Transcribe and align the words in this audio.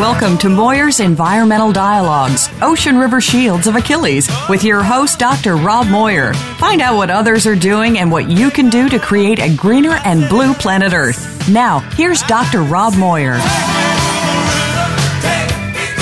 Welcome 0.00 0.38
to 0.38 0.48
Moir's 0.48 0.98
Environmental 0.98 1.72
Dialogues, 1.72 2.48
Ocean 2.62 2.96
River 2.96 3.20
Shields 3.20 3.66
of 3.66 3.76
Achilles, 3.76 4.30
with 4.48 4.64
your 4.64 4.82
host, 4.82 5.18
Dr. 5.18 5.56
Rob 5.56 5.88
Moir. 5.88 6.32
Find 6.56 6.80
out 6.80 6.96
what 6.96 7.10
others 7.10 7.46
are 7.46 7.54
doing 7.54 7.98
and 7.98 8.10
what 8.10 8.26
you 8.30 8.50
can 8.50 8.70
do 8.70 8.88
to 8.88 8.98
create 8.98 9.38
a 9.40 9.54
greener 9.54 10.00
and 10.06 10.26
blue 10.30 10.54
planet 10.54 10.94
Earth. 10.94 11.46
Now, 11.50 11.80
here's 11.80 12.22
Dr. 12.22 12.62
Rob 12.62 12.94
Moyer. 12.96 13.36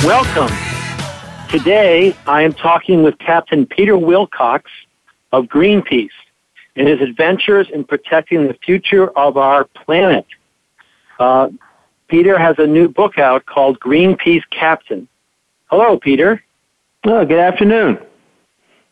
Welcome. 0.04 0.56
Today, 1.50 2.16
I 2.24 2.42
am 2.42 2.52
talking 2.52 3.02
with 3.02 3.19
Captain 3.19 3.66
Peter 3.66 3.98
Wilcox 3.98 4.70
of 5.32 5.46
Greenpeace 5.46 6.10
and 6.76 6.86
his 6.86 7.00
adventures 7.00 7.69
in 7.69 7.82
protecting 7.82 8.46
the 8.46 8.54
future 8.64 9.08
of 9.19 9.36
our 9.36 9.64
planet. 9.64 10.24
Uh, 11.19 11.48
Peter 12.08 12.38
has 12.38 12.56
a 12.58 12.66
new 12.66 12.88
book 12.88 13.18
out 13.18 13.46
called 13.46 13.78
Greenpeace 13.80 14.42
Captain. 14.50 15.06
Hello, 15.66 15.98
Peter. 15.98 16.42
Oh, 17.04 17.24
good 17.24 17.38
afternoon. 17.38 17.98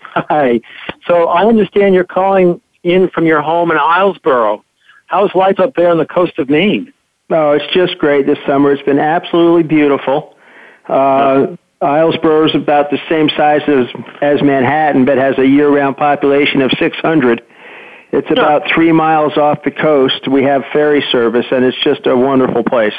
Hi. 0.01 0.61
So 1.07 1.29
I 1.29 1.45
understand 1.47 1.95
you're 1.95 2.05
calling 2.05 2.61
in 2.83 3.09
from 3.09 3.27
your 3.27 3.43
home 3.43 3.71
in 3.71 3.79
Islesboro. 3.79 4.63
How's 5.07 5.35
life 5.35 5.59
up 5.59 5.75
there 5.75 5.91
on 5.91 5.99
the 5.99 6.07
coast 6.07 6.39
of 6.39 6.49
Maine? 6.51 6.93
Oh, 7.31 7.53
it's 7.53 7.75
just 7.75 7.99
great 7.99 8.27
this 8.27 8.39
summer. 8.47 8.73
It's 8.73 8.83
been 8.83 8.99
absolutely 8.99 9.63
beautiful. 9.63 10.37
Uh, 10.87 11.57
Islesboro 11.83 12.47
is 12.47 12.55
about 12.55 12.91
the 12.91 12.99
same 13.09 13.29
size 13.31 13.63
as, 13.67 13.87
as 14.21 14.43
Manhattan, 14.43 15.05
but 15.05 15.19
has 15.19 15.39
a 15.39 15.47
year-round 15.47 15.97
population 15.97 16.63
of 16.63 16.71
600. 16.79 17.43
It's 18.13 18.31
about 18.31 18.63
three 18.73 18.93
miles 18.93 19.37
off 19.37 19.63
the 19.65 19.71
coast. 19.71 20.29
We 20.29 20.43
have 20.45 20.63
ferry 20.73 21.05
service, 21.11 21.47
and 21.51 21.65
it's 21.65 21.77
just 21.83 22.07
a 22.07 22.17
wonderful 22.17 22.63
place. 22.63 22.95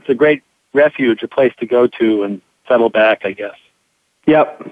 It's 0.00 0.08
a 0.08 0.14
great 0.14 0.42
refuge, 0.72 1.22
a 1.22 1.28
place 1.28 1.52
to 1.60 1.66
go 1.66 1.86
to 1.86 2.24
and 2.24 2.42
settle 2.68 2.90
back, 2.90 3.22
I 3.24 3.32
guess. 3.32 3.54
Yep. 4.26 4.70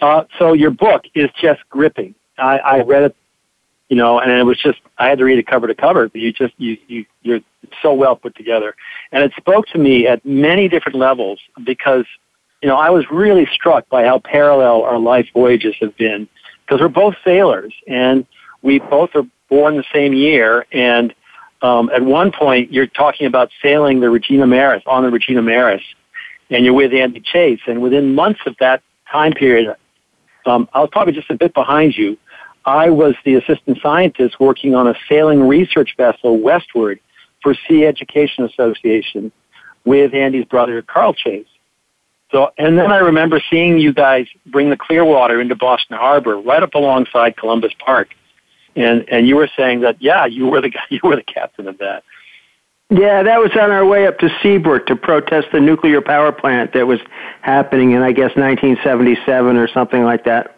Uh, 0.00 0.24
so 0.38 0.52
your 0.52 0.70
book 0.70 1.04
is 1.14 1.28
just 1.40 1.60
gripping. 1.68 2.14
I, 2.38 2.58
I 2.58 2.80
read 2.82 3.02
it, 3.02 3.16
you 3.88 3.96
know, 3.96 4.18
and 4.18 4.30
it 4.30 4.44
was 4.44 4.58
just 4.58 4.78
I 4.98 5.08
had 5.08 5.18
to 5.18 5.24
read 5.24 5.38
it 5.38 5.46
cover 5.46 5.66
to 5.66 5.74
cover. 5.74 6.08
But 6.08 6.20
you 6.20 6.32
just 6.32 6.54
you 6.56 6.78
you 6.86 7.04
you're 7.22 7.40
so 7.82 7.92
well 7.92 8.16
put 8.16 8.34
together, 8.36 8.74
and 9.12 9.22
it 9.22 9.32
spoke 9.36 9.66
to 9.68 9.78
me 9.78 10.06
at 10.06 10.24
many 10.24 10.68
different 10.68 10.96
levels 10.96 11.40
because 11.64 12.06
you 12.62 12.68
know 12.68 12.76
I 12.76 12.88
was 12.90 13.04
really 13.10 13.46
struck 13.52 13.88
by 13.88 14.04
how 14.04 14.20
parallel 14.20 14.82
our 14.82 14.98
life 14.98 15.28
voyages 15.34 15.74
have 15.80 15.96
been 15.96 16.28
because 16.70 16.80
we're 16.80 16.88
both 16.88 17.16
sailors 17.24 17.74
and 17.88 18.24
we 18.62 18.78
both 18.78 19.10
are 19.16 19.26
born 19.48 19.76
the 19.76 19.84
same 19.92 20.12
year. 20.12 20.66
And 20.70 21.12
um, 21.62 21.90
at 21.90 22.02
one 22.02 22.30
point, 22.30 22.72
you're 22.72 22.86
talking 22.86 23.26
about 23.26 23.50
sailing 23.60 23.98
the 23.98 24.08
Regina 24.08 24.46
Maris 24.46 24.84
on 24.86 25.02
the 25.02 25.10
Regina 25.10 25.42
Maris, 25.42 25.82
and 26.48 26.64
you're 26.64 26.74
with 26.74 26.94
Andy 26.94 27.20
Chase. 27.20 27.60
And 27.66 27.82
within 27.82 28.14
months 28.14 28.40
of 28.46 28.54
that 28.60 28.82
time 29.10 29.32
period, 29.32 29.74
um, 30.46 30.68
I 30.72 30.80
was 30.80 30.90
probably 30.92 31.12
just 31.12 31.28
a 31.30 31.34
bit 31.34 31.54
behind 31.54 31.96
you. 31.96 32.16
I 32.64 32.90
was 32.90 33.16
the 33.24 33.34
assistant 33.34 33.78
scientist 33.82 34.38
working 34.38 34.76
on 34.76 34.86
a 34.86 34.94
sailing 35.08 35.48
research 35.48 35.96
vessel 35.96 36.38
westward 36.38 37.00
for 37.42 37.56
Sea 37.68 37.84
Education 37.84 38.44
Association 38.44 39.32
with 39.84 40.14
Andy's 40.14 40.44
brother 40.44 40.82
Carl 40.82 41.14
Chase. 41.14 41.46
So, 42.32 42.52
and 42.58 42.78
then 42.78 42.92
I 42.92 42.98
remember 42.98 43.42
seeing 43.50 43.78
you 43.78 43.92
guys 43.92 44.26
bring 44.46 44.70
the 44.70 44.76
Clearwater 44.76 45.40
into 45.40 45.56
Boston 45.56 45.96
Harbor, 45.96 46.36
right 46.36 46.62
up 46.62 46.74
alongside 46.74 47.36
Columbus 47.36 47.72
Park, 47.84 48.10
and 48.76 49.04
and 49.08 49.26
you 49.26 49.36
were 49.36 49.48
saying 49.56 49.80
that 49.80 50.00
yeah, 50.00 50.26
you 50.26 50.46
were 50.46 50.60
the 50.60 50.70
guy, 50.70 50.82
you 50.90 51.00
were 51.02 51.16
the 51.16 51.22
captain 51.22 51.66
of 51.66 51.78
that. 51.78 52.04
Yeah, 52.90 53.22
that 53.22 53.38
was 53.38 53.52
on 53.52 53.70
our 53.70 53.86
way 53.86 54.06
up 54.06 54.18
to 54.18 54.28
Seabrook 54.42 54.86
to 54.86 54.96
protest 54.96 55.48
the 55.52 55.60
nuclear 55.60 56.00
power 56.00 56.32
plant 56.32 56.72
that 56.72 56.88
was 56.88 56.98
happening 57.40 57.92
in, 57.92 58.02
I 58.02 58.10
guess, 58.10 58.34
1977 58.34 59.56
or 59.56 59.68
something 59.68 60.02
like 60.02 60.24
that. 60.24 60.56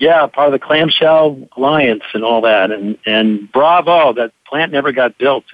Yeah, 0.00 0.26
part 0.26 0.48
of 0.48 0.52
the 0.52 0.58
Clamshell 0.58 1.48
Alliance 1.56 2.02
and 2.14 2.24
all 2.24 2.40
that, 2.42 2.70
and 2.70 2.96
and 3.06 3.50
bravo, 3.52 4.12
that 4.14 4.32
plant 4.46 4.72
never 4.72 4.92
got 4.92 5.18
built. 5.18 5.44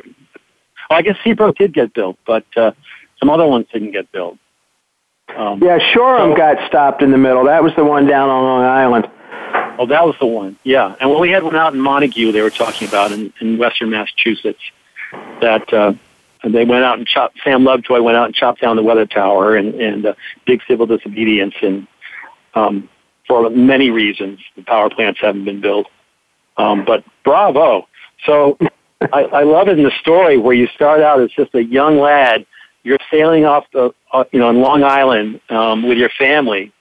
Well, 0.88 0.98
I 0.98 1.02
guess 1.02 1.16
Seabrook 1.24 1.56
did 1.56 1.74
get 1.74 1.94
built, 1.94 2.16
but 2.26 2.44
uh, 2.56 2.72
some 3.18 3.28
other 3.28 3.46
ones 3.46 3.66
didn't 3.72 3.92
get 3.92 4.10
built. 4.12 4.38
Um, 5.34 5.62
yeah, 5.62 5.78
Shoreham 5.92 6.32
so, 6.32 6.36
got 6.36 6.68
stopped 6.68 7.02
in 7.02 7.10
the 7.10 7.18
middle. 7.18 7.44
That 7.44 7.62
was 7.62 7.74
the 7.76 7.84
one 7.84 8.06
down 8.06 8.28
on 8.28 8.42
Long 8.42 8.64
Island. 8.64 9.10
Oh, 9.78 9.86
that 9.86 10.06
was 10.06 10.14
the 10.20 10.26
one. 10.26 10.56
Yeah, 10.62 10.94
and 11.00 11.10
when 11.10 11.20
we 11.20 11.30
had 11.30 11.42
one 11.42 11.56
out 11.56 11.74
in 11.74 11.80
Montague, 11.80 12.32
they 12.32 12.40
were 12.40 12.50
talking 12.50 12.88
about 12.88 13.12
in, 13.12 13.32
in 13.40 13.58
Western 13.58 13.90
Massachusetts 13.90 14.60
that 15.40 15.72
uh, 15.72 15.92
they 16.44 16.64
went 16.64 16.84
out 16.84 16.98
and 16.98 17.06
chopped. 17.06 17.38
Sam 17.44 17.64
Lovejoy 17.64 18.00
went 18.00 18.16
out 18.16 18.26
and 18.26 18.34
chopped 18.34 18.60
down 18.60 18.76
the 18.76 18.82
weather 18.82 19.06
tower 19.06 19.56
and 19.56 19.74
and 19.74 20.06
uh, 20.06 20.14
big 20.46 20.62
civil 20.66 20.86
disobedience 20.86 21.54
and 21.60 21.86
um, 22.54 22.88
for 23.26 23.50
many 23.50 23.90
reasons 23.90 24.40
the 24.56 24.62
power 24.62 24.88
plants 24.88 25.20
haven't 25.20 25.44
been 25.44 25.60
built. 25.60 25.88
Um, 26.56 26.84
but 26.84 27.04
bravo! 27.24 27.86
So 28.24 28.56
I, 29.00 29.22
I 29.24 29.42
love 29.42 29.68
it 29.68 29.78
in 29.78 29.84
the 29.84 29.92
story 30.00 30.38
where 30.38 30.54
you 30.54 30.68
start 30.68 31.00
out 31.00 31.20
as 31.20 31.30
just 31.32 31.54
a 31.54 31.62
young 31.62 31.98
lad 31.98 32.46
you're 32.86 32.98
sailing 33.10 33.44
off 33.44 33.64
the, 33.72 33.92
uh, 34.12 34.22
you 34.30 34.38
know, 34.38 34.46
on 34.46 34.60
Long 34.60 34.84
Island 34.84 35.40
um, 35.50 35.82
with 35.82 35.98
your 35.98 36.08
family, 36.08 36.72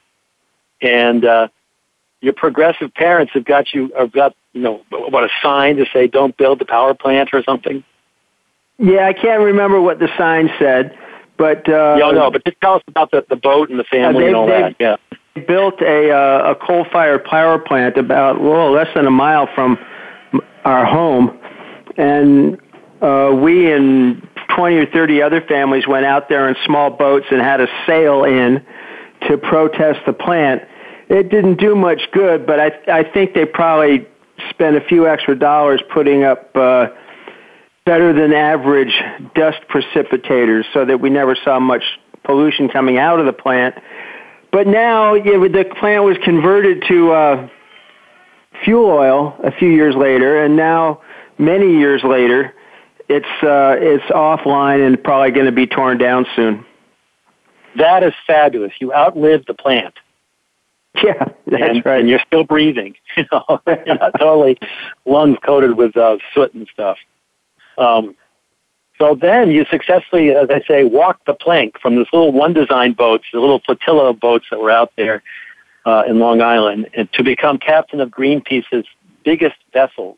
and 0.79 1.25
uh, 1.25 1.47
your 2.21 2.33
progressive 2.33 2.93
parents 2.93 3.33
have 3.33 3.43
got 3.43 3.73
you, 3.73 3.91
have 3.97 4.11
got, 4.11 4.35
you 4.53 4.61
know, 4.61 4.83
what 4.91 5.23
a 5.23 5.29
sign 5.41 5.77
to 5.77 5.85
say, 5.91 6.05
"Don't 6.05 6.37
build 6.37 6.59
the 6.59 6.65
power 6.65 6.93
plant" 6.93 7.29
or 7.33 7.41
something. 7.41 7.83
Yeah, 8.77 9.07
I 9.07 9.13
can't 9.13 9.41
remember 9.41 9.81
what 9.81 9.97
the 9.97 10.09
sign 10.15 10.51
said, 10.59 10.95
but 11.37 11.67
uh, 11.67 11.95
no, 11.97 12.11
no. 12.11 12.29
But 12.29 12.45
just 12.45 12.61
tell 12.61 12.75
us 12.75 12.83
about 12.87 13.09
the, 13.09 13.25
the 13.27 13.35
boat 13.35 13.71
and 13.71 13.79
the 13.79 13.83
family 13.85 14.25
uh, 14.25 14.27
and 14.27 14.35
all 14.35 14.47
that. 14.47 14.75
Yeah, 14.79 14.97
They 15.33 15.41
built 15.41 15.81
a 15.81 16.11
uh, 16.11 16.51
a 16.51 16.55
coal 16.55 16.85
fired 16.91 17.23
power 17.23 17.57
plant 17.57 17.97
about 17.97 18.39
well 18.39 18.71
less 18.71 18.93
than 18.93 19.07
a 19.07 19.11
mile 19.11 19.49
from 19.55 19.79
our 20.65 20.85
home, 20.85 21.35
and 21.97 22.59
uh, 23.01 23.31
we 23.33 23.71
and 23.71 24.21
20 24.49 24.75
or 24.77 24.85
30 24.85 25.21
other 25.21 25.41
families 25.41 25.87
went 25.87 26.05
out 26.05 26.29
there 26.29 26.47
in 26.47 26.55
small 26.65 26.89
boats 26.89 27.25
and 27.31 27.41
had 27.41 27.61
a 27.61 27.67
sail 27.85 28.23
in 28.23 28.65
to 29.27 29.37
protest 29.37 29.99
the 30.05 30.13
plant. 30.13 30.63
It 31.09 31.29
didn't 31.29 31.59
do 31.59 31.75
much 31.75 32.01
good, 32.11 32.45
but 32.45 32.59
I, 32.59 32.71
I 32.87 33.03
think 33.03 33.33
they 33.33 33.45
probably 33.45 34.07
spent 34.49 34.75
a 34.75 34.81
few 34.81 35.07
extra 35.07 35.37
dollars 35.37 35.81
putting 35.93 36.23
up 36.23 36.55
uh, 36.55 36.87
better 37.85 38.13
than 38.13 38.33
average 38.33 38.93
dust 39.35 39.59
precipitators 39.69 40.63
so 40.73 40.85
that 40.85 40.99
we 40.99 41.09
never 41.09 41.35
saw 41.35 41.59
much 41.59 41.83
pollution 42.23 42.67
coming 42.69 42.97
out 42.97 43.19
of 43.19 43.25
the 43.25 43.33
plant. 43.33 43.75
But 44.51 44.67
now 44.67 45.13
yeah, 45.13 45.37
the 45.37 45.65
plant 45.79 46.03
was 46.03 46.17
converted 46.23 46.83
to 46.87 47.11
uh, 47.11 47.49
fuel 48.63 48.89
oil 48.89 49.35
a 49.43 49.51
few 49.51 49.69
years 49.69 49.95
later, 49.95 50.43
and 50.43 50.55
now 50.55 51.01
many 51.37 51.77
years 51.77 52.03
later, 52.03 52.53
it's 53.07 53.43
uh, 53.43 53.75
it's 53.79 54.03
offline 54.05 54.85
and 54.85 55.01
probably 55.03 55.31
going 55.31 55.45
to 55.45 55.51
be 55.51 55.67
torn 55.67 55.97
down 55.97 56.25
soon. 56.35 56.65
That 57.77 58.03
is 58.03 58.13
fabulous. 58.25 58.73
You 58.79 58.93
outlived 58.93 59.47
the 59.47 59.53
plant. 59.53 59.95
Yeah, 61.03 61.25
that's 61.45 61.61
and, 61.61 61.85
right. 61.85 61.99
And 61.99 62.09
you're 62.09 62.21
still 62.25 62.45
breathing. 62.45 62.95
You 63.17 63.25
know, 63.31 63.61
you're 63.67 63.95
not 63.95 64.13
totally 64.17 64.57
lungs 65.05 65.37
coated 65.45 65.75
with 65.75 65.97
uh, 65.97 66.17
soot 66.33 66.53
and 66.53 66.69
stuff. 66.71 66.97
Um, 67.77 68.15
so 68.97 69.13
then 69.13 69.51
you 69.51 69.65
successfully, 69.69 70.31
as 70.31 70.49
I 70.49 70.61
say, 70.65 70.85
walked 70.85 71.25
the 71.25 71.33
plank 71.33 71.79
from 71.81 71.97
this 71.97 72.07
little 72.13 72.31
one 72.31 72.53
design 72.53 72.93
boats, 72.93 73.25
the 73.33 73.41
little 73.41 73.59
flotilla 73.59 74.09
of 74.09 74.21
boats 74.21 74.45
that 74.51 74.59
were 74.59 74.71
out 74.71 74.93
there 74.95 75.21
uh, 75.85 76.03
in 76.07 76.19
Long 76.19 76.41
Island, 76.41 76.87
and 76.93 77.11
to 77.13 77.23
become 77.23 77.57
captain 77.57 77.99
of 77.99 78.09
Greenpeace's 78.09 78.85
biggest 79.25 79.57
vessels 79.73 80.17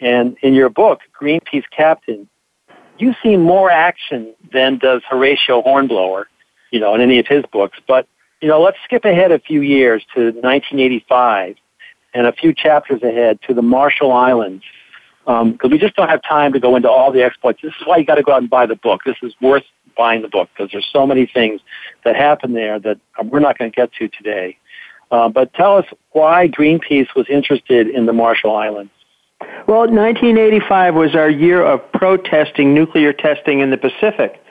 And 0.00 0.36
in 0.42 0.54
your 0.54 0.70
book, 0.70 1.00
Greenpeace 1.20 1.64
Captain, 1.70 2.28
you 2.98 3.14
see 3.22 3.36
more 3.36 3.70
action 3.70 4.34
than 4.52 4.78
does 4.78 5.02
Horatio 5.08 5.62
Hornblower, 5.62 6.28
you 6.70 6.80
know, 6.80 6.94
in 6.94 7.00
any 7.00 7.18
of 7.18 7.26
his 7.26 7.44
books. 7.52 7.78
But, 7.86 8.06
you 8.40 8.48
know, 8.48 8.60
let's 8.60 8.78
skip 8.84 9.04
ahead 9.04 9.32
a 9.32 9.38
few 9.38 9.60
years 9.60 10.02
to 10.14 10.26
1985 10.26 11.56
and 12.14 12.26
a 12.26 12.32
few 12.32 12.54
chapters 12.54 13.02
ahead 13.02 13.38
to 13.46 13.54
the 13.54 13.62
Marshall 13.62 14.12
Islands. 14.12 14.64
Because 15.24 15.64
um, 15.64 15.70
we 15.70 15.78
just 15.78 15.94
don't 15.96 16.08
have 16.08 16.22
time 16.22 16.52
to 16.54 16.60
go 16.60 16.76
into 16.76 16.90
all 16.90 17.12
the 17.12 17.22
exploits. 17.22 17.60
This 17.62 17.74
is 17.78 17.86
why 17.86 17.98
you 17.98 18.04
got 18.04 18.16
to 18.16 18.22
go 18.22 18.32
out 18.32 18.40
and 18.40 18.50
buy 18.50 18.66
the 18.66 18.74
book. 18.76 19.02
This 19.04 19.16
is 19.22 19.34
worth 19.40 19.64
buying 19.96 20.22
the 20.22 20.28
book 20.28 20.48
because 20.54 20.72
there's 20.72 20.88
so 20.90 21.06
many 21.06 21.26
things 21.26 21.60
that 22.04 22.16
happen 22.16 22.54
there 22.54 22.78
that 22.80 22.98
we're 23.24 23.40
not 23.40 23.58
going 23.58 23.70
to 23.70 23.74
get 23.74 23.92
to 23.94 24.08
today. 24.08 24.56
Uh, 25.10 25.28
but 25.28 25.52
tell 25.54 25.76
us 25.76 25.86
why 26.12 26.48
Greenpeace 26.48 27.14
was 27.14 27.26
interested 27.28 27.88
in 27.88 28.06
the 28.06 28.12
Marshall 28.12 28.56
Islands. 28.56 28.92
Well, 29.66 29.80
1985 29.80 30.94
was 30.94 31.14
our 31.14 31.30
year 31.30 31.62
of 31.62 31.80
protesting 31.92 32.74
nuclear 32.74 33.12
testing 33.12 33.60
in 33.60 33.70
the 33.70 33.76
Pacific. 33.76 34.42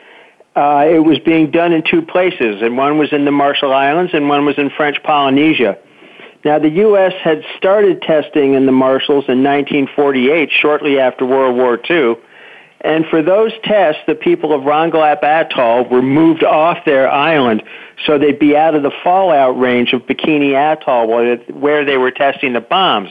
Uh, 0.56 0.86
it 0.90 1.00
was 1.00 1.20
being 1.20 1.52
done 1.52 1.74
in 1.74 1.84
two 1.84 2.02
places, 2.02 2.62
and 2.62 2.78
one 2.78 2.98
was 2.98 3.14
in 3.14 3.26
the 3.26 3.32
Marshall 3.32 3.74
Islands 3.74 4.14
and 4.14 4.28
one 4.28 4.46
was 4.46 4.58
in 4.58 4.70
French 4.70 5.02
Polynesia. 5.04 5.78
Now, 6.44 6.58
the 6.58 6.70
U.S. 6.70 7.14
had 7.22 7.44
started 7.58 8.02
testing 8.02 8.54
in 8.54 8.66
the 8.66 8.72
Marshalls 8.72 9.26
in 9.28 9.44
1948, 9.44 10.50
shortly 10.52 10.98
after 11.00 11.26
World 11.26 11.58
War 11.58 11.80
II, 11.90 12.16
and 12.82 13.06
for 13.08 13.22
those 13.22 13.52
tests, 13.64 14.02
the 14.08 14.16
people 14.16 14.54
of 14.54 14.62
Rongelap 14.62 15.22
Atoll 15.22 15.90
were 15.90 16.02
moved 16.02 16.44
off 16.44 16.78
their 16.86 17.12
island 17.12 17.62
so 18.06 18.18
they'd 18.18 18.40
be 18.40 18.56
out 18.56 18.76
of 18.76 18.84
the 18.84 18.92
fallout 19.04 19.60
range 19.60 19.92
of 19.92 20.04
Bikini 20.04 20.54
Atoll 20.54 21.08
where 21.08 21.84
they 21.84 21.98
were 21.98 22.12
testing 22.12 22.54
the 22.54 22.62
bombs. 22.62 23.10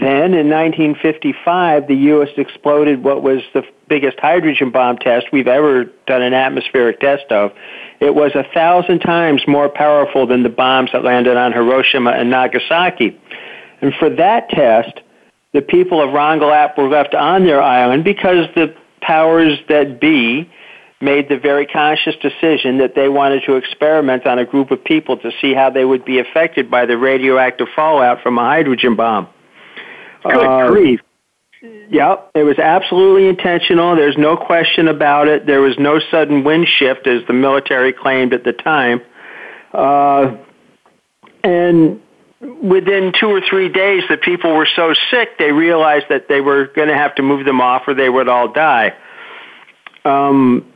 Then 0.00 0.32
in 0.32 0.48
1955, 0.48 1.86
the 1.86 1.94
U.S. 1.94 2.30
exploded 2.36 3.04
what 3.04 3.22
was 3.22 3.42
the 3.52 3.62
biggest 3.88 4.18
hydrogen 4.18 4.70
bomb 4.70 4.96
test 4.96 5.26
we've 5.32 5.46
ever 5.46 5.84
done 6.06 6.22
an 6.22 6.32
atmospheric 6.32 6.98
test 6.98 7.30
of. 7.30 7.52
It 8.00 8.14
was 8.14 8.32
a 8.34 8.44
thousand 8.54 9.00
times 9.00 9.42
more 9.46 9.68
powerful 9.68 10.26
than 10.26 10.42
the 10.42 10.48
bombs 10.48 10.90
that 10.92 11.04
landed 11.04 11.36
on 11.36 11.52
Hiroshima 11.52 12.10
and 12.12 12.30
Nagasaki. 12.30 13.20
And 13.82 13.92
for 13.98 14.08
that 14.08 14.48
test, 14.48 15.00
the 15.52 15.60
people 15.60 16.00
of 16.00 16.10
Rongelap 16.10 16.78
were 16.78 16.88
left 16.88 17.14
on 17.14 17.44
their 17.44 17.62
island 17.62 18.02
because 18.02 18.46
the 18.54 18.74
powers 19.02 19.58
that 19.68 20.00
be 20.00 20.50
made 21.02 21.28
the 21.28 21.36
very 21.36 21.66
conscious 21.66 22.14
decision 22.22 22.78
that 22.78 22.94
they 22.94 23.08
wanted 23.08 23.42
to 23.44 23.56
experiment 23.56 24.26
on 24.26 24.38
a 24.38 24.44
group 24.46 24.70
of 24.70 24.82
people 24.84 25.18
to 25.18 25.32
see 25.40 25.52
how 25.52 25.68
they 25.68 25.84
would 25.84 26.04
be 26.04 26.20
affected 26.20 26.70
by 26.70 26.86
the 26.86 26.96
radioactive 26.96 27.66
fallout 27.74 28.22
from 28.22 28.38
a 28.38 28.40
hydrogen 28.40 28.94
bomb. 28.94 29.28
Good 30.22 30.46
uh, 30.46 30.70
grief. 30.70 31.00
Yep, 31.62 32.32
it 32.34 32.42
was 32.42 32.58
absolutely 32.58 33.28
intentional. 33.28 33.94
There's 33.94 34.18
no 34.18 34.36
question 34.36 34.88
about 34.88 35.28
it. 35.28 35.46
There 35.46 35.60
was 35.60 35.78
no 35.78 36.00
sudden 36.10 36.42
wind 36.42 36.66
shift, 36.66 37.06
as 37.06 37.24
the 37.26 37.32
military 37.32 37.92
claimed 37.92 38.34
at 38.34 38.42
the 38.42 38.52
time. 38.52 39.00
Uh, 39.72 40.36
and 41.44 42.00
within 42.40 43.12
two 43.18 43.28
or 43.28 43.40
three 43.40 43.68
days, 43.68 44.02
the 44.08 44.16
people 44.16 44.54
were 44.54 44.68
so 44.74 44.94
sick 45.10 45.38
they 45.38 45.52
realized 45.52 46.06
that 46.08 46.28
they 46.28 46.40
were 46.40 46.66
going 46.66 46.88
to 46.88 46.96
have 46.96 47.14
to 47.16 47.22
move 47.22 47.44
them 47.44 47.60
off 47.60 47.82
or 47.86 47.94
they 47.94 48.08
would 48.08 48.28
all 48.28 48.52
die. 48.52 48.94
Um, 50.04 50.66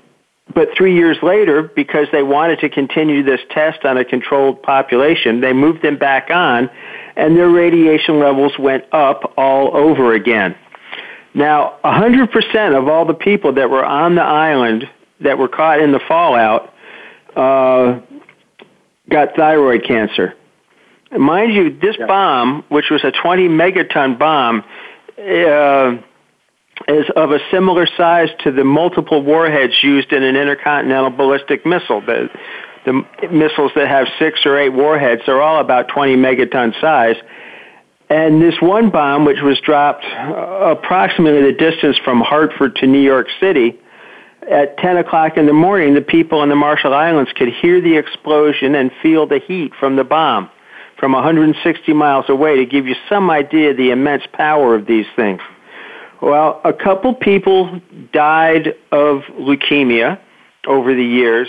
but 0.54 0.68
three 0.76 0.94
years 0.94 1.18
later, 1.22 1.62
because 1.62 2.06
they 2.12 2.22
wanted 2.22 2.60
to 2.60 2.68
continue 2.68 3.24
this 3.24 3.40
test 3.50 3.84
on 3.84 3.96
a 3.96 4.04
controlled 4.04 4.62
population, 4.62 5.40
they 5.40 5.52
moved 5.52 5.82
them 5.82 5.98
back 5.98 6.30
on, 6.30 6.70
and 7.16 7.36
their 7.36 7.48
radiation 7.48 8.18
levels 8.20 8.52
went 8.58 8.84
up 8.92 9.32
all 9.36 9.76
over 9.76 10.12
again. 10.12 10.54
Now, 11.34 11.78
100% 11.84 12.78
of 12.78 12.88
all 12.88 13.04
the 13.04 13.14
people 13.14 13.54
that 13.54 13.68
were 13.68 13.84
on 13.84 14.14
the 14.14 14.22
island 14.22 14.88
that 15.20 15.38
were 15.38 15.48
caught 15.48 15.80
in 15.80 15.92
the 15.92 16.00
fallout 16.00 16.72
uh, 17.34 18.00
got 19.08 19.36
thyroid 19.36 19.84
cancer. 19.84 20.34
Mind 21.16 21.54
you, 21.54 21.78
this 21.78 21.96
yeah. 21.98 22.06
bomb, 22.06 22.64
which 22.68 22.86
was 22.90 23.04
a 23.04 23.12
20 23.12 23.48
megaton 23.48 24.18
bomb, 24.18 24.64
uh, 25.18 25.96
is 26.88 27.06
of 27.16 27.30
a 27.30 27.38
similar 27.50 27.86
size 27.96 28.28
to 28.44 28.52
the 28.52 28.64
multiple 28.64 29.22
warheads 29.22 29.82
used 29.82 30.12
in 30.12 30.22
an 30.22 30.36
intercontinental 30.36 31.10
ballistic 31.10 31.64
missile. 31.64 32.00
The, 32.00 32.28
the 32.86 33.04
missiles 33.30 33.72
that 33.76 33.88
have 33.88 34.06
six 34.18 34.46
or 34.46 34.58
eight 34.58 34.70
warheads 34.70 35.22
are 35.28 35.42
all 35.42 35.60
about 35.60 35.88
20 35.88 36.16
megaton 36.16 36.80
size. 36.80 37.16
And 38.08 38.40
this 38.40 38.54
one 38.62 38.90
bomb, 38.90 39.26
which 39.26 39.42
was 39.42 39.60
dropped 39.60 40.04
uh, 40.04 40.76
approximately 40.78 41.42
the 41.42 41.58
distance 41.58 41.98
from 42.04 42.22
Hartford 42.22 42.76
to 42.76 42.86
New 42.86 43.02
York 43.02 43.26
City, 43.40 43.78
at 44.50 44.78
10 44.78 44.98
o'clock 44.98 45.36
in 45.36 45.46
the 45.46 45.52
morning, 45.52 45.94
the 45.94 46.00
people 46.00 46.42
in 46.42 46.48
the 46.48 46.56
Marshall 46.56 46.94
Islands 46.94 47.32
could 47.34 47.48
hear 47.48 47.80
the 47.80 47.96
explosion 47.96 48.76
and 48.76 48.90
feel 49.02 49.26
the 49.26 49.40
heat 49.40 49.72
from 49.78 49.96
the 49.96 50.04
bomb 50.04 50.48
from 50.98 51.12
160 51.12 51.92
miles 51.92 52.24
away 52.28 52.56
to 52.56 52.66
give 52.66 52.86
you 52.86 52.94
some 53.08 53.30
idea 53.30 53.70
of 53.70 53.76
the 53.76 53.90
immense 53.90 54.24
power 54.32 54.74
of 54.74 54.86
these 54.86 55.06
things. 55.14 55.40
Well, 56.22 56.60
a 56.64 56.72
couple 56.72 57.14
people 57.14 57.80
died 58.12 58.74
of 58.90 59.22
leukemia 59.38 60.18
over 60.66 60.94
the 60.94 61.04
years. 61.04 61.48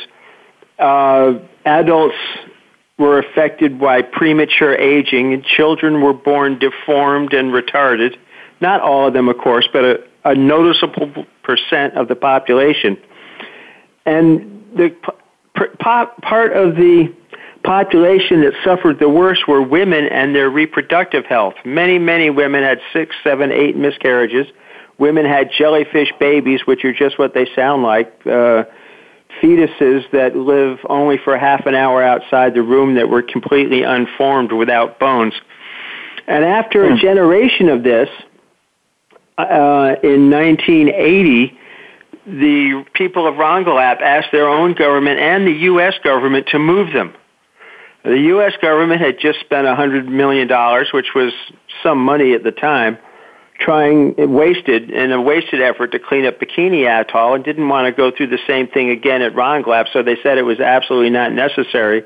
Uh, 0.79 1.39
adults 1.65 2.15
were 2.97 3.19
affected 3.19 3.79
by 3.79 4.01
premature 4.01 4.75
aging, 4.75 5.33
and 5.33 5.43
children 5.43 6.01
were 6.01 6.13
born 6.13 6.57
deformed 6.59 7.33
and 7.33 7.51
retarded. 7.51 8.17
Not 8.59 8.81
all 8.81 9.07
of 9.07 9.13
them, 9.13 9.29
of 9.29 9.37
course, 9.37 9.67
but 9.71 9.83
a, 9.83 10.03
a 10.25 10.35
noticeable 10.35 11.25
percent 11.43 11.95
of 11.95 12.07
the 12.07 12.15
population. 12.15 12.97
And 14.05 14.65
the 14.75 14.95
p- 15.55 15.65
part 15.79 16.53
of 16.53 16.75
the 16.75 17.13
population 17.63 18.41
that 18.41 18.53
suffered 18.63 18.99
the 18.99 19.09
worst 19.09 19.47
were 19.47 19.61
women 19.61 20.05
and 20.05 20.33
their 20.33 20.49
reproductive 20.49 21.25
health. 21.25 21.55
Many, 21.65 21.99
many 21.99 22.29
women 22.29 22.63
had 22.63 22.79
six, 22.93 23.15
seven, 23.23 23.51
eight 23.51 23.75
miscarriages. 23.75 24.47
Women 24.97 25.25
had 25.25 25.51
jellyfish 25.55 26.11
babies, 26.19 26.61
which 26.65 26.83
are 26.85 26.93
just 26.93 27.19
what 27.19 27.33
they 27.33 27.47
sound 27.55 27.83
like. 27.83 28.11
Uh, 28.25 28.63
fetuses 29.41 30.09
that 30.11 30.35
live 30.35 30.79
only 30.89 31.17
for 31.17 31.37
half 31.37 31.65
an 31.65 31.75
hour 31.75 32.03
outside 32.03 32.53
the 32.53 32.61
room 32.61 32.95
that 32.95 33.09
were 33.09 33.21
completely 33.21 33.83
unformed 33.83 34.51
without 34.51 34.99
bones. 34.99 35.33
And 36.27 36.43
after 36.43 36.85
a 36.85 36.91
hmm. 36.91 36.97
generation 36.97 37.69
of 37.69 37.83
this, 37.83 38.09
uh, 39.37 39.95
in 40.03 40.29
1980, 40.31 41.57
the 42.25 42.85
people 42.93 43.27
of 43.27 43.35
Rongelap 43.35 44.01
asked 44.01 44.31
their 44.31 44.49
own 44.49 44.73
government 44.73 45.19
and 45.19 45.47
the 45.47 45.51
U.S. 45.51 45.93
government 46.03 46.47
to 46.47 46.59
move 46.59 46.91
them. 46.91 47.13
The 48.03 48.19
U.S. 48.19 48.53
government 48.61 49.01
had 49.01 49.19
just 49.19 49.39
spent 49.41 49.65
$100 49.65 50.07
million, 50.07 50.47
which 50.93 51.07
was 51.15 51.33
some 51.83 51.99
money 51.99 52.33
at 52.33 52.43
the 52.43 52.51
time, 52.51 52.97
trying, 53.59 54.15
wasted, 54.17 54.91
in 54.91 55.11
a 55.11 55.21
wasted 55.21 55.61
effort 55.61 55.91
to 55.91 55.99
clean 55.99 56.25
up 56.25 56.39
Bikini 56.39 56.85
Atoll 56.85 57.35
and 57.35 57.43
didn't 57.43 57.67
want 57.67 57.85
to 57.87 57.91
go 57.91 58.15
through 58.15 58.27
the 58.27 58.39
same 58.47 58.67
thing 58.67 58.89
again 58.89 59.21
at 59.21 59.33
Rongelap, 59.33 59.91
so 59.91 60.03
they 60.03 60.17
said 60.21 60.37
it 60.37 60.43
was 60.43 60.59
absolutely 60.59 61.09
not 61.09 61.33
necessary. 61.33 62.03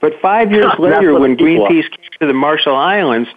But 0.00 0.14
five 0.20 0.52
years 0.52 0.72
later, 0.78 1.18
when 1.18 1.36
Greenpeace 1.36 1.90
came 1.90 2.10
to 2.20 2.26
the 2.26 2.34
Marshall 2.34 2.76
Islands, 2.76 3.28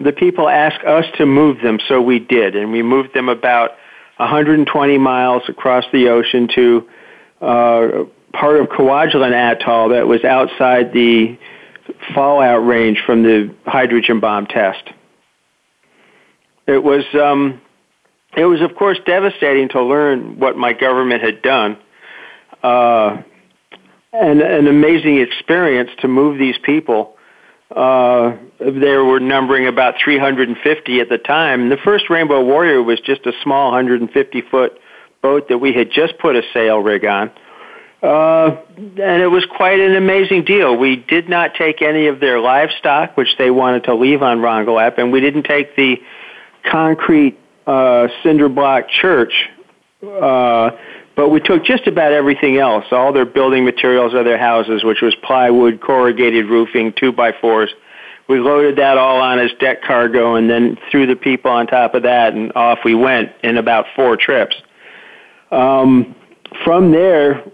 the 0.00 0.12
people 0.12 0.48
asked 0.48 0.84
us 0.84 1.04
to 1.16 1.26
move 1.26 1.60
them, 1.62 1.78
so 1.88 2.00
we 2.00 2.18
did, 2.18 2.54
and 2.54 2.72
we 2.72 2.82
moved 2.82 3.14
them 3.14 3.28
about 3.28 3.70
120 4.18 4.98
miles 4.98 5.42
across 5.48 5.84
the 5.92 6.08
ocean 6.08 6.48
to 6.54 6.88
uh, 7.40 7.88
part 8.32 8.60
of 8.60 8.68
Kwajalein 8.68 9.32
Atoll 9.32 9.90
that 9.90 10.06
was 10.06 10.24
outside 10.24 10.92
the 10.92 11.38
fallout 12.14 12.66
range 12.66 13.02
from 13.04 13.22
the 13.22 13.54
hydrogen 13.66 14.20
bomb 14.20 14.46
test. 14.46 14.90
It 16.68 16.84
was, 16.84 17.04
um, 17.14 17.62
it 18.36 18.44
was 18.44 18.60
of 18.60 18.76
course 18.76 18.98
devastating 19.06 19.70
to 19.70 19.82
learn 19.82 20.38
what 20.38 20.56
my 20.56 20.74
government 20.74 21.22
had 21.22 21.40
done. 21.40 21.78
Uh, 22.62 23.22
and 24.12 24.40
an 24.40 24.66
amazing 24.66 25.18
experience 25.18 25.90
to 26.00 26.08
move 26.08 26.38
these 26.38 26.56
people. 26.62 27.16
Uh, 27.74 28.36
there 28.58 29.04
were 29.04 29.20
numbering 29.20 29.66
about 29.66 29.94
350 30.02 31.00
at 31.00 31.08
the 31.08 31.18
time. 31.18 31.68
the 31.68 31.76
first 31.76 32.10
Rainbow 32.10 32.44
Warrior 32.44 32.82
was 32.82 33.00
just 33.00 33.26
a 33.26 33.32
small 33.42 33.70
150 33.70 34.42
foot 34.50 34.78
boat 35.22 35.48
that 35.48 35.58
we 35.58 35.72
had 35.72 35.90
just 35.90 36.18
put 36.18 36.36
a 36.36 36.42
sail 36.52 36.78
rig 36.78 37.04
on. 37.04 37.30
Uh, 38.02 38.56
and 38.76 39.22
it 39.22 39.30
was 39.30 39.44
quite 39.56 39.80
an 39.80 39.96
amazing 39.96 40.44
deal. 40.44 40.76
We 40.76 40.96
did 40.96 41.28
not 41.28 41.54
take 41.54 41.82
any 41.82 42.06
of 42.06 42.20
their 42.20 42.40
livestock, 42.40 43.16
which 43.16 43.36
they 43.38 43.50
wanted 43.50 43.84
to 43.84 43.94
leave 43.94 44.22
on 44.22 44.38
Rongelap, 44.38 44.98
and 44.98 45.12
we 45.12 45.20
didn't 45.20 45.44
take 45.44 45.74
the 45.76 45.96
concrete 46.64 47.38
uh, 47.66 48.08
cinder 48.22 48.48
block 48.48 48.88
church, 48.88 49.32
uh, 50.02 50.70
but 51.16 51.30
we 51.30 51.40
took 51.40 51.64
just 51.64 51.86
about 51.86 52.12
everything 52.12 52.58
else, 52.58 52.84
all 52.92 53.12
their 53.12 53.26
building 53.26 53.64
materials 53.64 54.14
of 54.14 54.24
their 54.24 54.38
houses, 54.38 54.84
which 54.84 55.02
was 55.02 55.14
plywood, 55.16 55.80
corrugated 55.80 56.46
roofing, 56.46 56.92
two 56.92 57.12
by 57.12 57.32
fours. 57.40 57.70
we 58.28 58.38
loaded 58.38 58.76
that 58.76 58.98
all 58.98 59.20
on 59.20 59.38
as 59.38 59.50
deck 59.58 59.82
cargo 59.82 60.36
and 60.36 60.48
then 60.48 60.76
threw 60.90 61.06
the 61.06 61.16
people 61.16 61.50
on 61.50 61.66
top 61.66 61.94
of 61.94 62.04
that 62.04 62.34
and 62.34 62.52
off 62.54 62.78
we 62.84 62.94
went 62.94 63.32
in 63.42 63.56
about 63.56 63.86
four 63.96 64.16
trips. 64.16 64.54
Um, 65.50 66.14
from 66.64 66.92
there, 66.92 67.44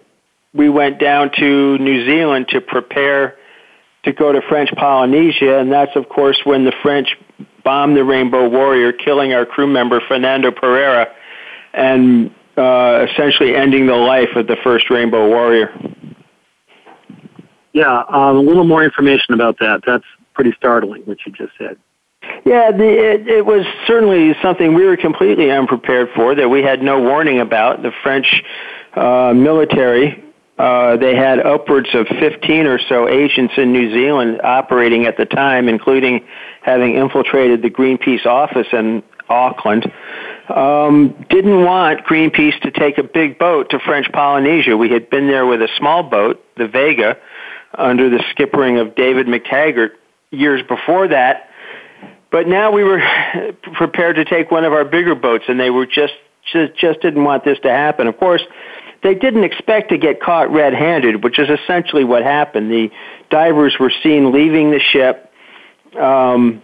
we 0.52 0.68
went 0.68 1.00
down 1.00 1.30
to 1.38 1.78
New 1.78 2.06
Zealand 2.06 2.48
to 2.48 2.60
prepare 2.60 3.36
to 4.04 4.12
go 4.12 4.32
to 4.32 4.40
French 4.42 4.70
Polynesia, 4.76 5.58
and 5.58 5.72
that's 5.72 5.96
of 5.96 6.08
course 6.08 6.38
when 6.44 6.64
the 6.64 6.72
French 6.82 7.16
bombed 7.64 7.96
the 7.96 8.04
Rainbow 8.04 8.48
Warrior, 8.48 8.92
killing 8.92 9.32
our 9.32 9.46
crew 9.46 9.66
member 9.66 10.00
Fernando 10.06 10.50
Pereira, 10.50 11.12
and 11.72 12.30
uh, 12.56 13.06
essentially 13.10 13.56
ending 13.56 13.86
the 13.86 13.96
life 13.96 14.36
of 14.36 14.46
the 14.46 14.56
first 14.62 14.90
Rainbow 14.90 15.28
Warrior. 15.28 15.72
Yeah, 17.72 18.04
um, 18.08 18.36
a 18.36 18.40
little 18.40 18.64
more 18.64 18.84
information 18.84 19.34
about 19.34 19.58
that. 19.58 19.80
That's 19.84 20.04
pretty 20.34 20.52
startling, 20.56 21.02
what 21.02 21.18
you 21.26 21.32
just 21.32 21.52
said. 21.58 21.76
Yeah, 22.46 22.70
the, 22.70 22.84
it, 22.84 23.28
it 23.28 23.46
was 23.46 23.66
certainly 23.86 24.34
something 24.42 24.74
we 24.74 24.84
were 24.84 24.96
completely 24.96 25.50
unprepared 25.50 26.10
for, 26.14 26.34
that 26.34 26.48
we 26.48 26.62
had 26.62 26.82
no 26.82 27.00
warning 27.00 27.40
about. 27.40 27.82
The 27.82 27.92
French 28.02 28.42
uh, 28.94 29.32
military, 29.34 30.22
uh, 30.58 30.96
they 30.96 31.16
had 31.16 31.40
upwards 31.40 31.88
of 31.94 32.06
15 32.06 32.66
or 32.66 32.78
so 32.78 33.08
agents 33.08 33.54
in 33.56 33.72
New 33.72 33.92
Zealand 33.92 34.40
operating 34.44 35.06
at 35.06 35.16
the 35.16 35.26
time, 35.26 35.68
including 35.68 36.24
having 36.64 36.94
infiltrated 36.96 37.62
the 37.62 37.70
Greenpeace 37.70 38.24
office 38.24 38.66
in 38.72 39.02
Auckland. 39.28 39.90
Um, 40.48 41.26
didn't 41.28 41.64
want 41.64 42.04
Greenpeace 42.06 42.58
to 42.62 42.70
take 42.70 42.96
a 42.98 43.02
big 43.02 43.38
boat 43.38 43.70
to 43.70 43.78
French 43.78 44.10
Polynesia. 44.12 44.76
We 44.76 44.90
had 44.90 45.10
been 45.10 45.26
there 45.26 45.46
with 45.46 45.60
a 45.60 45.68
small 45.78 46.02
boat, 46.02 46.42
the 46.56 46.66
Vega, 46.66 47.18
under 47.76 48.08
the 48.08 48.22
skippering 48.34 48.80
of 48.80 48.94
David 48.94 49.26
McTaggart 49.26 49.90
years 50.30 50.62
before 50.66 51.08
that. 51.08 51.50
But 52.30 52.48
now 52.48 52.72
we 52.72 52.82
were 52.82 53.02
prepared 53.74 54.16
to 54.16 54.24
take 54.24 54.50
one 54.50 54.64
of 54.64 54.72
our 54.72 54.84
bigger 54.84 55.14
boats, 55.14 55.44
and 55.48 55.60
they 55.60 55.70
were 55.70 55.86
just 55.86 56.14
just, 56.52 56.74
just 56.76 57.00
didn't 57.00 57.24
want 57.24 57.44
this 57.44 57.58
to 57.60 57.70
happen. 57.70 58.06
Of 58.06 58.18
course, 58.18 58.42
they 59.02 59.14
didn't 59.14 59.44
expect 59.44 59.90
to 59.90 59.98
get 59.98 60.20
caught 60.20 60.50
red-handed, 60.50 61.22
which 61.24 61.38
is 61.38 61.48
essentially 61.48 62.04
what 62.04 62.22
happened. 62.22 62.70
The 62.70 62.90
divers 63.30 63.76
were 63.78 63.92
seen 64.02 64.32
leaving 64.32 64.70
the 64.70 64.80
ship, 64.80 65.23
um, 65.96 66.62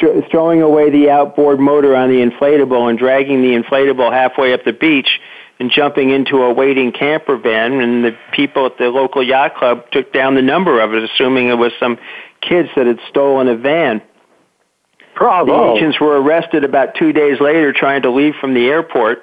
th- 0.00 0.24
throwing 0.30 0.62
away 0.62 0.90
the 0.90 1.10
outboard 1.10 1.60
motor 1.60 1.96
on 1.96 2.08
the 2.08 2.16
inflatable 2.16 2.88
and 2.88 2.98
dragging 2.98 3.42
the 3.42 3.56
inflatable 3.56 4.12
halfway 4.12 4.52
up 4.52 4.64
the 4.64 4.72
beach 4.72 5.20
and 5.58 5.70
jumping 5.70 6.10
into 6.10 6.42
a 6.42 6.52
waiting 6.52 6.92
camper 6.92 7.36
van. 7.36 7.80
And 7.80 8.04
the 8.04 8.16
people 8.32 8.66
at 8.66 8.78
the 8.78 8.88
local 8.88 9.22
yacht 9.22 9.56
club 9.56 9.90
took 9.92 10.12
down 10.12 10.34
the 10.34 10.42
number 10.42 10.80
of 10.80 10.92
it, 10.94 11.02
assuming 11.04 11.48
it 11.48 11.58
was 11.58 11.72
some 11.78 11.98
kids 12.40 12.68
that 12.76 12.86
had 12.86 12.98
stolen 13.08 13.48
a 13.48 13.56
van. 13.56 14.02
Bravo. 15.16 15.74
The 15.74 15.78
agents 15.78 16.00
were 16.00 16.20
arrested 16.20 16.64
about 16.64 16.94
two 16.94 17.12
days 17.12 17.38
later 17.40 17.72
trying 17.72 18.02
to 18.02 18.10
leave 18.10 18.34
from 18.40 18.54
the 18.54 18.66
airport. 18.66 19.22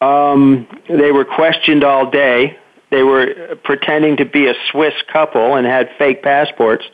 Um, 0.00 0.68
they 0.88 1.10
were 1.10 1.24
questioned 1.24 1.82
all 1.82 2.10
day. 2.10 2.58
They 2.90 3.02
were 3.02 3.56
pretending 3.64 4.18
to 4.18 4.24
be 4.24 4.46
a 4.46 4.54
Swiss 4.70 4.94
couple 5.12 5.56
and 5.56 5.66
had 5.66 5.88
fake 5.98 6.22
passports. 6.22 6.84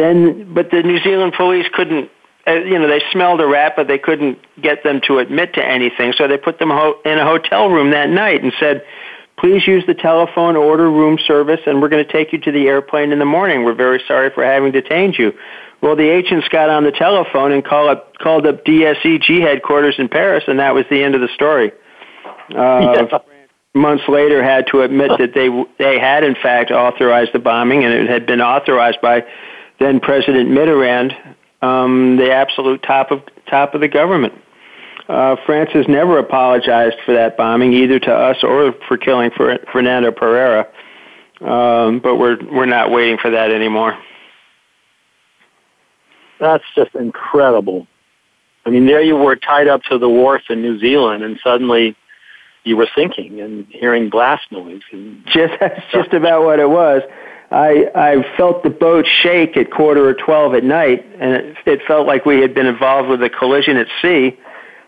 Then, 0.00 0.54
but 0.54 0.70
the 0.70 0.82
New 0.82 0.98
Zealand 1.02 1.34
police 1.36 1.66
couldn't. 1.74 2.10
Uh, 2.46 2.52
you 2.52 2.78
know, 2.78 2.88
they 2.88 3.02
smelled 3.12 3.40
a 3.42 3.46
rat, 3.46 3.74
but 3.76 3.86
they 3.86 3.98
couldn't 3.98 4.38
get 4.62 4.82
them 4.82 5.02
to 5.06 5.18
admit 5.18 5.52
to 5.54 5.64
anything. 5.64 6.14
So 6.16 6.26
they 6.26 6.38
put 6.38 6.58
them 6.58 6.70
ho- 6.70 6.98
in 7.04 7.18
a 7.18 7.24
hotel 7.24 7.68
room 7.68 7.90
that 7.90 8.08
night 8.08 8.42
and 8.42 8.50
said, 8.58 8.82
"Please 9.38 9.66
use 9.66 9.84
the 9.86 9.94
telephone 9.94 10.56
order 10.56 10.90
room 10.90 11.18
service, 11.18 11.60
and 11.66 11.82
we're 11.82 11.90
going 11.90 12.04
to 12.04 12.10
take 12.10 12.32
you 12.32 12.38
to 12.38 12.50
the 12.50 12.66
airplane 12.66 13.12
in 13.12 13.18
the 13.18 13.26
morning. 13.26 13.64
We're 13.64 13.74
very 13.74 14.02
sorry 14.08 14.30
for 14.30 14.42
having 14.42 14.72
detained 14.72 15.18
you." 15.18 15.34
Well, 15.82 15.96
the 15.96 16.08
agents 16.08 16.48
got 16.48 16.70
on 16.70 16.84
the 16.84 16.92
telephone 16.92 17.52
and 17.52 17.62
called 17.62 17.90
up 17.90 18.16
called 18.18 18.46
up 18.46 18.64
DGSE 18.64 19.42
headquarters 19.42 19.96
in 19.98 20.08
Paris, 20.08 20.44
and 20.46 20.58
that 20.60 20.74
was 20.74 20.84
the 20.90 21.02
end 21.02 21.14
of 21.14 21.20
the 21.20 21.28
story. 21.34 21.72
Uh, 22.54 23.06
yeah. 23.12 23.18
Months 23.72 24.04
later, 24.08 24.42
had 24.42 24.66
to 24.68 24.80
admit 24.80 25.12
that 25.18 25.34
they 25.34 25.48
they 25.78 25.98
had 25.98 26.24
in 26.24 26.34
fact 26.34 26.70
authorized 26.70 27.32
the 27.34 27.38
bombing, 27.38 27.84
and 27.84 27.92
it 27.92 28.08
had 28.08 28.26
been 28.26 28.40
authorized 28.40 29.00
by 29.02 29.24
then 29.80 29.98
President 29.98 30.50
Mitterrand, 30.50 31.12
um, 31.62 32.16
the 32.16 32.32
absolute 32.32 32.82
top 32.82 33.10
of 33.10 33.22
top 33.48 33.74
of 33.74 33.80
the 33.80 33.88
government. 33.88 34.34
Uh, 35.08 35.34
France 35.44 35.70
has 35.72 35.88
never 35.88 36.18
apologized 36.18 36.96
for 37.04 37.12
that 37.14 37.36
bombing, 37.36 37.72
either 37.72 37.98
to 37.98 38.12
us 38.12 38.36
or 38.44 38.72
for 38.86 38.96
killing 38.96 39.30
Fernando 39.72 40.12
Pereira. 40.12 40.68
Um, 41.40 41.98
but 41.98 42.16
we're 42.16 42.38
we're 42.52 42.66
not 42.66 42.92
waiting 42.92 43.18
for 43.18 43.30
that 43.30 43.50
anymore. 43.50 43.98
That's 46.38 46.64
just 46.74 46.94
incredible. 46.94 47.86
I 48.64 48.70
mean, 48.70 48.86
there 48.86 49.02
you 49.02 49.16
were 49.16 49.36
tied 49.36 49.68
up 49.68 49.82
to 49.84 49.98
the 49.98 50.08
wharf 50.08 50.42
in 50.50 50.62
New 50.62 50.78
Zealand, 50.78 51.24
and 51.24 51.40
suddenly 51.42 51.96
you 52.64 52.76
were 52.76 52.88
sinking 52.94 53.40
and 53.40 53.66
hearing 53.68 54.10
blast 54.10 54.52
noise. 54.52 54.82
And 54.92 55.24
just 55.26 55.54
that's 55.58 55.80
just 55.92 56.12
about 56.12 56.44
what 56.44 56.58
it 56.58 56.68
was. 56.68 57.02
I 57.50 57.90
I 57.94 58.36
felt 58.36 58.62
the 58.62 58.70
boat 58.70 59.06
shake 59.06 59.56
at 59.56 59.70
quarter 59.70 60.06
or 60.06 60.14
twelve 60.14 60.54
at 60.54 60.64
night, 60.64 61.04
and 61.18 61.32
it, 61.32 61.56
it 61.66 61.80
felt 61.86 62.06
like 62.06 62.24
we 62.24 62.40
had 62.40 62.54
been 62.54 62.66
involved 62.66 63.08
with 63.08 63.22
a 63.22 63.30
collision 63.30 63.76
at 63.76 63.88
sea. 64.00 64.38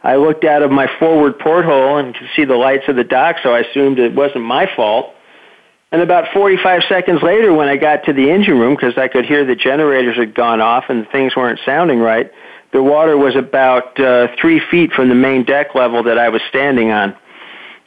I 0.04 0.16
looked 0.16 0.45
out 0.45 0.62
of 0.62 0.71
my 0.71 0.88
forward 0.99 1.38
porthole 1.38 1.99
and 1.99 2.14
could 2.14 2.28
see 2.35 2.45
the 2.45 2.57
lights 2.57 2.85
of 2.88 2.97
the 2.97 3.04
dock, 3.04 3.37
so 3.42 3.54
I 3.54 3.61
assumed 3.61 3.99
it 3.99 4.14
wasn't 4.14 4.45
my 4.45 4.69
fault. 4.75 5.14
And 5.92 6.00
about 6.00 6.33
45 6.33 6.85
seconds 6.88 7.23
later, 7.23 7.52
when 7.52 7.69
I 7.69 7.76
got 7.76 8.04
to 8.04 8.12
the 8.12 8.31
engine 8.31 8.59
room, 8.59 8.75
because 8.75 8.97
I 8.97 9.09
could 9.09 9.26
hear 9.26 9.45
the 9.45 9.54
generators 9.54 10.16
had 10.16 10.35
gone 10.35 10.61
off 10.61 10.85
and 10.88 11.07
things 11.11 11.37
weren't 11.37 11.61
sounding 11.66 12.00
right, 12.00 12.33
the 12.73 12.83
water 12.83 13.16
was 13.16 13.37
about 13.37 14.00
uh, 14.00 14.28
three 14.40 14.61
feet 14.71 14.92
from 14.92 15.09
the 15.09 15.14
main 15.14 15.45
deck 15.45 15.75
level 15.75 16.02
that 16.04 16.19
I 16.19 16.31
was 16.31 16.40
standing 16.49 16.90
on. 16.90 17.14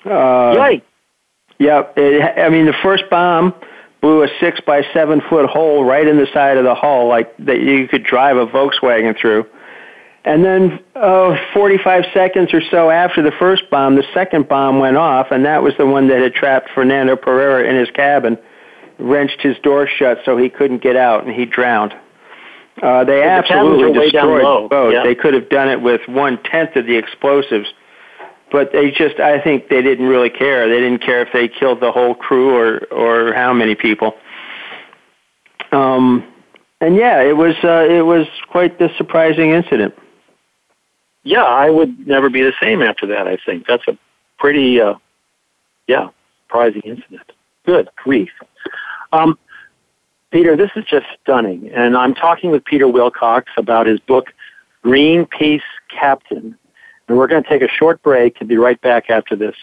Uh. 0.06 0.54
Yep. 1.58 1.94
It, 1.98 2.40
I 2.40 2.50
mean, 2.50 2.68
the 2.68 2.76
first 2.84 3.10
bomb 3.10 3.56
blew 4.06 4.22
a 4.22 4.28
six 4.40 4.62
by 4.62 4.84
seven 4.94 5.20
foot 5.20 5.50
hole 5.50 5.84
right 5.84 6.08
in 6.08 6.18
the 6.18 6.28
side 6.32 6.58
of 6.58 6.64
the 6.64 6.76
hull, 6.76 7.08
like 7.08 7.36
that 7.38 7.60
you 7.60 7.88
could 7.88 8.04
drive 8.04 8.38
a 8.38 8.46
Volkswagen 8.46 9.20
through. 9.20 9.48
And 10.24 10.46
then, 10.46 10.80
oh, 10.96 11.36
45 11.56 12.06
seconds 12.14 12.54
or 12.54 12.62
so 12.70 12.92
after 12.92 13.24
the 13.24 13.32
first 13.40 13.64
bomb, 13.72 13.96
the 13.96 14.06
second 14.14 14.48
bomb 14.48 14.78
went 14.78 14.96
off, 14.96 15.32
and 15.32 15.44
that 15.46 15.64
was 15.64 15.74
the 15.80 15.88
one 15.88 16.08
that 16.10 16.22
had 16.22 16.36
trapped 16.36 16.70
Fernando 16.76 17.16
Pereira 17.16 17.68
in 17.68 17.76
his 17.76 17.90
cabin, 17.92 18.38
wrenched 19.00 19.42
his 19.42 19.58
door 19.64 19.88
shut 19.88 20.20
so 20.24 20.38
he 20.38 20.50
couldn't 20.50 20.84
get 20.84 20.96
out, 20.96 21.26
and 21.26 21.34
he 21.34 21.46
drowned. 21.46 21.94
Uh, 22.84 23.06
they 23.06 23.22
the 23.22 23.24
absolutely 23.24 23.92
destroyed 23.92 24.42
the 24.42 24.68
boat. 24.70 24.94
Yeah. 24.94 25.04
They 25.04 25.16
could 25.16 25.34
have 25.34 25.50
done 25.50 25.70
it 25.70 25.82
with 25.82 26.02
one 26.08 26.38
tenth 26.44 26.76
of 26.76 26.86
the 26.86 26.96
explosives, 26.96 27.70
but 28.52 28.72
they 28.72 28.92
just, 28.92 29.20
I 29.20 29.42
think 29.42 29.70
they 29.70 29.82
didn't 29.82 30.08
really 30.08 30.30
care. 30.30 30.68
They 30.70 30.80
didn't 30.80 31.02
care 31.02 31.22
if 31.22 31.30
they 31.34 31.48
killed 31.48 31.80
the 31.80 31.92
whole 31.92 32.16
crew 32.16 32.56
or, 32.56 32.86
or 32.92 33.34
how 33.34 33.54
many 33.54 33.76
people. 33.76 34.16
Um, 35.72 36.32
and 36.82 36.96
yeah, 36.96 37.22
it 37.22 37.36
was, 37.36 37.56
uh, 37.64 37.86
it 37.90 38.06
was 38.06 38.28
quite 38.50 38.80
the 38.80 38.90
surprising 38.98 39.52
incident 39.52 39.94
yeah, 41.26 41.44
I 41.44 41.70
would 41.72 42.08
never 42.08 42.30
be 42.30 42.44
the 42.44 42.54
same 42.62 42.82
after 42.82 43.08
that. 43.08 43.28
I 43.28 43.38
think 43.46 43.66
that's 43.68 43.86
a 43.88 43.98
pretty, 44.38 44.80
uh, 44.80 44.94
yeah, 45.88 46.10
surprising 46.46 46.84
incident. 46.86 47.32
Good 47.66 47.90
grief. 47.96 48.30
Um, 49.12 49.38
Peter, 50.30 50.56
this 50.56 50.70
is 50.76 50.86
just 50.86 51.08
stunning. 51.22 51.72
And 51.74 51.98
I'm 51.98 52.14
talking 52.14 52.52
with 52.52 52.64
Peter 52.64 52.88
Wilcox 52.88 53.52
about 53.58 53.88
his 53.88 54.00
book, 54.00 54.34
Greenpeace 54.86 55.62
Captain. 55.90 56.56
And 57.08 57.18
we're 57.18 57.28
going 57.28 57.44
to 57.44 57.50
take 57.50 57.62
a 57.62 57.68
short 57.68 58.02
break 58.02 58.38
and 58.40 58.50
be 58.50 58.58
right 58.58 58.80
back 58.82 59.10
after 59.10 59.36
this. 59.36 59.56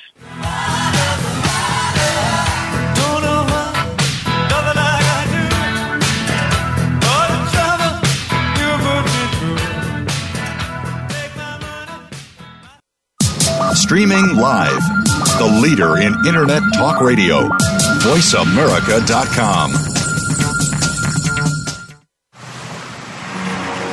Streaming 13.75 14.37
live. 14.37 14.83
The 15.39 15.61
leader 15.63 15.99
in 15.99 16.15
Internet 16.27 16.63
talk 16.75 17.01
radio. 17.01 17.49
VoiceAmerica.com. 18.01 19.92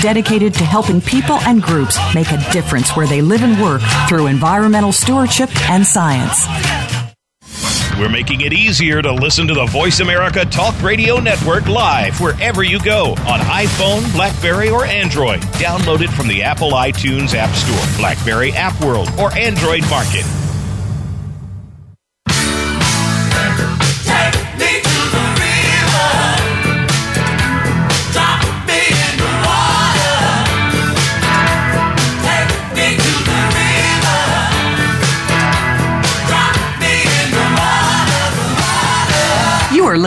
dedicated 0.01 0.53
to 0.55 0.63
helping 0.63 0.99
people 0.99 1.35
and 1.41 1.61
groups 1.61 1.97
make 2.15 2.31
a 2.31 2.51
difference 2.51 2.95
where 2.95 3.07
they 3.07 3.21
live 3.21 3.43
and 3.43 3.61
work 3.61 3.81
through 4.09 4.27
environmental 4.27 4.91
stewardship 4.91 5.49
and 5.69 5.85
science. 5.85 6.45
We're 7.99 8.09
making 8.09 8.41
it 8.41 8.51
easier 8.51 9.01
to 9.01 9.11
listen 9.11 9.47
to 9.47 9.53
the 9.53 9.65
Voice 9.65 9.99
America 9.99 10.43
Talk 10.43 10.81
Radio 10.81 11.19
Network 11.19 11.67
live 11.67 12.19
wherever 12.19 12.63
you 12.63 12.79
go 12.79 13.11
on 13.27 13.39
iPhone, 13.41 14.11
Blackberry, 14.13 14.69
or 14.69 14.85
Android. 14.85 15.41
Download 15.61 16.01
it 16.01 16.09
from 16.09 16.27
the 16.27 16.41
Apple 16.41 16.71
iTunes 16.71 17.35
App 17.35 17.53
Store, 17.55 17.97
Blackberry 17.99 18.53
App 18.53 18.83
World, 18.83 19.09
or 19.19 19.31
Android 19.37 19.87
Market. 19.89 20.40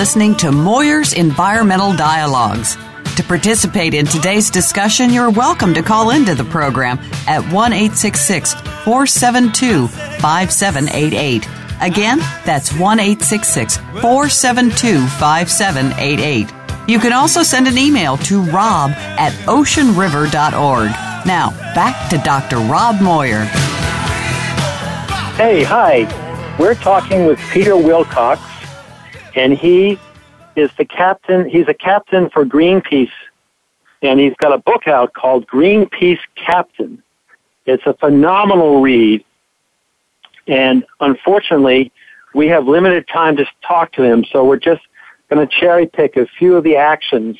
Listening 0.05 0.37
to 0.37 0.53
Moir's 0.53 1.15
Environmental 1.15 1.97
Dialogues. 1.97 2.77
To 3.17 3.23
participate 3.23 3.95
in 3.95 4.05
today's 4.05 4.51
discussion, 4.51 5.11
you're 5.11 5.31
welcome 5.31 5.73
to 5.73 5.83
call 5.83 6.11
into 6.11 6.35
the 6.35 6.45
program 6.45 6.99
at 7.27 7.41
1 7.51 7.73
472 7.73 9.89
5788. 9.89 11.49
Again, 11.81 12.19
that's 12.45 12.71
1 12.75 12.99
472 12.99 15.07
5788. 15.07 16.53
You 16.87 16.99
can 16.99 17.15
also 17.15 17.43
send 17.43 17.67
an 17.67 17.79
email 17.79 18.19
to 18.19 18.43
rob 18.43 18.91
at 18.91 19.33
oceanriver.org. 19.47 20.91
Now, 21.27 21.49
back 21.75 22.11
to 22.11 22.19
Dr. 22.19 22.59
Rob 22.59 23.01
Moyer. 23.01 23.45
Hey, 25.37 25.65
hi. 25.65 26.05
We're 26.59 26.75
talking 26.75 27.25
with 27.25 27.39
Peter 27.51 27.75
Wilcox, 27.75 28.43
and 29.35 29.53
he 29.53 29.99
is 30.57 30.71
the 30.79 30.85
captain. 30.85 31.49
He's 31.49 31.69
a 31.69 31.75
captain 31.75 32.31
for 32.31 32.45
Greenpeace, 32.45 33.11
and 34.03 34.21
he's 34.21 34.35
got 34.37 34.53
a 34.53 34.59
book 34.59 34.87
out 34.87 35.13
called 35.15 35.47
Greenpeace 35.47 36.21
Captain. 36.37 37.03
It's 37.67 37.85
a 37.87 37.95
phenomenal 37.95 38.81
read, 38.81 39.25
and 40.47 40.85
unfortunately, 41.01 41.93
we 42.35 42.49
have 42.49 42.67
limited 42.67 43.09
time 43.09 43.37
to 43.37 43.47
talk 43.67 43.93
to 43.93 44.03
him, 44.03 44.25
so 44.25 44.45
we're 44.45 44.57
just 44.57 44.83
going 45.31 45.47
to 45.47 45.61
cherry 45.61 45.87
pick 45.87 46.17
a 46.17 46.27
few 46.39 46.57
of 46.57 46.65
the 46.65 46.77
actions 46.77 47.37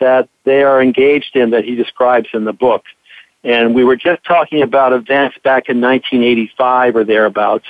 that 0.00 0.28
they 0.44 0.62
are 0.62 0.82
engaged 0.82 1.36
in 1.36 1.50
that 1.50 1.64
he 1.64 1.74
describes 1.74 2.28
in 2.32 2.44
the 2.44 2.52
book. 2.52 2.84
And 3.44 3.74
we 3.74 3.84
were 3.84 3.96
just 3.96 4.24
talking 4.24 4.62
about 4.62 4.92
events 4.92 5.36
back 5.42 5.68
in 5.68 5.80
1985 5.80 6.96
or 6.96 7.04
thereabouts. 7.04 7.66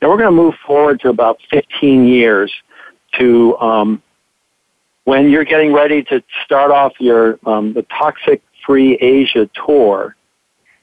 Now 0.00 0.08
we're 0.08 0.18
going 0.18 0.34
to 0.34 0.42
move 0.42 0.54
forward 0.66 1.00
to 1.00 1.08
about 1.08 1.40
15 1.50 2.06
years 2.06 2.52
to 3.18 3.56
um, 3.58 4.02
when 5.04 5.28
you're 5.28 5.44
getting 5.44 5.72
ready 5.72 6.02
to 6.04 6.22
start 6.44 6.70
off 6.70 6.92
your 6.98 7.38
um, 7.46 7.72
the 7.72 7.82
toxic 7.82 8.42
free 8.66 8.94
Asia 8.94 9.48
tour. 9.66 10.16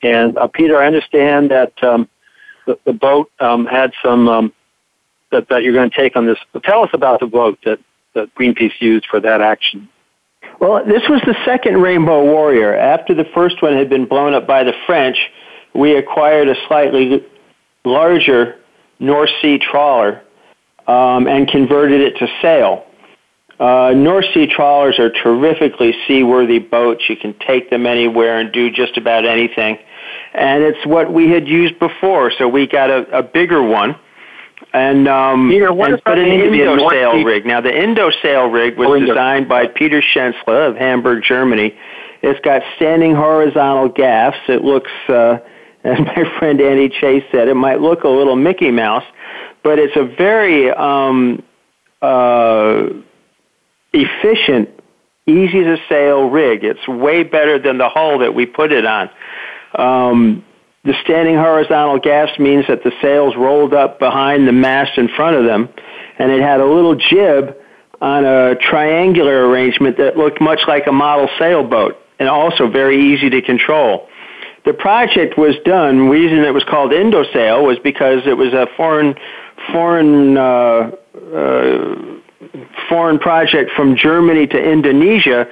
And 0.04 0.38
uh, 0.38 0.48
Peter, 0.48 0.78
I 0.78 0.88
understand 0.88 1.52
that 1.52 1.74
um, 1.84 2.08
the, 2.66 2.78
the 2.86 2.94
boat 2.94 3.32
um, 3.40 3.66
had 3.66 3.94
some 4.04 4.28
um, 4.28 4.54
that 5.32 5.50
that 5.50 5.64
you're 5.64 5.74
going 5.74 5.90
to 5.90 5.96
take 5.96 6.16
on 6.16 6.26
this. 6.26 6.38
Tell 6.64 6.84
us 6.84 6.90
about 6.94 7.20
the 7.20 7.28
boat 7.28 7.60
that 7.66 7.80
that 8.14 8.34
Greenpeace 8.36 8.80
used 8.80 9.06
for 9.10 9.20
that 9.20 9.42
action. 9.42 9.90
Well, 10.60 10.84
this 10.86 11.04
was 11.10 11.22
the 11.26 11.36
second 11.46 11.82
Rainbow 11.82 12.24
Warrior. 12.24 12.76
After 12.76 13.14
the 13.14 13.26
first 13.34 13.62
one 13.62 13.74
had 13.74 13.90
been 13.90 14.06
blown 14.06 14.34
up 14.34 14.46
by 14.46 14.64
the 14.64 14.74
French, 14.86 15.18
we 15.74 15.96
acquired 15.96 16.50
a 16.50 16.56
slightly 16.68 17.26
larger 17.84 18.60
North 19.00 19.30
Sea 19.42 19.58
trawler 19.58 20.22
um, 20.88 21.28
and 21.28 21.48
converted 21.48 22.02
it 22.02 22.18
to 22.20 22.28
sail. 22.42 22.86
Uh, 23.60 23.94
North 23.96 24.26
Sea 24.34 24.48
trawlers 24.48 24.98
are 24.98 25.12
terrifically 25.12 25.94
seaworthy 26.08 26.58
boats. 26.58 27.04
You 27.08 27.16
can 27.16 27.36
take 27.46 27.70
them 27.70 27.86
anywhere 27.86 28.40
and 28.40 28.52
do 28.52 28.72
just 28.72 28.98
about 28.98 29.24
anything. 29.26 29.78
And 30.34 30.64
it's 30.64 30.84
what 30.86 31.14
we 31.14 31.30
had 31.30 31.48
used 31.48 31.78
before, 31.78 32.32
so 32.38 32.48
we 32.48 32.66
got 32.66 32.90
a, 32.90 33.20
a 33.20 33.24
bigger 33.24 33.62
one. 33.62 33.96
And 34.74 35.08
um, 35.08 35.50
Peter, 35.50 35.74
what 35.74 35.92
and 35.92 36.04
put 36.04 36.18
an 36.18 36.30
the 36.30 36.46
Indo 36.46 36.90
sail 36.90 37.12
Sea- 37.14 37.24
rig. 37.24 37.46
Now, 37.46 37.62
the 37.62 37.76
Indo 37.76 38.10
sail 38.24 38.48
rig 38.48 38.78
was 38.78 38.88
Oh, 38.90 39.00
designed 39.06 39.50
by 39.50 39.68
Peter 39.68 40.02
Schenzle 40.02 40.70
of 40.70 40.76
Hamburg, 40.78 41.24
Germany. 41.24 41.76
It's 42.22 42.40
got 42.42 42.62
standing 42.76 43.16
horizontal 43.16 43.90
gaffs. 43.90 44.38
It 44.48 44.64
looks, 44.64 44.92
uh, 45.10 45.38
as 45.84 46.00
my 46.00 46.24
friend 46.40 46.62
Andy 46.62 46.90
Chase 46.90 47.24
said, 47.32 47.48
it 47.48 47.56
might 47.56 47.82
look 47.82 48.04
a 48.04 48.10
little 48.10 48.36
Mickey 48.36 48.72
Mouse, 48.72 49.04
but 49.64 49.80
it's 49.80 49.96
a 49.96 50.04
very 50.04 50.72
um, 50.72 51.44
uh, 52.02 52.88
efficient, 53.94 54.70
easy 55.28 55.64
to 55.64 55.78
sail 55.88 56.30
rig. 56.30 56.64
It's 56.64 56.88
way 56.88 57.24
better 57.24 57.60
than 57.60 57.78
the 57.78 57.90
hull 57.90 58.20
that 58.20 58.34
we 58.34 58.46
put 58.46 58.72
it 58.72 58.86
on. 58.86 59.10
Um, 59.76 60.46
the 60.84 60.94
standing 61.04 61.36
horizontal 61.36 62.00
gaffs 62.00 62.40
means 62.40 62.66
that 62.68 62.84
the 62.84 62.92
sails 63.02 63.36
rolled 63.36 63.74
up 63.74 64.00
behind 64.00 64.48
the 64.48 64.52
mast 64.52 64.98
in 64.98 65.10
front 65.10 65.36
of 65.36 65.46
them, 65.46 65.70
and 66.18 66.32
it 66.32 66.42
had 66.42 66.60
a 66.60 66.66
little 66.66 66.96
jib 66.96 67.56
on 68.02 68.26
a 68.26 68.56
triangular 68.56 69.48
arrangement 69.48 69.98
that 69.98 70.18
looked 70.18 70.42
much 70.42 70.62
like 70.68 70.88
a 70.88 70.92
model 70.92 71.30
sailboat, 71.38 71.98
and 72.20 72.28
also 72.28 72.68
very 72.68 73.14
easy 73.14 73.30
to 73.30 73.42
control. 73.44 74.08
The 74.66 74.74
project 74.74 75.38
was 75.38 75.56
done. 75.66 76.06
The 76.06 76.12
reason 76.12 76.40
it 76.40 76.54
was 76.54 76.64
called 76.64 76.92
Indosail 76.92 77.66
was 77.66 77.78
because 77.80 78.22
it 78.26 78.38
was 78.38 78.54
a 78.54 78.68
foreign 78.76 79.16
foreign 79.72 80.38
uh, 80.38 80.92
uh, 81.34 81.96
foreign 82.90 83.20
project 83.20 83.72
from 83.76 83.96
Germany 83.96 84.48
to 84.48 84.58
Indonesia 84.58 85.48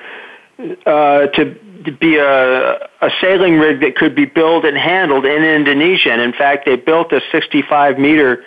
uh, 0.60 1.28
to, 1.28 1.56
to 1.86 1.92
be 1.92 2.18
a, 2.18 2.74
a 3.02 3.10
sailing 3.22 3.60
rig 3.60 3.82
that 3.82 3.96
could 3.96 4.16
be 4.16 4.26
built 4.26 4.66
and 4.66 4.78
handled 4.78 5.26
in 5.26 5.44
Indonesia. 5.44 6.12
And 6.12 6.22
in 6.22 6.34
fact, 6.34 6.66
they 6.66 6.76
built 6.76 7.14
a 7.14 7.22
65 7.32 7.98
meter 7.98 8.44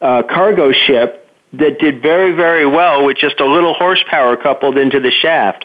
uh, 0.00 0.22
cargo 0.22 0.72
ship 0.72 1.28
that 1.54 1.78
did 1.78 2.02
very, 2.02 2.32
very 2.32 2.66
well 2.66 3.04
with 3.04 3.16
just 3.16 3.40
a 3.40 3.46
little 3.46 3.74
horsepower 3.74 4.36
coupled 4.36 4.76
into 4.76 5.00
the 5.00 5.10
shaft. 5.10 5.64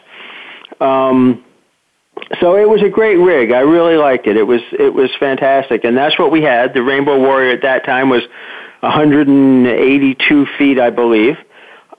Um, 0.80 1.44
so 2.40 2.56
it 2.56 2.68
was 2.68 2.82
a 2.82 2.88
great 2.88 3.16
rig. 3.16 3.52
I 3.52 3.60
really 3.60 3.96
liked 3.96 4.26
it. 4.26 4.36
It 4.36 4.44
was 4.44 4.60
it 4.72 4.94
was 4.94 5.10
fantastic, 5.18 5.84
and 5.84 5.96
that's 5.96 6.18
what 6.18 6.30
we 6.30 6.42
had. 6.42 6.72
The 6.72 6.82
Rainbow 6.82 7.18
Warrior 7.18 7.50
at 7.50 7.62
that 7.62 7.84
time 7.84 8.08
was 8.08 8.22
182 8.84 10.46
feet, 10.58 10.78
I 10.78 10.90
believe, 10.90 11.36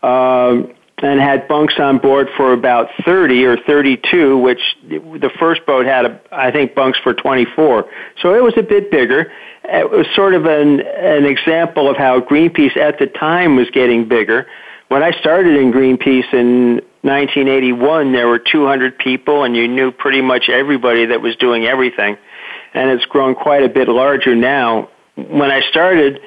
um, 0.04 0.71
and 1.00 1.19
had 1.19 1.48
bunks 1.48 1.74
on 1.80 1.98
board 1.98 2.30
for 2.38 2.54
about 2.54 2.89
30 3.04 3.43
or 3.45 3.58
32, 3.58 4.38
which 4.38 4.60
the 4.84 5.32
first 5.39 5.65
boat 5.65 5.86
had, 5.86 6.06
a, 6.06 6.21
I 6.32 6.52
think, 6.52 6.76
bunks 6.76 7.00
for 7.00 7.13
24. 7.13 7.89
So 8.21 8.36
it 8.36 8.43
was 8.43 8.54
a 8.58 8.63
bit 8.63 8.91
bigger. 8.91 9.32
It 9.63 9.89
was 9.89 10.06
sort 10.15 10.36
of 10.36 10.45
an 10.45 10.82
an 10.82 11.26
example 11.26 11.89
of 11.89 11.98
how 11.98 12.21
Greenpeace 12.21 12.78
at 12.78 13.00
the 13.00 13.08
time 13.08 13.56
was 13.56 13.69
getting 13.71 14.08
bigger. 14.08 14.48
When 14.88 15.02
I 15.02 15.12
started 15.19 15.58
in 15.58 15.74
Greenpeace 15.74 16.32
in 16.34 16.82
1981, 17.02 18.13
there 18.13 18.28
were 18.28 18.38
200 18.39 19.00
people, 19.00 19.43
and 19.43 19.56
you 19.56 19.67
knew 19.67 19.91
pretty 19.91 20.21
much 20.21 20.50
everybody 20.50 21.08
that 21.08 21.21
was 21.21 21.36
doing 21.38 21.65
everything. 21.65 22.17
And 22.76 22.91
it's 22.91 23.06
grown 23.06 23.34
quite 23.34 23.63
a 23.63 23.69
bit 23.69 23.88
larger 23.88 24.36
now. 24.36 24.89
When 25.15 25.50
I 25.50 25.62
started, 25.69 26.19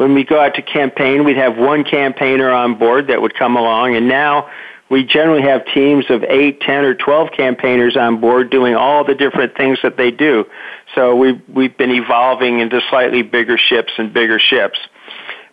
when 0.00 0.14
we 0.14 0.24
go 0.24 0.40
out 0.40 0.54
to 0.54 0.62
campaign, 0.62 1.24
we'd 1.24 1.36
have 1.36 1.58
one 1.58 1.84
campaigner 1.84 2.50
on 2.50 2.78
board 2.78 3.08
that 3.08 3.20
would 3.20 3.34
come 3.34 3.54
along, 3.54 3.96
and 3.96 4.08
now 4.08 4.48
we 4.88 5.04
generally 5.04 5.42
have 5.42 5.62
teams 5.74 6.06
of 6.08 6.24
8, 6.24 6.58
10, 6.58 6.84
or 6.86 6.94
12 6.94 7.28
campaigners 7.36 7.98
on 7.98 8.18
board 8.18 8.48
doing 8.48 8.74
all 8.74 9.04
the 9.04 9.14
different 9.14 9.54
things 9.58 9.78
that 9.82 9.98
they 9.98 10.10
do. 10.10 10.46
So 10.94 11.14
we've, 11.14 11.42
we've 11.46 11.76
been 11.76 11.90
evolving 11.90 12.60
into 12.60 12.80
slightly 12.88 13.20
bigger 13.20 13.58
ships 13.58 13.92
and 13.98 14.10
bigger 14.10 14.38
ships. 14.38 14.78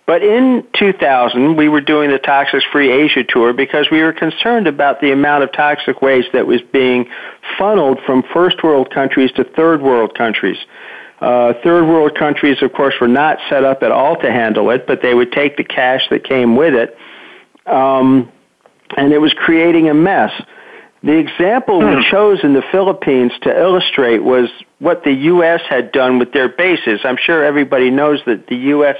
But 0.05 0.23
in 0.23 0.65
2000, 0.79 1.57
we 1.57 1.67
were 1.67 1.81
doing 1.81 2.09
the 2.09 2.17
Toxics 2.17 2.63
Free 2.71 2.89
Asia 2.89 3.25
tour 3.25 3.51
because 3.51 3.91
we 3.91 4.01
were 4.01 4.13
concerned 4.13 4.65
about 4.65 5.01
the 5.01 5.11
amount 5.11 5.43
of 5.43 5.51
toxic 5.51 6.01
waste 6.01 6.29
that 6.31 6.47
was 6.47 6.61
being 6.71 7.09
funneled 7.57 7.99
from 8.05 8.23
first 8.33 8.63
world 8.63 8.91
countries 8.91 9.29
to 9.33 9.43
third 9.43 9.81
world 9.81 10.17
countries. 10.17 10.57
Uh, 11.19 11.53
third 11.63 11.87
world 11.87 12.15
countries, 12.17 12.57
of 12.61 12.71
course, 12.73 12.93
were 13.01 13.07
not 13.07 13.39
set 13.49 13.63
up 13.63 13.81
at 13.81 13.91
all 13.91 14.15
to 14.17 14.31
handle 14.31 14.69
it, 14.69 14.85
but 14.85 15.01
they 15.01 15.13
would 15.13 15.31
take 15.31 15.57
the 15.57 15.63
cash 15.63 16.01
that 16.09 16.23
came 16.23 16.55
with 16.55 16.75
it, 16.75 16.95
um, 17.65 18.31
and 18.95 19.11
it 19.11 19.19
was 19.19 19.33
creating 19.33 19.89
a 19.89 19.93
mess. 19.93 20.31
The 21.03 21.17
example 21.17 21.79
we 21.79 21.95
hmm. 21.95 22.01
chose 22.11 22.39
in 22.43 22.53
the 22.53 22.63
Philippines 22.71 23.31
to 23.41 23.59
illustrate 23.59 24.19
was 24.19 24.49
what 24.79 25.03
the 25.03 25.13
U.S. 25.13 25.61
had 25.69 25.91
done 25.91 26.19
with 26.19 26.33
their 26.33 26.49
bases. 26.49 27.01
I'm 27.03 27.17
sure 27.17 27.43
everybody 27.43 27.89
knows 27.89 28.19
that 28.25 28.47
the 28.47 28.55
U.S 28.55 28.97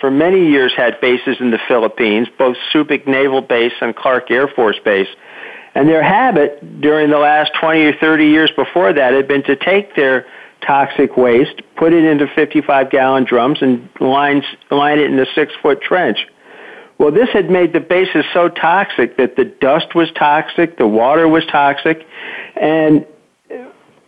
for 0.00 0.10
many 0.10 0.48
years 0.48 0.72
had 0.76 1.00
bases 1.00 1.36
in 1.40 1.50
the 1.50 1.58
Philippines, 1.66 2.28
both 2.38 2.56
Subic 2.72 3.06
Naval 3.06 3.40
Base 3.40 3.72
and 3.80 3.94
Clark 3.94 4.30
Air 4.30 4.48
Force 4.48 4.78
Base. 4.84 5.08
And 5.74 5.88
their 5.88 6.02
habit 6.02 6.80
during 6.80 7.10
the 7.10 7.18
last 7.18 7.52
20 7.60 7.84
or 7.84 7.92
30 7.94 8.26
years 8.26 8.50
before 8.56 8.92
that 8.92 9.12
had 9.12 9.28
been 9.28 9.42
to 9.44 9.56
take 9.56 9.94
their 9.96 10.26
toxic 10.66 11.16
waste, 11.16 11.62
put 11.76 11.92
it 11.92 12.04
into 12.04 12.26
55 12.34 12.90
gallon 12.90 13.24
drums, 13.24 13.58
and 13.60 13.88
line, 14.00 14.42
line 14.70 14.98
it 14.98 15.10
in 15.10 15.18
a 15.18 15.26
six 15.34 15.52
foot 15.62 15.80
trench. 15.80 16.18
Well, 16.98 17.12
this 17.12 17.28
had 17.32 17.48
made 17.48 17.72
the 17.72 17.80
bases 17.80 18.24
so 18.32 18.48
toxic 18.48 19.16
that 19.18 19.36
the 19.36 19.44
dust 19.44 19.94
was 19.94 20.10
toxic, 20.16 20.78
the 20.78 20.86
water 20.86 21.28
was 21.28 21.44
toxic, 21.46 22.04
and 22.56 23.06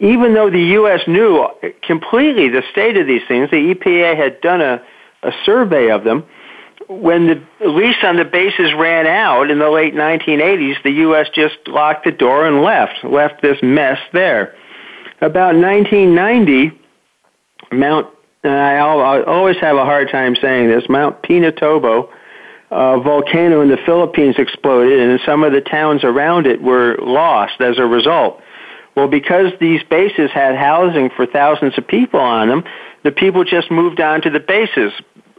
even 0.01 0.35
though 0.35 0.51
the 0.51 0.63
U.S. 0.81 1.01
knew 1.07 1.47
completely 1.83 2.49
the 2.49 2.63
state 2.73 2.97
of 2.97 3.07
these 3.07 3.23
things, 3.29 3.51
the 3.51 3.75
EPA 3.75 4.17
had 4.17 4.41
done 4.41 4.61
a 4.61 4.83
a 5.23 5.33
survey 5.45 5.91
of 5.91 6.05
them. 6.05 6.25
When 6.89 7.27
the 7.29 7.69
lease 7.69 8.03
on 8.03 8.17
the 8.17 8.25
bases 8.25 8.73
ran 8.75 9.07
out 9.07 9.51
in 9.51 9.59
the 9.59 9.71
late 9.71 9.95
1980s, 9.95 10.83
the 10.83 10.91
U.S. 10.91 11.29
just 11.35 11.57
locked 11.67 12.05
the 12.05 12.11
door 12.11 12.47
and 12.47 12.63
left, 12.63 13.05
left 13.05 13.43
this 13.43 13.59
mess 13.63 13.99
there. 14.13 14.57
About 15.21 15.55
1990, 15.55 16.73
Mount, 17.73 18.07
and 18.43 18.53
I 18.53 18.79
always 18.79 19.57
have 19.59 19.77
a 19.77 19.85
hard 19.85 20.11
time 20.11 20.35
saying 20.41 20.69
this, 20.69 20.85
Mount 20.89 21.23
Pinatubo, 21.23 22.09
a 22.71 23.01
volcano 23.01 23.61
in 23.61 23.69
the 23.69 23.77
Philippines 23.85 24.37
exploded, 24.39 24.99
and 24.99 25.21
some 25.27 25.45
of 25.45 25.53
the 25.53 25.61
towns 25.61 26.05
around 26.05 26.47
it 26.47 26.63
were 26.63 26.97
lost 27.03 27.61
as 27.61 27.79
a 27.79 27.85
result. 27.85 28.41
Well, 28.97 29.09
because 29.09 29.53
these 29.61 29.83
bases 29.91 30.31
had 30.33 30.57
housing 30.57 31.11
for 31.11 31.27
thousands 31.27 31.77
of 31.77 31.87
people 31.87 32.21
on 32.21 32.49
them, 32.49 32.65
the 33.05 33.13
people 33.13 33.45
just 33.45 33.71
moved 33.71 34.01
on 34.01 34.23
to 34.23 34.31
the 34.31 34.41
bases, 34.41 34.93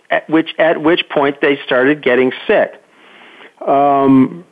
at 0.10 0.30
which 0.30 0.54
at 0.60 0.82
which 0.82 1.08
point 1.10 1.42
they 1.42 1.58
started 1.66 2.04
getting 2.04 2.32
sick. 2.46 2.82
Um, 3.66 4.46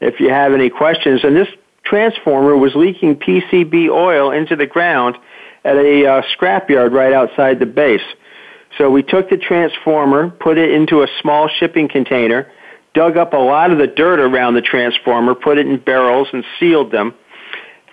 If 0.00 0.20
you 0.20 0.28
have 0.28 0.52
any 0.52 0.68
questions, 0.68 1.24
and 1.24 1.34
this 1.34 1.48
transformer 1.84 2.56
was 2.56 2.74
leaking 2.74 3.16
PCB 3.16 3.88
oil 3.88 4.30
into 4.30 4.54
the 4.54 4.66
ground 4.66 5.16
at 5.64 5.76
a 5.76 6.06
uh, 6.06 6.22
scrapyard 6.36 6.92
right 6.92 7.12
outside 7.12 7.58
the 7.58 7.66
base. 7.66 8.02
So 8.78 8.90
we 8.90 9.02
took 9.02 9.30
the 9.30 9.36
transformer, 9.36 10.30
put 10.30 10.58
it 10.58 10.70
into 10.70 11.02
a 11.02 11.08
small 11.20 11.48
shipping 11.48 11.88
container, 11.88 12.50
dug 12.94 13.16
up 13.16 13.32
a 13.32 13.38
lot 13.38 13.70
of 13.70 13.78
the 13.78 13.86
dirt 13.86 14.20
around 14.20 14.54
the 14.54 14.62
transformer, 14.62 15.34
put 15.34 15.58
it 15.58 15.66
in 15.66 15.78
barrels, 15.78 16.28
and 16.32 16.44
sealed 16.58 16.90
them. 16.90 17.14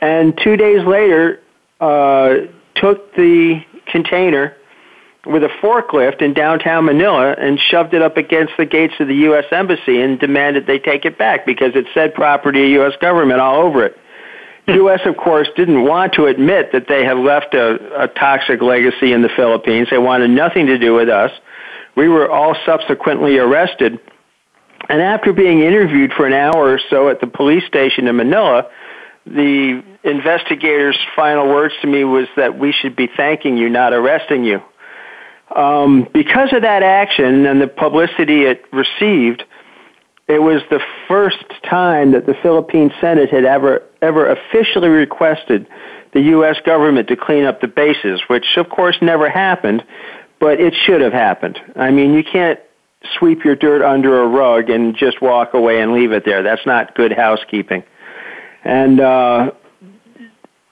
And 0.01 0.37
two 0.43 0.55
days 0.55 0.85
later, 0.85 1.41
uh, 1.79 2.35
took 2.75 3.13
the 3.15 3.63
container 3.87 4.55
with 5.25 5.43
a 5.43 5.49
forklift 5.61 6.21
in 6.21 6.33
downtown 6.33 6.85
Manila 6.85 7.33
and 7.37 7.59
shoved 7.59 7.93
it 7.93 8.01
up 8.01 8.17
against 8.17 8.53
the 8.57 8.65
gates 8.65 8.93
of 8.99 9.07
the 9.07 9.15
U.S. 9.15 9.45
Embassy 9.51 10.01
and 10.01 10.19
demanded 10.19 10.67
they 10.67 10.79
take 10.79 11.05
it 11.05 11.17
back 11.17 11.45
because 11.45 11.75
it 11.75 11.85
said 11.93 12.13
property 12.13 12.63
of 12.63 12.69
U.S. 12.69 12.93
government 13.01 13.41
all 13.41 13.61
over 13.61 13.83
it. 13.83 13.97
The 14.67 14.73
U.S., 14.73 14.99
of 15.05 15.15
course, 15.15 15.47
didn't 15.55 15.83
want 15.83 16.13
to 16.13 16.25
admit 16.25 16.73
that 16.73 16.89
they 16.89 17.05
had 17.05 17.15
left 17.17 17.53
a, 17.53 18.03
a 18.03 18.07
toxic 18.09 18.61
legacy 18.61 19.13
in 19.13 19.21
the 19.21 19.29
Philippines. 19.29 19.87
They 19.89 19.97
wanted 19.97 20.29
nothing 20.29 20.67
to 20.67 20.77
do 20.77 20.93
with 20.93 21.07
us. 21.07 21.31
We 21.95 22.09
were 22.09 22.29
all 22.29 22.53
subsequently 22.65 23.37
arrested. 23.37 23.97
And 24.89 25.01
after 25.01 25.31
being 25.31 25.61
interviewed 25.61 26.11
for 26.11 26.27
an 26.27 26.33
hour 26.33 26.73
or 26.73 26.79
so 26.89 27.07
at 27.07 27.21
the 27.21 27.27
police 27.27 27.65
station 27.65 28.07
in 28.07 28.17
Manila, 28.17 28.69
the 29.25 29.83
investigator's 30.03 30.97
final 31.15 31.47
words 31.47 31.73
to 31.81 31.87
me 31.87 32.03
was 32.03 32.27
that 32.35 32.59
we 32.59 32.73
should 32.73 32.95
be 32.95 33.07
thanking 33.15 33.57
you, 33.57 33.69
not 33.69 33.93
arresting 33.93 34.43
you. 34.43 34.61
Um, 35.55 36.07
because 36.13 36.51
of 36.51 36.63
that 36.63 36.83
action 36.83 37.45
and 37.45 37.61
the 37.61 37.67
publicity 37.67 38.43
it 38.43 38.65
received, 38.73 39.45
it 40.27 40.39
was 40.39 40.61
the 40.69 40.81
first 41.07 41.43
time 41.63 42.11
that 42.11 42.25
the 42.25 42.33
Philippine 42.41 42.91
Senate 42.99 43.29
had 43.29 43.45
ever 43.45 43.83
ever 44.01 44.29
officially 44.29 44.89
requested 44.89 45.67
the 46.13 46.21
U.S. 46.21 46.57
government 46.65 47.07
to 47.07 47.15
clean 47.15 47.45
up 47.45 47.61
the 47.61 47.67
bases, 47.67 48.21
which 48.27 48.45
of 48.57 48.69
course 48.69 48.97
never 49.01 49.29
happened, 49.29 49.83
but 50.39 50.59
it 50.59 50.73
should 50.85 51.01
have 51.01 51.13
happened. 51.13 51.59
I 51.75 51.91
mean, 51.91 52.13
you 52.13 52.23
can't 52.23 52.59
sweep 53.17 53.43
your 53.43 53.55
dirt 53.55 53.81
under 53.81 54.21
a 54.21 54.27
rug 54.27 54.69
and 54.69 54.95
just 54.95 55.21
walk 55.21 55.53
away 55.53 55.81
and 55.81 55.93
leave 55.93 56.11
it 56.11 56.25
there. 56.25 56.43
That's 56.43 56.65
not 56.65 56.95
good 56.95 57.13
housekeeping. 57.13 57.83
And 58.63 58.99
uh, 58.99 59.51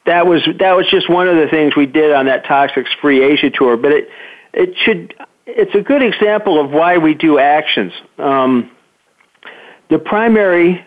that 0.05 0.27
was 0.27 0.47
that 0.59 0.75
was 0.75 0.85
just 0.89 1.09
one 1.09 1.27
of 1.27 1.37
the 1.37 1.47
things 1.47 1.75
we 1.75 1.85
did 1.85 2.11
on 2.11 2.25
that 2.25 2.45
Toxics 2.45 2.93
Free 3.01 3.23
Asia 3.23 3.49
tour. 3.49 3.77
But 3.77 3.91
it 3.93 4.09
it 4.53 4.75
should 4.83 5.13
it's 5.45 5.75
a 5.75 5.81
good 5.81 6.03
example 6.03 6.59
of 6.59 6.71
why 6.71 6.97
we 6.97 7.13
do 7.13 7.39
actions. 7.39 7.93
Um, 8.17 8.71
the 9.89 9.99
primary 9.99 10.85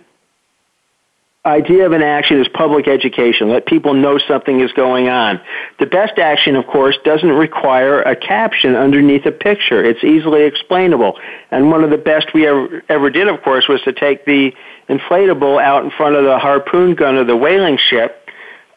idea 1.49 1.87
of 1.87 1.93
an 1.93 2.03
action 2.03 2.41
is 2.41 2.47
public 2.49 2.87
education. 2.89 3.49
Let 3.49 3.67
people 3.67 3.95
know 3.95 4.19
something 4.19 4.61
is 4.61 4.73
going 4.73 5.09
on. 5.09 5.41
The 5.79 5.87
best 5.87 6.19
action, 6.19 6.57
of 6.57 6.67
course, 6.67 6.99
doesn't 7.05 7.31
require 7.31 8.03
a 8.03 8.15
caption 8.15 8.75
underneath 8.75 9.25
a 9.25 9.33
picture. 9.33 9.85
It's 9.85 10.05
easily 10.05 10.43
explainable. 10.43 11.19
And 11.51 11.71
one 11.71 11.85
of 11.85 11.91
the 11.91 11.99
best 11.99 12.35
we 12.35 12.47
ever, 12.47 12.83
ever 12.89 13.11
did, 13.11 13.29
of 13.29 13.43
course, 13.43 13.67
was 13.69 13.81
to 13.83 13.93
take 13.93 14.27
the 14.27 14.53
inflatable 14.89 15.63
out 15.63 15.85
in 15.85 15.91
front 15.91 16.17
of 16.17 16.25
the 16.25 16.39
harpoon 16.39 16.95
gun 16.95 17.17
of 17.17 17.27
the 17.27 17.37
whaling 17.37 17.79
ship 17.79 18.29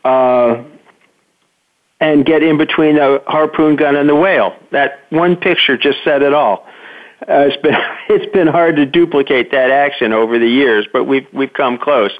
uh, 0.05 0.63
and 1.99 2.25
get 2.25 2.41
in 2.41 2.57
between 2.57 2.95
the 2.95 3.21
harpoon 3.27 3.75
gun 3.75 3.95
and 3.95 4.07
the 4.07 4.15
whale. 4.15 4.55
That 4.71 4.99
one 5.09 5.35
picture 5.35 5.77
just 5.77 6.03
said 6.03 6.21
it 6.21 6.33
all. 6.33 6.67
Uh, 7.21 7.49
it's 7.49 7.61
been 7.61 7.75
it's 8.09 8.31
been 8.33 8.47
hard 8.47 8.75
to 8.77 8.85
duplicate 8.85 9.51
that 9.51 9.71
action 9.71 10.13
over 10.13 10.39
the 10.39 10.47
years, 10.47 10.87
but 10.91 11.05
we've 11.05 11.27
we've 11.33 11.53
come 11.53 11.77
close. 11.77 12.11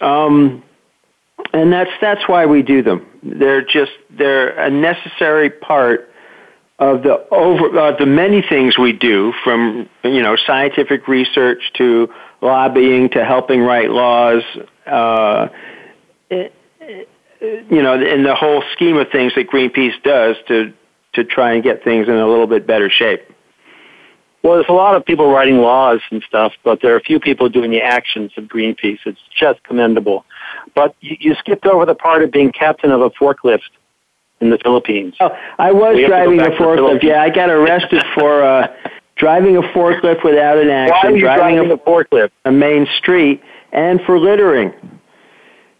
Um, 0.00 0.62
and 1.52 1.72
that's 1.72 1.90
that's 2.00 2.28
why 2.28 2.46
we 2.46 2.62
do 2.62 2.82
them. 2.82 3.06
They're 3.22 3.62
just 3.62 3.92
they're 4.10 4.50
a 4.58 4.70
necessary 4.70 5.50
part 5.50 6.10
of 6.78 7.02
the 7.02 7.26
over 7.30 7.78
uh, 7.78 7.96
the 7.96 8.06
many 8.06 8.42
things 8.42 8.78
we 8.78 8.92
do, 8.92 9.32
from 9.44 9.88
you 10.02 10.22
know 10.22 10.36
scientific 10.36 11.08
research 11.08 11.60
to 11.74 12.08
lobbying 12.40 13.10
to 13.10 13.24
helping 13.24 13.60
write 13.60 13.90
laws. 13.90 14.42
Uh, 14.86 15.48
it, 16.30 16.52
you 17.40 17.82
know, 17.82 17.94
in 18.00 18.22
the 18.22 18.34
whole 18.34 18.62
scheme 18.72 18.96
of 18.96 19.08
things 19.10 19.34
that 19.34 19.48
Greenpeace 19.48 20.02
does 20.02 20.36
to 20.48 20.72
to 21.14 21.24
try 21.24 21.52
and 21.52 21.62
get 21.62 21.82
things 21.82 22.08
in 22.08 22.14
a 22.14 22.26
little 22.26 22.46
bit 22.46 22.66
better 22.66 22.90
shape. 22.90 23.22
Well, 24.46 24.54
there's 24.54 24.68
a 24.68 24.74
lot 24.74 24.94
of 24.94 25.04
people 25.04 25.28
writing 25.28 25.58
laws 25.58 25.98
and 26.12 26.22
stuff, 26.22 26.52
but 26.62 26.80
there 26.80 26.94
are 26.94 26.96
a 26.96 27.02
few 27.02 27.18
people 27.18 27.48
doing 27.48 27.72
the 27.72 27.82
actions 27.82 28.30
of 28.36 28.44
Greenpeace. 28.44 29.00
It's 29.04 29.18
just 29.36 29.60
commendable. 29.64 30.24
But 30.72 30.94
you, 31.00 31.16
you 31.18 31.34
skipped 31.34 31.66
over 31.66 31.84
the 31.84 31.96
part 31.96 32.22
of 32.22 32.30
being 32.30 32.52
captain 32.52 32.92
of 32.92 33.00
a 33.00 33.10
forklift 33.10 33.70
in 34.40 34.50
the 34.50 34.58
Philippines. 34.58 35.16
Oh, 35.18 35.30
I 35.58 35.72
was 35.72 35.98
driving 36.06 36.40
a 36.40 36.50
forklift. 36.50 37.02
Yeah, 37.02 37.22
I 37.22 37.30
got 37.30 37.50
arrested 37.50 38.04
for 38.14 38.44
uh, 38.44 38.68
driving 39.16 39.56
a 39.56 39.62
forklift 39.62 40.22
without 40.22 40.58
an 40.58 40.70
action. 40.70 40.94
Why 40.94 41.08
are 41.08 41.10
you 41.10 41.20
driving, 41.22 41.56
driving 41.56 41.70
a, 41.72 41.74
a 41.74 41.78
forklift? 41.78 42.30
A 42.44 42.52
main 42.52 42.86
street, 42.98 43.42
and 43.72 44.00
for 44.02 44.16
littering. 44.16 44.72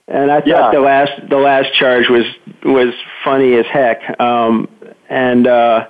And 0.09 0.33
I 0.33 0.40
thought 0.40 0.48
yeah. 0.48 0.70
the 0.72 0.81
last 0.81 1.12
the 1.31 1.38
last 1.38 1.72
charge 1.74 2.09
was 2.09 2.24
was 2.64 2.94
funny 3.22 3.55
as 3.55 3.66
heck. 3.66 4.18
Um, 4.18 4.68
and 5.09 5.46
uh, 5.46 5.87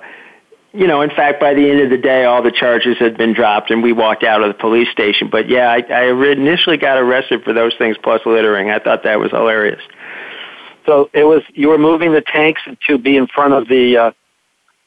you 0.77 0.85
know, 0.85 1.01
in 1.01 1.09
fact, 1.09 1.39
by 1.39 1.55
the 1.55 1.69
end 1.69 1.81
of 1.81 1.89
the 1.89 1.97
day, 1.97 2.25
all 2.25 2.43
the 2.43 2.51
charges 2.51 2.97
had 2.99 3.17
been 3.17 3.33
dropped, 3.33 3.71
and 3.71 3.81
we 3.81 3.93
walked 3.93 4.23
out 4.23 4.43
of 4.43 4.47
the 4.47 4.53
police 4.53 4.87
station. 4.89 5.27
But 5.27 5.49
yeah, 5.49 5.71
I, 5.71 5.81
I 5.91 6.31
initially 6.31 6.77
got 6.77 6.97
arrested 6.97 7.43
for 7.43 7.51
those 7.51 7.73
things 7.79 7.97
plus 8.01 8.21
littering. 8.27 8.69
I 8.69 8.77
thought 8.77 9.03
that 9.03 9.19
was 9.19 9.31
hilarious. 9.31 9.81
So 10.85 11.09
it 11.13 11.23
was 11.23 11.41
you 11.55 11.69
were 11.69 11.79
moving 11.79 12.13
the 12.13 12.21
tanks 12.21 12.61
to 12.87 12.97
be 12.99 13.17
in 13.17 13.25
front 13.25 13.53
of 13.53 13.67
the 13.67 13.97
uh, 13.97 14.11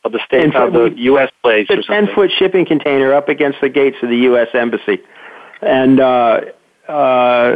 of 0.05 0.13
the 0.13 0.21
state 0.25 0.55
of 0.55 0.73
the 0.73 0.95
U.S. 0.97 1.31
place. 1.43 1.67
The 1.67 1.83
ten 1.83 2.07
foot 2.15 2.31
shipping 2.39 2.67
container 2.67 3.13
up 3.13 3.29
against 3.29 3.61
the 3.61 3.69
gates 3.69 3.97
of 4.01 4.11
the 4.11 4.17
U.S. 4.19 4.49
embassy, 4.55 5.01
and 5.61 5.99
uh, 5.99 6.41
uh, 6.89 7.53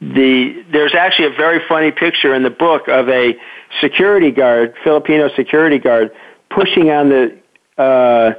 the 0.00 0.64
there's 0.70 0.94
actually 0.94 1.34
a 1.34 1.36
very 1.36 1.60
funny 1.68 1.90
picture 1.90 2.32
in 2.32 2.44
the 2.44 2.50
book 2.50 2.86
of 2.86 3.08
a 3.08 3.34
security 3.80 4.30
guard, 4.30 4.74
Filipino 4.84 5.28
security 5.34 5.80
guard, 5.80 6.12
pushing 6.48 6.90
on 6.90 7.08
the 7.08 7.41
uh, 7.78 8.32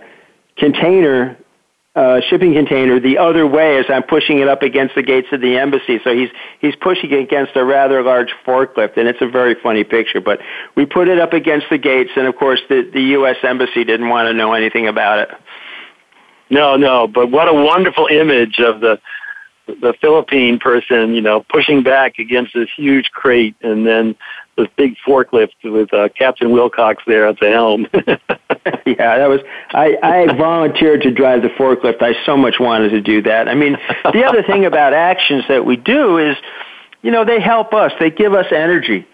container, 0.57 1.37
uh, 1.95 2.21
shipping 2.29 2.53
container, 2.53 2.99
the 2.99 3.17
other 3.17 3.45
way 3.45 3.77
as 3.77 3.85
I'm 3.89 4.03
pushing 4.03 4.39
it 4.39 4.47
up 4.47 4.61
against 4.61 4.95
the 4.95 5.03
gates 5.03 5.27
of 5.31 5.41
the 5.41 5.57
embassy. 5.57 5.99
So 6.03 6.15
he's 6.15 6.29
he's 6.59 6.75
pushing 6.75 7.11
it 7.11 7.19
against 7.19 7.55
a 7.55 7.63
rather 7.63 8.01
large 8.01 8.33
forklift, 8.45 8.97
and 8.97 9.07
it's 9.07 9.21
a 9.21 9.27
very 9.27 9.55
funny 9.61 9.83
picture. 9.83 10.21
But 10.21 10.39
we 10.75 10.85
put 10.85 11.07
it 11.07 11.19
up 11.19 11.33
against 11.33 11.67
the 11.69 11.77
gates, 11.77 12.11
and 12.15 12.27
of 12.27 12.35
course 12.35 12.61
the 12.69 12.89
the 12.91 13.01
U.S. 13.17 13.37
embassy 13.43 13.83
didn't 13.83 14.09
want 14.09 14.27
to 14.27 14.33
know 14.33 14.53
anything 14.53 14.87
about 14.87 15.19
it. 15.19 15.29
No, 16.49 16.75
no, 16.75 17.07
but 17.07 17.31
what 17.31 17.47
a 17.47 17.53
wonderful 17.53 18.07
image 18.07 18.59
of 18.59 18.79
the 18.79 18.99
the 19.65 19.93
Philippine 20.01 20.59
person, 20.59 21.13
you 21.13 21.21
know, 21.21 21.45
pushing 21.49 21.83
back 21.83 22.19
against 22.19 22.53
this 22.53 22.69
huge 22.75 23.11
crate, 23.11 23.55
and 23.61 23.87
then 23.87 24.15
this 24.55 24.67
big 24.75 24.95
forklift 25.05 25.53
with 25.63 25.93
uh, 25.93 26.09
Captain 26.09 26.51
Wilcox 26.51 27.03
there 27.07 27.27
at 27.27 27.39
the 27.39 27.49
helm. 27.49 27.87
yeah, 28.85 29.17
that 29.17 29.27
was. 29.27 29.41
I 29.71 29.97
I 30.01 30.37
volunteered 30.37 31.01
to 31.03 31.11
drive 31.11 31.41
the 31.41 31.49
forklift. 31.49 32.01
I 32.01 32.13
so 32.25 32.37
much 32.37 32.59
wanted 32.59 32.89
to 32.89 33.01
do 33.01 33.21
that. 33.23 33.47
I 33.47 33.55
mean, 33.55 33.77
the 34.11 34.23
other 34.23 34.43
thing 34.47 34.65
about 34.65 34.93
actions 34.93 35.45
that 35.47 35.65
we 35.65 35.75
do 35.75 36.17
is, 36.17 36.37
you 37.01 37.11
know, 37.11 37.25
they 37.25 37.39
help 37.39 37.73
us. 37.73 37.91
They 37.99 38.11
give 38.11 38.33
us 38.33 38.45
energy, 38.51 39.07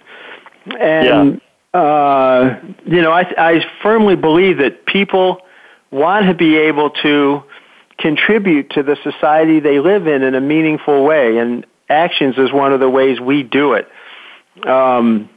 and 0.79 1.41
yeah. 1.73 1.79
uh, 1.79 2.59
you 2.85 3.01
know, 3.01 3.11
I 3.11 3.21
I 3.37 3.65
firmly 3.81 4.15
believe 4.15 4.57
that 4.57 4.85
people 4.85 5.41
want 5.91 6.27
to 6.27 6.33
be 6.33 6.57
able 6.57 6.91
to 6.91 7.43
contribute 7.97 8.71
to 8.71 8.83
the 8.83 8.97
society 9.03 9.59
they 9.59 9.79
live 9.79 10.07
in 10.07 10.23
in 10.23 10.35
a 10.35 10.41
meaningful 10.41 11.03
way. 11.03 11.37
And 11.37 11.65
actions 11.89 12.37
is 12.37 12.51
one 12.51 12.73
of 12.73 12.79
the 12.79 12.89
ways 12.89 13.19
we 13.19 13.43
do 13.43 13.73
it. 13.73 13.87
Um, 14.65 15.29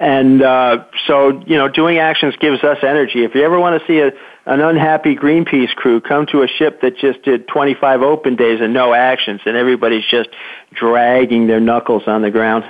and 0.00 0.42
uh, 0.42 0.84
so, 1.06 1.40
you 1.46 1.56
know, 1.56 1.68
doing 1.68 1.98
actions 1.98 2.34
gives 2.40 2.62
us 2.64 2.78
energy. 2.82 3.24
If 3.24 3.34
you 3.34 3.42
ever 3.42 3.58
want 3.58 3.80
to 3.80 3.86
see 3.86 4.00
a, 4.00 4.10
an 4.44 4.60
unhappy 4.60 5.14
Greenpeace 5.14 5.74
crew, 5.74 6.00
come 6.00 6.26
to 6.26 6.42
a 6.42 6.48
ship 6.48 6.80
that 6.82 6.96
just 6.96 7.22
did 7.22 7.46
25 7.48 8.02
open 8.02 8.34
days 8.36 8.60
and 8.60 8.74
no 8.74 8.92
actions, 8.92 9.40
and 9.46 9.56
everybody's 9.56 10.04
just 10.10 10.28
dragging 10.74 11.46
their 11.46 11.60
knuckles 11.60 12.02
on 12.06 12.22
the 12.22 12.30
ground. 12.30 12.64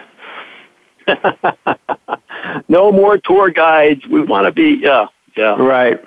no 2.69 2.93
more 2.93 3.19
tour 3.19 3.51
guides. 3.51 4.07
We 4.07 4.23
want 4.23 4.47
to 4.47 4.53
be, 4.53 4.79
yeah, 4.83 5.07
yeah. 5.37 5.57
Right. 5.57 5.99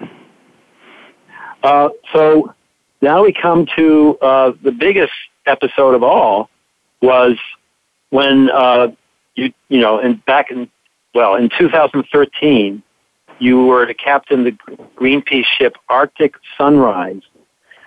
Uh, 1.63 1.89
so 2.13 2.53
now 3.01 3.23
we 3.23 3.33
come 3.33 3.67
to 3.75 4.17
uh, 4.21 4.51
the 4.63 4.71
biggest 4.71 5.13
episode 5.45 5.95
of 5.95 6.03
all 6.03 6.49
was 7.01 7.37
when 8.09 8.49
uh, 8.49 8.89
you 9.35 9.53
you 9.69 9.79
know 9.79 9.99
in 9.99 10.15
back 10.25 10.51
in 10.51 10.69
well 11.13 11.35
in 11.35 11.49
2013 11.57 12.83
you 13.39 13.65
were 13.65 13.85
to 13.85 13.93
captain 13.93 14.43
the 14.43 14.51
Greenpeace 14.95 15.45
ship 15.57 15.75
Arctic 15.89 16.35
Sunrise 16.57 17.21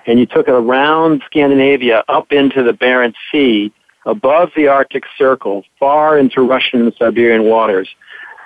and 0.07 0.19
you 0.19 0.27
took 0.27 0.49
it 0.49 0.55
around 0.55 1.23
Scandinavia 1.27 2.05
up 2.09 2.33
into 2.33 2.63
the 2.63 2.73
Barents 2.73 3.17
Sea 3.31 3.73
above 4.07 4.51
the 4.57 4.69
Arctic 4.69 5.05
Circle 5.19 5.65
far 5.79 6.19
into 6.19 6.41
Russian 6.43 6.83
and 6.83 6.95
Siberian 6.99 7.45
waters 7.45 7.89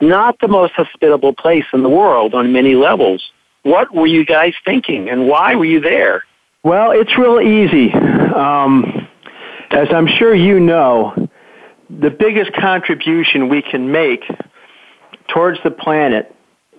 not 0.01 0.39
the 0.41 0.49
most 0.49 0.73
hospitable 0.73 1.33
place 1.33 1.65
in 1.73 1.83
the 1.83 1.89
world 1.89 2.35
on 2.35 2.53
many 2.53 2.75
levels 2.75 3.31
what 3.65 3.95
were 3.95 4.07
you 4.07 4.25
guys 4.25 4.53
thinking, 4.65 5.09
and 5.09 5.27
why 5.27 5.55
were 5.55 5.65
you 5.65 5.81
there? 5.81 6.23
Well, 6.63 6.93
it's 6.93 7.17
real 7.19 7.41
easy. 7.41 7.93
Um, 7.93 9.09
as 9.71 9.89
I'm 9.91 10.07
sure 10.07 10.35
you 10.35 10.61
know, 10.61 11.24
the 11.91 12.11
biggest 12.11 12.53
contribution 12.55 13.49
we 13.49 13.63
can 13.63 13.93
make 13.93 14.25
towards 15.29 15.59
the 15.65 15.71
planet, 15.71 16.35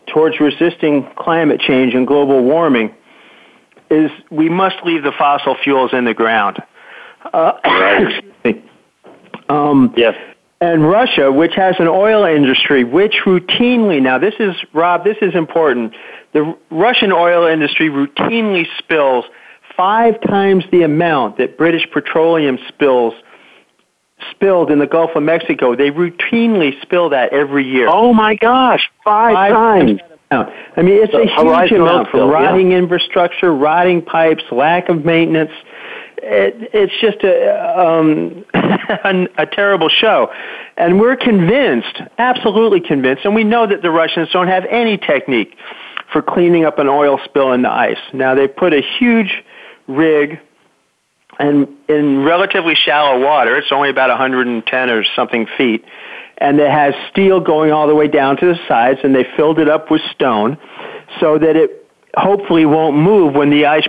towards 0.07 0.39
resisting 0.39 1.09
climate 1.17 1.59
change 1.59 1.93
and 1.93 2.07
global 2.07 2.43
warming, 2.43 2.93
is 3.89 4.11
we 4.31 4.49
must 4.49 4.75
leave 4.83 5.03
the 5.03 5.11
fossil 5.11 5.55
fuels 5.63 5.91
in 5.93 6.05
the 6.05 6.13
ground. 6.13 6.61
Uh, 7.33 7.53
um, 9.49 9.93
yes. 9.95 10.15
And 10.61 10.87
Russia, 10.87 11.31
which 11.31 11.53
has 11.55 11.75
an 11.79 11.87
oil 11.87 12.23
industry 12.23 12.83
which 12.83 13.15
routinely, 13.25 14.01
now 14.01 14.17
this 14.17 14.33
is, 14.39 14.55
Rob, 14.73 15.03
this 15.03 15.17
is 15.21 15.35
important 15.35 15.93
the 16.35 16.53
Russian 16.69 17.13
oil 17.13 17.47
industry 17.47 17.89
routinely 17.89 18.65
spills 18.77 19.23
five 19.77 20.19
times 20.19 20.65
the 20.69 20.83
amount 20.83 21.37
that 21.37 21.57
British 21.57 21.89
petroleum 21.91 22.59
spills 22.67 23.13
spilled 24.31 24.71
in 24.71 24.79
the 24.79 24.87
Gulf 24.87 25.11
of 25.15 25.23
Mexico. 25.23 25.75
They 25.75 25.91
routinely 25.91 26.79
spill 26.81 27.09
that 27.09 27.33
every 27.33 27.65
year. 27.65 27.87
Oh 27.89 28.13
my 28.13 28.35
gosh, 28.35 28.89
five, 29.03 29.33
five 29.33 29.51
times. 29.51 30.01
I 30.31 30.81
mean, 30.81 31.01
it's 31.01 31.13
a 31.13 31.25
huge 31.25 31.71
amount 31.71 32.09
from 32.09 32.29
rotting 32.29 32.71
yeah. 32.71 32.77
infrastructure, 32.77 33.53
rotting 33.53 34.01
pipes, 34.01 34.43
lack 34.51 34.89
of 34.89 35.05
maintenance. 35.05 35.51
It, 36.17 36.69
it's 36.73 36.93
just 36.99 37.23
a, 37.23 37.79
um, 37.79 38.45
a, 38.53 39.27
a 39.37 39.45
terrible 39.45 39.89
show. 39.89 40.31
And 40.77 40.99
we're 40.99 41.15
convinced, 41.15 42.01
absolutely 42.17 42.81
convinced, 42.81 43.25
and 43.25 43.35
we 43.35 43.43
know 43.43 43.67
that 43.67 43.81
the 43.81 43.91
Russians 43.91 44.29
don't 44.31 44.47
have 44.47 44.65
any 44.65 44.97
technique 44.97 45.55
for 46.11 46.21
cleaning 46.21 46.65
up 46.65 46.79
an 46.79 46.87
oil 46.87 47.19
spill 47.23 47.53
in 47.53 47.61
the 47.61 47.71
ice. 47.71 47.99
Now 48.13 48.35
they 48.35 48.47
put 48.47 48.73
a 48.73 48.81
huge 48.81 49.43
rig 49.87 50.39
and 51.39 51.67
in 51.87 52.23
relatively 52.23 52.75
shallow 52.75 53.19
water, 53.23 53.57
it's 53.57 53.71
only 53.71 53.89
about 53.89 54.09
110 54.09 54.89
or 54.89 55.03
something 55.15 55.47
feet, 55.57 55.83
and 56.37 56.59
it 56.59 56.69
has 56.69 56.93
steel 57.11 57.39
going 57.39 57.71
all 57.71 57.87
the 57.87 57.95
way 57.95 58.07
down 58.07 58.37
to 58.37 58.45
the 58.45 58.59
sides, 58.67 58.99
and 59.03 59.15
they 59.15 59.25
filled 59.35 59.59
it 59.59 59.69
up 59.69 59.91
with 59.91 60.01
stone 60.13 60.57
so 61.19 61.37
that 61.37 61.55
it 61.55 61.85
hopefully 62.15 62.65
won't 62.65 62.97
move 62.97 63.33
when 63.33 63.49
the 63.49 63.65
ice 63.65 63.87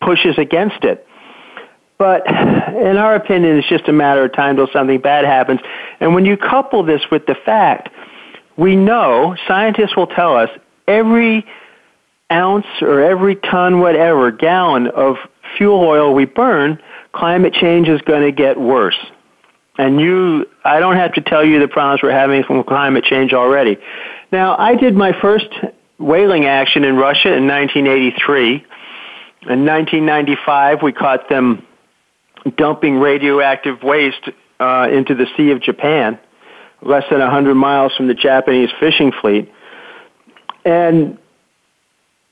pushes 0.00 0.36
against 0.38 0.84
it. 0.84 1.06
But 1.96 2.26
in 2.28 2.96
our 2.96 3.14
opinion, 3.14 3.56
it's 3.56 3.68
just 3.68 3.88
a 3.88 3.92
matter 3.92 4.24
of 4.24 4.32
time 4.32 4.56
till 4.56 4.68
something 4.72 5.00
bad 5.00 5.24
happens. 5.24 5.60
And 6.00 6.14
when 6.14 6.24
you 6.24 6.36
couple 6.36 6.82
this 6.82 7.02
with 7.10 7.26
the 7.26 7.34
fact, 7.34 7.88
we 8.56 8.76
know, 8.76 9.36
scientists 9.46 9.96
will 9.96 10.08
tell 10.08 10.36
us, 10.36 10.50
every 10.86 11.46
ounce 12.30 12.66
or 12.80 13.00
every 13.00 13.36
ton, 13.36 13.80
whatever, 13.80 14.30
gallon 14.30 14.88
of 14.88 15.16
fuel 15.56 15.80
oil 15.80 16.14
we 16.14 16.24
burn, 16.24 16.80
climate 17.12 17.54
change 17.54 17.88
is 17.88 18.00
going 18.02 18.22
to 18.22 18.32
get 18.32 18.58
worse. 18.58 18.98
And 19.76 20.00
you, 20.00 20.46
I 20.64 20.78
don't 20.78 20.96
have 20.96 21.14
to 21.14 21.20
tell 21.20 21.44
you 21.44 21.58
the 21.58 21.68
problems 21.68 22.02
we're 22.02 22.12
having 22.12 22.44
from 22.44 22.62
climate 22.64 23.04
change 23.04 23.32
already. 23.32 23.76
Now, 24.30 24.56
I 24.56 24.76
did 24.76 24.94
my 24.94 25.12
first 25.20 25.48
whaling 25.98 26.44
action 26.44 26.84
in 26.84 26.96
Russia 26.96 27.34
in 27.34 27.46
1983. 27.48 28.54
In 28.54 29.66
1995, 29.66 30.82
we 30.82 30.92
caught 30.92 31.28
them 31.28 31.66
dumping 32.56 32.98
radioactive 32.98 33.82
waste 33.82 34.28
uh, 34.60 34.88
into 34.92 35.14
the 35.14 35.26
Sea 35.36 35.50
of 35.50 35.60
Japan, 35.60 36.18
less 36.82 37.04
than 37.10 37.20
100 37.20 37.54
miles 37.54 37.94
from 37.96 38.06
the 38.06 38.14
Japanese 38.14 38.70
fishing 38.78 39.12
fleet. 39.12 39.50
And 40.64 41.18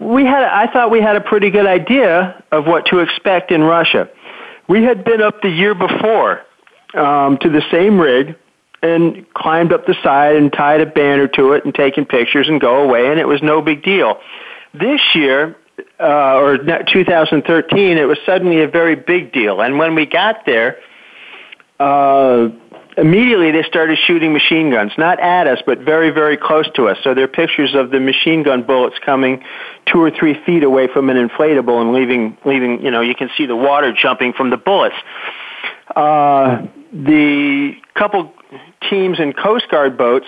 we 0.03 0.25
had, 0.25 0.43
I 0.43 0.71
thought 0.73 0.91
we 0.91 1.01
had 1.01 1.17
a 1.17 1.21
pretty 1.21 1.51
good 1.51 1.67
idea 1.67 2.43
of 2.51 2.67
what 2.67 2.87
to 2.87 2.99
expect 2.99 3.51
in 3.51 3.63
Russia. 3.63 4.09
We 4.69 4.83
had 4.85 5.05
been 5.05 5.23
up 5.23 5.43
the 5.43 5.49
year 5.49 5.75
before 5.75 6.43
um, 6.95 7.39
to 7.39 7.49
the 7.49 7.63
same 7.71 7.99
rig 7.99 8.37
and 8.83 9.27
climbed 9.35 9.73
up 9.73 9.87
the 9.87 9.95
side 10.03 10.37
and 10.37 10.53
tied 10.53 10.81
a 10.81 10.87
banner 10.87 11.29
to 11.29 11.53
it 11.53 11.65
and 11.65 11.75
taken 11.75 12.05
pictures 12.05 12.49
and 12.49 12.61
go 12.61 12.83
away, 12.83 13.09
and 13.09 13.21
it 13.21 13.29
was 13.29 13.43
no 13.43 13.63
big 13.63 13.83
deal. 13.83 14.19
This 14.75 15.01
year, 15.15 15.57
uh, 16.01 16.39
or 16.39 16.59
2013, 16.59 17.99
it 17.99 18.05
was 18.05 18.19
suddenly 18.27 18.63
a 18.63 18.69
very 18.69 18.97
big 18.97 19.33
deal. 19.33 19.61
And 19.61 19.79
when 19.79 19.95
we 19.95 20.07
got 20.07 20.45
there, 20.47 20.79
uh, 21.79 22.49
immediately 22.97 23.51
they 23.51 23.63
started 23.63 23.99
shooting 24.07 24.33
machine 24.33 24.71
guns, 24.71 24.93
not 24.99 25.19
at 25.21 25.47
us, 25.47 25.59
but 25.65 25.81
very, 25.81 26.11
very 26.11 26.37
close 26.37 26.71
to 26.75 26.89
us. 26.89 26.99
So 27.03 27.15
there 27.15 27.25
are 27.25 27.29
pictures 27.29 27.75
of 27.75 27.91
the 27.91 28.01
machine 28.01 28.43
gun 28.43 28.63
bullets 28.63 28.97
coming 29.05 29.43
two 29.87 30.01
or 30.01 30.11
three 30.11 30.43
feet 30.45 30.63
away 30.63 30.89
from 30.93 31.11
an 31.11 31.17
inflatable 31.17 31.81
and 31.81 31.93
leaving, 31.93 32.37
leaving, 32.45 32.83
you 32.83 32.91
know, 32.91 33.01
you 33.01 33.15
can 33.15 33.31
see 33.37 33.47
the 33.47 33.57
water 33.57 33.93
jumping 33.93 34.33
from 34.33 34.51
the 34.51 34.57
bullets. 34.57 34.97
Uh, 35.95 36.67
the 36.93 37.73
couple 37.95 38.33
teams 38.91 39.19
in 39.21 39.33
Coast 39.33 39.69
Guard 39.71 39.97
boats 39.97 40.27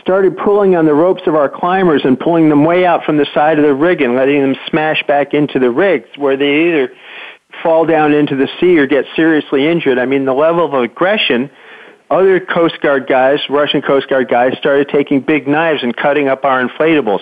started 0.00 0.36
pulling 0.36 0.76
on 0.76 0.84
the 0.84 0.94
ropes 0.94 1.22
of 1.26 1.34
our 1.34 1.48
climbers 1.48 2.02
and 2.04 2.18
pulling 2.18 2.48
them 2.50 2.64
way 2.64 2.84
out 2.84 3.04
from 3.04 3.16
the 3.16 3.26
side 3.32 3.58
of 3.58 3.64
the 3.64 3.74
rig 3.74 4.02
and 4.02 4.14
letting 4.14 4.40
them 4.40 4.54
smash 4.68 5.02
back 5.06 5.32
into 5.32 5.58
the 5.58 5.70
rigs 5.70 6.08
where 6.16 6.36
they 6.36 6.68
either 6.68 6.92
fall 7.62 7.86
down 7.86 8.12
into 8.12 8.36
the 8.36 8.48
sea 8.60 8.78
or 8.78 8.86
get 8.86 9.04
seriously 9.16 9.66
injured. 9.66 9.98
I 9.98 10.06
mean, 10.06 10.24
the 10.24 10.34
level 10.34 10.64
of 10.64 10.74
aggression, 10.74 11.50
other 12.10 12.40
Coast 12.40 12.80
Guard 12.82 13.06
guys, 13.06 13.40
Russian 13.48 13.82
Coast 13.82 14.08
Guard 14.08 14.28
guys, 14.28 14.56
started 14.58 14.88
taking 14.88 15.20
big 15.20 15.48
knives 15.48 15.82
and 15.82 15.96
cutting 15.96 16.28
up 16.28 16.44
our 16.44 16.66
inflatables. 16.66 17.20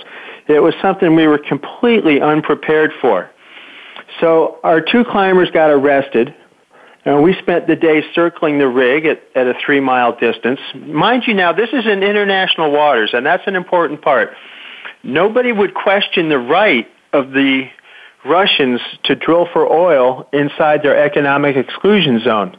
It 0.49 0.61
was 0.61 0.75
something 0.83 1.15
we 1.15 1.27
were 1.27 1.39
completely 1.39 2.21
unprepared 2.21 2.93
for. 3.01 3.31
So 4.21 4.59
our 4.63 4.81
two 4.81 5.05
climbers 5.05 5.51
got 5.51 5.71
arrested. 5.71 6.35
And 7.05 7.23
we 7.23 7.35
spent 7.41 7.67
the 7.67 7.75
day 7.75 8.03
circling 8.15 8.59
the 8.59 8.69
rig 8.69 9.07
at, 9.07 9.23
at 9.35 9.49
a 9.49 9.55
three 9.65 9.81
mile 9.81 10.17
distance. 10.17 10.61
Mind 10.75 11.25
you 11.27 11.35
now, 11.35 11.53
this 11.53 11.71
is 11.73 11.85
in 11.85 12.03
international 12.03 12.71
waters, 12.71 13.11
and 13.13 13.27
that's 13.27 13.43
an 13.47 13.57
important 13.57 14.03
part. 14.03 14.31
Nobody 15.03 15.51
would 15.51 15.75
question 15.75 16.29
the 16.29 16.39
right 16.39 16.87
of 17.13 17.33
the 17.33 17.65
Russians 18.25 18.81
to 19.05 19.15
drill 19.15 19.49
for 19.53 19.67
oil 19.67 20.29
inside 20.33 20.83
their 20.83 21.05
economic 21.05 21.57
exclusion 21.57 22.21
zone. 22.21 22.57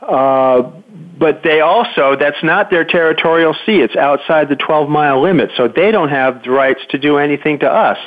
Uh, 0.00 0.70
but 1.18 1.42
they 1.42 1.60
also, 1.60 2.16
that's 2.16 2.42
not 2.42 2.70
their 2.70 2.84
territorial 2.84 3.54
sea. 3.64 3.80
It's 3.80 3.96
outside 3.96 4.48
the 4.48 4.56
12 4.56 4.88
mile 4.88 5.22
limit, 5.22 5.50
so 5.56 5.68
they 5.68 5.90
don't 5.90 6.10
have 6.10 6.42
the 6.42 6.50
rights 6.50 6.80
to 6.90 6.98
do 6.98 7.16
anything 7.16 7.60
to 7.60 7.70
us. 7.70 7.98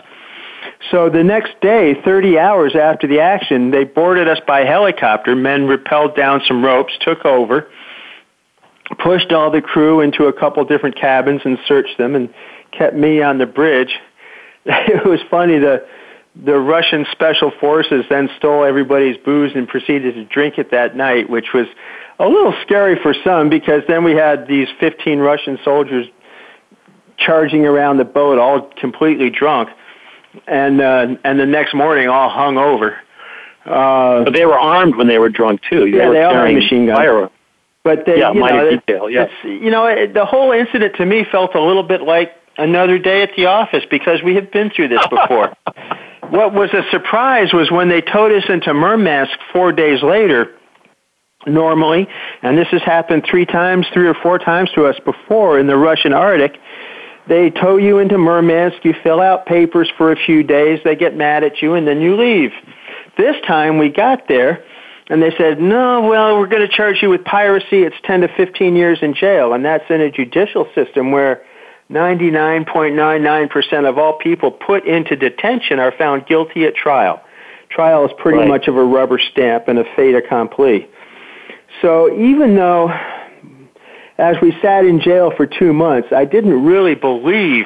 So 0.92 1.10
the 1.10 1.24
next 1.24 1.60
day, 1.62 1.96
30 2.06 2.38
hours 2.38 2.76
after 2.76 3.08
the 3.08 3.20
action, 3.20 3.72
they 3.72 3.84
boarded 3.84 4.28
us 4.28 4.40
by 4.46 4.60
helicopter. 4.62 5.36
Men 5.36 5.68
rappelled 5.68 6.16
down 6.16 6.42
some 6.48 6.64
ropes, 6.64 6.94
took 7.02 7.26
over, 7.26 7.68
pushed 9.00 9.32
all 9.32 9.50
the 9.50 9.62
crew 9.62 10.02
into 10.02 10.26
a 10.26 10.34
couple 10.34 10.64
different 10.66 10.96
cabins 10.96 11.42
and 11.46 11.58
searched 11.68 11.98
them 11.98 12.16
and 12.16 12.34
kept 12.72 12.96
me 12.96 13.22
on 13.22 13.38
the 13.38 13.46
bridge. 13.46 13.96
It 14.70 15.06
was 15.06 15.22
funny, 15.32 15.60
the, 15.60 15.88
the 16.44 16.58
Russian 16.58 17.06
special 17.12 17.52
forces 17.60 18.06
then 18.10 18.30
stole 18.38 18.64
everybody's 18.64 19.18
booze 19.18 19.54
and 19.56 19.68
proceeded 19.68 20.16
to 20.16 20.26
drink 20.26 20.58
it 20.58 20.72
that 20.72 20.96
night, 20.96 21.30
which 21.30 21.54
was 21.54 21.68
a 22.20 22.28
little 22.28 22.54
scary 22.62 22.98
for 23.02 23.14
some 23.24 23.50
because 23.50 23.84
then 23.88 24.04
we 24.04 24.14
had 24.14 24.48
these 24.48 24.68
15 24.80 25.20
Russian 25.20 25.58
soldiers 25.64 26.08
charging 27.18 27.66
around 27.66 27.98
the 27.98 28.06
boat 28.06 28.38
all 28.38 28.70
completely 28.80 29.30
drunk 29.30 29.70
and 30.48 30.82
uh, 30.82 31.16
and 31.24 31.40
the 31.40 31.46
next 31.46 31.74
morning 31.74 32.08
all 32.08 32.30
hung 32.30 32.58
over. 32.58 32.98
Uh, 33.66 34.24
but 34.24 34.34
they 34.34 34.46
were 34.46 34.58
armed 34.58 34.96
when 34.96 35.08
they 35.08 35.18
were 35.18 35.30
drunk 35.30 35.62
too. 35.70 35.92
They 35.92 35.98
yeah, 35.98 36.12
they 36.12 36.24
all 36.24 36.34
had 36.36 36.54
machine 36.54 36.86
guns. 36.86 37.00
Fire. 37.00 37.30
But 37.84 38.06
they, 38.06 38.20
yeah, 38.20 38.34
you 38.34 38.40
know, 38.40 38.70
detail. 38.70 39.10
Yeah, 39.10 39.28
you 39.44 39.72
know, 39.72 39.86
it, 39.86 40.14
the 40.14 40.26
whole 40.26 40.52
incident 40.52 40.96
to 40.98 41.06
me 41.06 41.26
felt 41.32 41.56
a 41.56 41.62
little 41.62 41.84
bit 41.84 42.02
like 42.02 42.34
another 42.58 43.00
day 43.00 43.22
at 43.24 43.32
the 43.36 43.46
office 43.46 43.84
because 43.90 44.22
we 44.22 44.36
have 44.36 44.52
been 44.52 44.70
through 44.70 44.90
this 44.90 45.06
before. 45.10 45.56
What 46.30 46.54
was 46.54 46.70
a 46.74 46.84
surprise 46.92 47.54
was 47.54 47.72
when 47.72 47.90
they 47.90 48.02
towed 48.02 48.32
us 48.32 48.44
into 48.50 48.74
Murmansk 48.74 49.38
four 49.54 49.72
days 49.72 50.02
later. 50.04 50.54
Normally, 51.46 52.08
and 52.42 52.58
this 52.58 52.68
has 52.70 52.82
happened 52.82 53.26
three 53.30 53.46
times, 53.46 53.86
three 53.94 54.08
or 54.08 54.16
four 54.16 54.38
times 54.38 54.70
to 54.76 54.86
us 54.86 54.96
before 55.06 55.60
in 55.60 55.68
the 55.68 55.78
Russian 55.78 56.12
Arctic 56.12 56.60
they 57.28 57.50
tow 57.50 57.78
you 57.78 58.00
into 58.00 58.18
Murmansk, 58.18 58.84
you 58.86 58.94
fill 59.04 59.20
out 59.20 59.46
papers 59.46 59.92
for 59.98 60.12
a 60.12 60.16
few 60.16 60.44
days, 60.44 60.80
they 60.84 60.96
get 60.96 61.16
mad 61.16 61.44
at 61.44 61.62
you, 61.62 61.74
and 61.74 61.88
then 61.88 62.00
you 62.00 62.16
leave. 62.16 62.52
This 63.18 63.36
time 63.46 63.78
we 63.78 63.90
got 63.90 64.28
there, 64.28 64.64
and 65.10 65.22
they 65.22 65.32
said, 65.38 65.60
no, 65.60 66.02
well, 66.02 66.40
we're 66.40 66.48
going 66.48 66.68
to 66.68 66.74
charge 66.74 67.02
you 67.02 67.10
with 67.10 67.24
piracy. 67.24 67.84
It's 67.84 67.96
10 68.04 68.22
to 68.22 68.28
15 68.36 68.76
years 68.76 69.00
in 69.02 69.14
jail. 69.14 69.54
And 69.54 69.64
that's 69.64 69.90
in 69.90 70.02
a 70.02 70.12
judicial 70.12 70.70
system 70.76 71.12
where 71.12 71.44
99.99% 71.90 73.88
of 73.90 73.98
all 73.98 74.18
people 74.18 74.52
put 74.52 74.86
into 74.86 75.16
detention 75.16 75.80
are 75.80 75.94
found 75.98 76.26
guilty 76.26 76.66
at 76.66 76.76
trial. 76.76 77.22
Trial 77.70 78.06
is 78.06 78.12
pretty 78.18 78.40
right. 78.40 78.48
much 78.48 78.68
of 78.68 78.76
a 78.76 78.84
rubber 78.84 79.20
stamp 79.20 79.68
and 79.68 79.80
a 79.80 79.84
fait 79.96 80.14
accompli. 80.14 80.88
So 81.82 82.14
even 82.14 82.56
though 82.56 82.92
as 84.18 84.36
we 84.42 84.52
sat 84.62 84.86
in 84.86 85.00
jail 85.00 85.32
for 85.36 85.46
two 85.46 85.74
months, 85.74 86.10
I 86.12 86.26
didn't 86.26 86.66
really 86.66 86.96
believe 86.96 87.66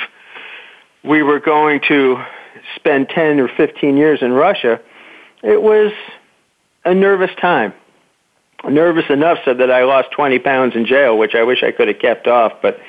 we 1.03 1.23
were 1.23 1.39
going 1.39 1.81
to 1.87 2.23
spend 2.75 3.09
10 3.09 3.39
or 3.39 3.47
15 3.47 3.97
years 3.97 4.19
in 4.21 4.33
Russia. 4.33 4.79
It 5.43 5.61
was 5.61 5.91
a 6.85 6.93
nervous 6.93 7.31
time. 7.39 7.73
Nervous 8.67 9.05
enough 9.09 9.39
so 9.43 9.55
that 9.55 9.71
I 9.71 9.85
lost 9.85 10.09
20 10.11 10.37
pounds 10.39 10.75
in 10.75 10.85
jail, 10.85 11.17
which 11.17 11.33
I 11.33 11.43
wish 11.43 11.63
I 11.63 11.71
could 11.71 11.87
have 11.87 11.97
kept 11.99 12.27
off, 12.27 12.53
but 12.61 12.79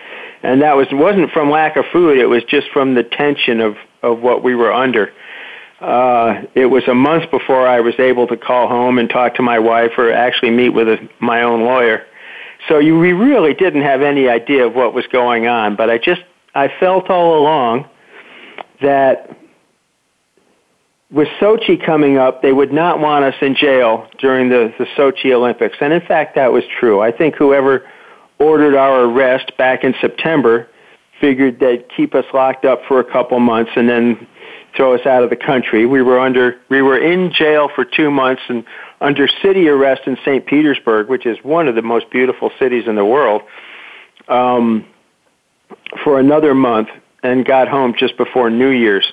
and 0.43 0.63
that 0.63 0.77
was 0.77 0.87
wasn't 0.93 1.31
from 1.31 1.51
lack 1.51 1.77
of 1.77 1.85
food, 1.93 2.19
it 2.19 2.27
was 2.27 2.43
just 2.45 2.69
from 2.73 2.95
the 2.95 3.03
tension 3.03 3.61
of 3.61 3.77
of 4.03 4.21
what 4.21 4.43
we 4.43 4.55
were 4.55 4.73
under. 4.73 5.13
Uh, 5.81 6.43
it 6.55 6.67
was 6.67 6.87
a 6.87 6.95
month 6.95 7.29
before 7.33 7.67
I 7.67 7.81
was 7.81 7.95
able 7.99 8.29
to 8.29 8.37
call 8.37 8.69
home 8.69 8.99
and 8.99 9.11
talk 9.11 9.35
to 9.35 9.43
my 9.43 9.59
wife 9.59 9.91
or 9.99 10.13
actually 10.13 10.51
meet 10.51 10.69
with 10.69 10.89
a, 10.89 11.09
my 11.19 11.43
own 11.43 11.63
lawyer. 11.63 12.07
So 12.69 12.79
you, 12.79 12.97
we 12.99 13.13
really 13.13 13.53
didn't 13.55 13.83
have 13.83 14.01
any 14.01 14.29
idea 14.29 14.65
of 14.65 14.77
what 14.77 14.95
was 14.95 15.05
going 15.09 15.49
on, 15.49 15.75
but 15.75 15.91
I 15.91 15.99
just, 15.99 16.21
I 16.55 16.71
felt 16.79 17.11
all 17.11 17.41
along 17.41 17.89
that 18.81 19.37
with 21.11 21.27
Sochi 21.41 21.85
coming 21.85 22.17
up, 22.17 22.43
they 22.43 22.53
would 22.53 22.73
not 22.73 23.01
want 23.01 23.25
us 23.25 23.35
in 23.43 23.57
jail 23.57 24.09
during 24.19 24.49
the, 24.49 24.73
the 24.79 24.87
Sochi 24.97 25.33
Olympics. 25.33 25.77
And 25.81 25.93
in 25.93 26.01
fact, 26.01 26.37
that 26.37 26.53
was 26.53 26.63
true. 26.79 27.01
I 27.01 27.11
think 27.11 27.35
whoever 27.35 27.89
ordered 28.43 28.75
our 28.75 29.05
arrest 29.05 29.57
back 29.57 29.85
in 29.85 29.95
September 30.01 30.69
figured 31.21 31.61
they'd 31.61 31.85
keep 31.97 32.15
us 32.15 32.25
locked 32.35 32.65
up 32.65 32.81
for 32.89 32.99
a 32.99 33.05
couple 33.05 33.39
months 33.39 33.71
and 33.77 33.89
then 33.89 34.27
throw 34.77 34.93
us 34.95 35.07
out 35.07 35.23
of 35.23 35.31
the 35.31 35.37
country. 35.37 35.87
We 35.87 36.03
were 36.03 36.19
under, 36.19 36.61
we 36.69 36.83
were 36.83 36.99
in 36.99 37.33
jail 37.33 37.69
for 37.73 37.85
two 37.85 38.11
months 38.11 38.43
and 38.49 38.65
under 39.01 39.29
city 39.41 39.69
arrest 39.69 40.03
in 40.07 40.17
St. 40.25 40.45
Petersburg, 40.45 41.09
which 41.09 41.25
is 41.25 41.39
one 41.45 41.69
of 41.69 41.77
the 41.77 41.83
most 41.83 42.11
beautiful 42.11 42.51
cities 42.59 42.89
in 42.89 42.97
the 42.97 43.05
world, 43.05 43.43
um, 44.29 44.85
for 46.03 46.19
another 46.19 46.55
month. 46.55 46.89
and 47.23 47.45
got 47.45 47.69
home 47.69 47.95
just 47.97 48.17
before 48.17 48.51
New 48.51 48.71
Year's. 48.71 49.07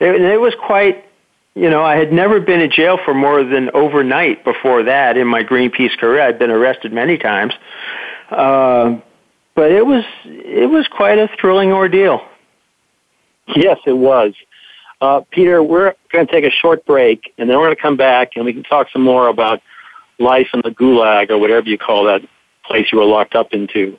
It, 0.00 0.20
it 0.20 0.38
was 0.38 0.54
quite, 0.54 1.06
you 1.54 1.70
know, 1.70 1.82
I 1.82 1.96
had 1.96 2.12
never 2.12 2.40
been 2.40 2.60
in 2.60 2.70
jail 2.70 2.98
for 3.02 3.14
more 3.14 3.42
than 3.42 3.70
overnight 3.72 4.44
before 4.44 4.82
that 4.82 5.16
in 5.16 5.26
my 5.26 5.42
Greenpeace 5.42 5.96
career. 5.96 6.20
I'd 6.20 6.38
been 6.38 6.50
arrested 6.50 6.92
many 6.92 7.16
times. 7.16 7.54
Uh, 8.30 9.00
but 9.54 9.72
it 9.72 9.84
was 9.84 10.04
it 10.24 10.70
was 10.70 10.86
quite 10.88 11.18
a 11.18 11.28
thrilling 11.40 11.72
ordeal. 11.72 12.20
Yes, 13.56 13.78
it 13.86 13.96
was. 13.96 14.34
Uh, 15.00 15.22
Peter, 15.30 15.62
we're 15.62 15.94
going 16.12 16.26
to 16.26 16.32
take 16.32 16.44
a 16.44 16.50
short 16.50 16.84
break, 16.84 17.32
and 17.38 17.48
then 17.48 17.56
we're 17.56 17.66
going 17.66 17.76
to 17.76 17.82
come 17.82 17.96
back, 17.96 18.32
and 18.36 18.44
we 18.44 18.52
can 18.52 18.64
talk 18.64 18.88
some 18.92 19.02
more 19.02 19.28
about 19.28 19.62
life 20.18 20.48
in 20.52 20.60
the 20.64 20.70
gulag 20.70 21.30
or 21.30 21.38
whatever 21.38 21.68
you 21.68 21.78
call 21.78 22.04
that 22.04 22.20
place 22.64 22.86
you 22.92 22.98
were 22.98 23.04
locked 23.04 23.34
up 23.34 23.52
into. 23.52 23.98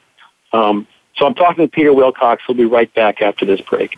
Um, 0.53 0.87
so 1.15 1.25
I'm 1.25 1.35
talking 1.35 1.65
to 1.65 1.71
Peter 1.71 1.93
Wilcox. 1.93 2.43
We'll 2.47 2.57
be 2.57 2.65
right 2.65 2.93
back 2.93 3.21
after 3.21 3.45
this 3.45 3.61
break. 3.61 3.97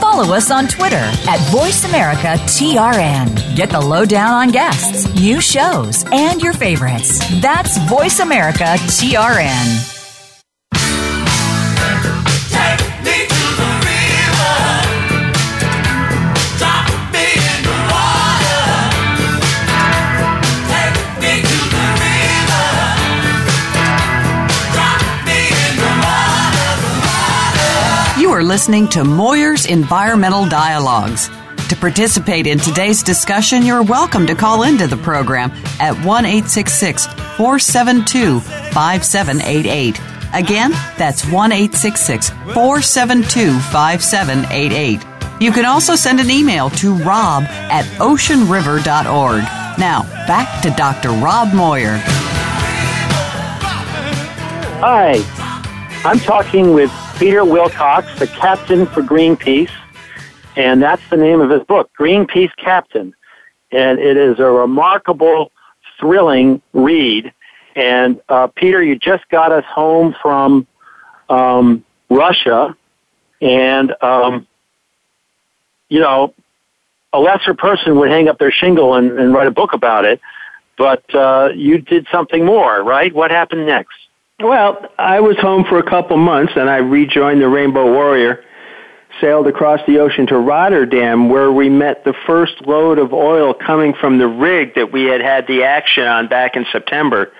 Follow 0.00 0.34
us 0.34 0.50
on 0.50 0.66
Twitter 0.66 0.96
at 0.96 1.38
VoiceAmericaTRN. 1.50 3.54
Get 3.54 3.70
the 3.70 3.80
lowdown 3.80 4.32
on 4.32 4.50
guests, 4.50 5.06
new 5.14 5.40
shows, 5.40 6.04
and 6.10 6.42
your 6.42 6.52
favorites. 6.52 7.20
That's 7.40 7.78
VoiceAmericaTRN. 7.78 9.99
Are 28.40 28.42
listening 28.42 28.88
to 28.88 29.04
Moir's 29.04 29.66
Environmental 29.66 30.48
Dialogues. 30.48 31.28
To 31.68 31.76
participate 31.76 32.46
in 32.46 32.58
today's 32.58 33.02
discussion, 33.02 33.66
you're 33.66 33.82
welcome 33.82 34.26
to 34.26 34.34
call 34.34 34.62
into 34.62 34.86
the 34.86 34.96
program 34.96 35.50
at 35.78 35.92
1 36.06 36.24
472 36.24 38.40
5788. 38.40 40.00
Again, 40.32 40.70
that's 40.96 41.26
1 41.26 41.50
472 41.50 43.58
5788. 43.58 45.04
You 45.38 45.52
can 45.52 45.66
also 45.66 45.94
send 45.94 46.18
an 46.18 46.30
email 46.30 46.70
to 46.70 46.94
rob 46.94 47.42
at 47.42 47.84
oceanriver.org. 47.98 49.42
Now, 49.78 50.04
back 50.26 50.62
to 50.62 50.70
Dr. 50.70 51.10
Rob 51.10 51.52
Moyer. 51.52 51.98
Hi, 54.80 55.22
I'm 56.06 56.20
talking 56.20 56.72
with 56.72 56.90
Peter 57.20 57.44
Wilcox, 57.44 58.18
the 58.18 58.26
captain 58.26 58.86
for 58.86 59.02
Greenpeace, 59.02 59.70
and 60.56 60.82
that's 60.82 61.02
the 61.10 61.18
name 61.18 61.42
of 61.42 61.50
his 61.50 61.62
book, 61.64 61.90
Greenpeace 62.00 62.50
Captain. 62.56 63.14
And 63.70 63.98
it 63.98 64.16
is 64.16 64.38
a 64.38 64.46
remarkable, 64.46 65.52
thrilling 65.98 66.62
read. 66.72 67.30
And 67.76 68.22
uh, 68.30 68.46
Peter, 68.46 68.82
you 68.82 68.96
just 68.96 69.28
got 69.28 69.52
us 69.52 69.66
home 69.66 70.16
from 70.22 70.66
um, 71.28 71.84
Russia, 72.08 72.74
and 73.42 73.94
um, 74.00 74.46
you 75.90 76.00
know, 76.00 76.32
a 77.12 77.20
lesser 77.20 77.52
person 77.52 77.98
would 77.98 78.08
hang 78.08 78.28
up 78.28 78.38
their 78.38 78.50
shingle 78.50 78.94
and, 78.94 79.18
and 79.18 79.34
write 79.34 79.46
a 79.46 79.50
book 79.50 79.74
about 79.74 80.06
it. 80.06 80.22
But 80.78 81.14
uh, 81.14 81.50
you 81.54 81.82
did 81.82 82.06
something 82.10 82.46
more, 82.46 82.82
right? 82.82 83.14
What 83.14 83.30
happened 83.30 83.66
next? 83.66 83.99
Well, 84.42 84.86
I 84.98 85.20
was 85.20 85.36
home 85.36 85.64
for 85.68 85.78
a 85.78 85.82
couple 85.82 86.16
months 86.16 86.54
and 86.56 86.70
I 86.70 86.78
rejoined 86.78 87.42
the 87.42 87.48
Rainbow 87.48 87.92
Warrior, 87.92 88.42
sailed 89.20 89.46
across 89.46 89.80
the 89.86 89.98
ocean 89.98 90.26
to 90.28 90.38
Rotterdam 90.38 91.28
where 91.28 91.52
we 91.52 91.68
met 91.68 92.04
the 92.04 92.14
first 92.26 92.54
load 92.66 92.98
of 92.98 93.12
oil 93.12 93.52
coming 93.52 93.92
from 94.00 94.16
the 94.16 94.26
rig 94.26 94.76
that 94.76 94.92
we 94.92 95.04
had 95.04 95.20
had 95.20 95.46
the 95.46 95.64
action 95.64 96.04
on 96.04 96.28
back 96.28 96.56
in 96.56 96.64
September. 96.72 97.32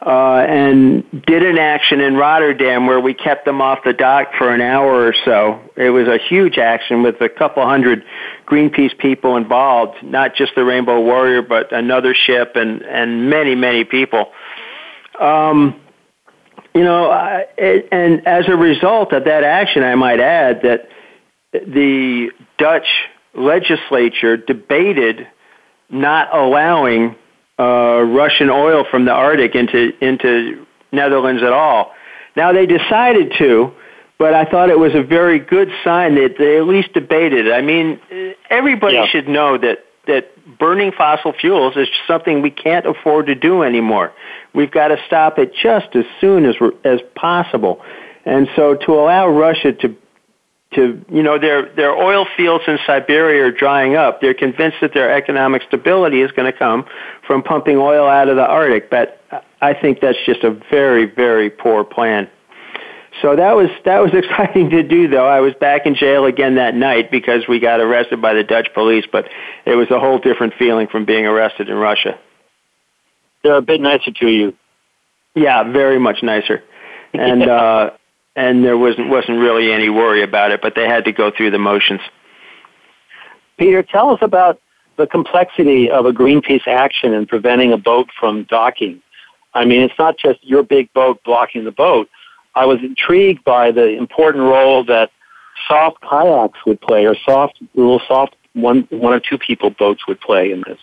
Uh, 0.00 0.46
and 0.48 1.04
did 1.26 1.42
an 1.42 1.58
action 1.58 2.00
in 2.00 2.14
Rotterdam 2.14 2.86
where 2.86 3.00
we 3.00 3.12
kept 3.12 3.44
them 3.44 3.60
off 3.60 3.80
the 3.84 3.92
dock 3.92 4.28
for 4.38 4.54
an 4.54 4.60
hour 4.62 5.06
or 5.06 5.14
so. 5.24 5.60
It 5.76 5.90
was 5.90 6.06
a 6.06 6.18
huge 6.18 6.56
action 6.56 7.02
with 7.02 7.20
a 7.20 7.28
couple 7.28 7.66
hundred 7.66 8.04
Greenpeace 8.46 8.96
people 8.96 9.36
involved, 9.36 10.02
not 10.02 10.34
just 10.34 10.54
the 10.54 10.64
Rainbow 10.64 11.02
Warrior, 11.02 11.42
but 11.42 11.72
another 11.72 12.14
ship 12.14 12.52
and, 12.54 12.80
and 12.82 13.28
many, 13.28 13.54
many 13.56 13.84
people. 13.84 14.30
Um, 15.20 15.80
you 16.78 16.84
know, 16.84 17.10
I, 17.10 17.46
it, 17.56 17.88
and 17.90 18.26
as 18.26 18.44
a 18.48 18.56
result 18.56 19.12
of 19.12 19.24
that 19.24 19.42
action, 19.44 19.82
I 19.82 19.94
might 19.96 20.20
add 20.20 20.62
that 20.62 20.88
the 21.52 22.30
Dutch 22.58 22.86
legislature 23.34 24.36
debated 24.36 25.26
not 25.90 26.34
allowing 26.34 27.16
uh, 27.58 28.02
Russian 28.02 28.50
oil 28.50 28.84
from 28.90 29.04
the 29.06 29.12
Arctic 29.12 29.54
into 29.54 29.92
into 30.00 30.66
Netherlands 30.92 31.42
at 31.42 31.52
all. 31.52 31.92
Now 32.36 32.52
they 32.52 32.66
decided 32.66 33.32
to, 33.38 33.72
but 34.18 34.34
I 34.34 34.44
thought 34.44 34.70
it 34.70 34.78
was 34.78 34.94
a 34.94 35.02
very 35.02 35.38
good 35.40 35.68
sign 35.82 36.14
that 36.16 36.36
they 36.38 36.58
at 36.58 36.66
least 36.66 36.92
debated. 36.92 37.46
it. 37.48 37.52
I 37.52 37.62
mean, 37.62 37.98
everybody 38.50 38.94
Yeah. 38.96 39.06
should 39.06 39.28
know 39.28 39.58
that 39.58 39.84
that 40.06 40.30
burning 40.58 40.92
fossil 40.92 41.32
fuels 41.32 41.76
is 41.76 41.88
something 42.06 42.42
we 42.42 42.50
can't 42.50 42.86
afford 42.86 43.26
to 43.26 43.34
do 43.34 43.62
anymore. 43.62 44.12
We've 44.54 44.70
got 44.70 44.88
to 44.88 44.96
stop 45.06 45.38
it 45.38 45.52
just 45.54 45.94
as 45.94 46.04
soon 46.20 46.44
as 46.44 46.56
as 46.84 47.00
possible. 47.14 47.82
And 48.24 48.48
so 48.56 48.74
to 48.74 48.92
allow 48.92 49.28
Russia 49.28 49.72
to 49.72 49.96
to 50.74 51.04
you 51.10 51.22
know 51.22 51.38
their 51.38 51.74
their 51.74 51.92
oil 51.92 52.26
fields 52.36 52.64
in 52.66 52.78
Siberia 52.86 53.44
are 53.44 53.52
drying 53.52 53.96
up. 53.96 54.20
They're 54.20 54.34
convinced 54.34 54.78
that 54.82 54.92
their 54.92 55.14
economic 55.14 55.62
stability 55.62 56.20
is 56.20 56.30
going 56.32 56.50
to 56.50 56.58
come 56.58 56.84
from 57.26 57.42
pumping 57.42 57.78
oil 57.78 58.06
out 58.06 58.28
of 58.28 58.36
the 58.36 58.46
Arctic, 58.46 58.90
but 58.90 59.22
I 59.60 59.74
think 59.74 60.00
that's 60.00 60.18
just 60.26 60.44
a 60.44 60.50
very 60.70 61.06
very 61.06 61.48
poor 61.48 61.84
plan. 61.84 62.28
So 63.22 63.36
that 63.36 63.56
was 63.56 63.68
that 63.84 64.00
was 64.00 64.10
exciting 64.14 64.70
to 64.70 64.82
do 64.82 65.08
though. 65.08 65.26
I 65.26 65.40
was 65.40 65.54
back 65.54 65.86
in 65.86 65.94
jail 65.94 66.24
again 66.24 66.56
that 66.56 66.74
night 66.74 67.10
because 67.10 67.46
we 67.48 67.58
got 67.58 67.80
arrested 67.80 68.20
by 68.22 68.34
the 68.34 68.44
Dutch 68.44 68.68
police, 68.74 69.04
but 69.10 69.28
it 69.64 69.74
was 69.74 69.90
a 69.90 69.98
whole 69.98 70.18
different 70.18 70.54
feeling 70.58 70.88
from 70.88 71.04
being 71.04 71.26
arrested 71.26 71.68
in 71.68 71.76
Russia. 71.76 72.18
They're 73.42 73.56
a 73.56 73.62
bit 73.62 73.80
nicer 73.80 74.10
to 74.10 74.28
you. 74.28 74.54
Yeah, 75.34 75.70
very 75.70 75.98
much 75.98 76.22
nicer. 76.22 76.62
And 77.12 77.42
uh 77.50 77.90
and 78.36 78.64
there 78.64 78.78
wasn't 78.78 79.08
wasn't 79.08 79.38
really 79.38 79.72
any 79.72 79.88
worry 79.88 80.22
about 80.22 80.52
it, 80.52 80.62
but 80.62 80.74
they 80.74 80.84
had 80.84 81.04
to 81.06 81.12
go 81.12 81.30
through 81.30 81.50
the 81.50 81.58
motions. 81.58 82.00
Peter, 83.58 83.82
tell 83.82 84.10
us 84.10 84.20
about 84.22 84.60
the 84.96 85.06
complexity 85.06 85.90
of 85.90 86.06
a 86.06 86.12
Greenpeace 86.12 86.66
action 86.66 87.12
in 87.12 87.26
preventing 87.26 87.72
a 87.72 87.76
boat 87.76 88.08
from 88.18 88.44
docking. 88.44 89.02
I 89.54 89.64
mean, 89.64 89.82
it's 89.82 89.98
not 89.98 90.16
just 90.18 90.38
your 90.44 90.62
big 90.62 90.92
boat 90.92 91.20
blocking 91.24 91.64
the 91.64 91.72
boat. 91.72 92.08
I 92.58 92.64
was 92.64 92.78
intrigued 92.82 93.44
by 93.44 93.70
the 93.70 93.96
important 93.96 94.42
role 94.42 94.84
that 94.86 95.10
soft 95.68 96.00
kayaks 96.02 96.58
would 96.66 96.80
play, 96.80 97.06
or 97.06 97.14
soft, 97.24 97.62
little 97.74 98.00
soft 98.08 98.34
one, 98.54 98.88
one 98.90 99.12
or 99.12 99.20
two 99.20 99.38
people 99.38 99.70
boats 99.70 100.08
would 100.08 100.20
play 100.20 100.50
in 100.50 100.64
this. 100.66 100.80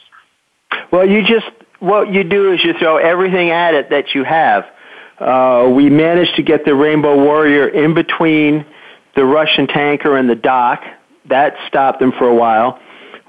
Well, 0.92 1.06
you 1.08 1.22
just 1.22 1.48
what 1.80 2.14
you 2.14 2.24
do 2.24 2.54
is 2.54 2.64
you 2.64 2.74
throw 2.80 2.96
everything 2.96 3.50
at 3.50 3.74
it 3.74 3.90
that 3.90 4.16
you 4.16 4.24
have. 4.24 4.66
Uh, 5.20 5.70
we 5.70 5.90
managed 5.90 6.36
to 6.38 6.44
get 6.44 6.64
the 6.64 6.74
Rainbow 6.74 7.22
Warrior 7.22 7.68
in 7.68 7.94
between 7.94 8.66
the 9.16 9.26
Russian 9.26 9.68
tanker 9.68 10.16
and 10.16 10.30
the 10.30 10.36
dock. 10.36 10.82
That 11.26 11.56
stopped 11.68 12.00
them 12.00 12.14
for 12.14 12.28
a 12.28 12.36
while. 12.36 12.80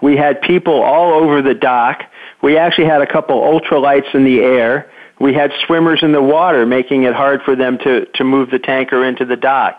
We 0.03 0.17
had 0.17 0.41
people 0.41 0.83
all 0.83 1.13
over 1.15 1.43
the 1.43 1.55
dock. 1.55 2.03
We 2.43 2.57
actually 2.57 2.87
had 2.87 3.03
a 3.03 3.13
couple 3.13 3.41
ultralights 3.41 4.15
in 4.15 4.25
the 4.25 4.41
air. 4.41 4.91
We 5.19 5.33
had 5.33 5.51
swimmers 5.67 6.03
in 6.03 6.13
the 6.13 6.23
water, 6.23 6.67
making 6.67 7.05
it 7.05 7.15
hard 7.15 7.43
for 7.43 7.57
them 7.57 7.79
to, 7.79 8.05
to 8.05 8.25
move 8.25 8.51
the 8.51 8.59
tanker 8.59 9.05
into 9.05 9.25
the 9.25 9.37
dock. 9.37 9.79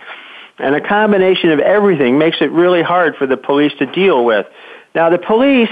And 0.57 0.73
a 0.73 0.81
combination 0.81 1.51
of 1.51 1.59
everything 1.59 2.17
makes 2.17 2.38
it 2.41 2.51
really 2.51 2.81
hard 2.81 3.15
for 3.15 3.27
the 3.27 3.38
police 3.38 3.71
to 3.77 3.85
deal 3.85 4.25
with. 4.25 4.47
Now, 4.95 5.09
the 5.11 5.19
police, 5.19 5.69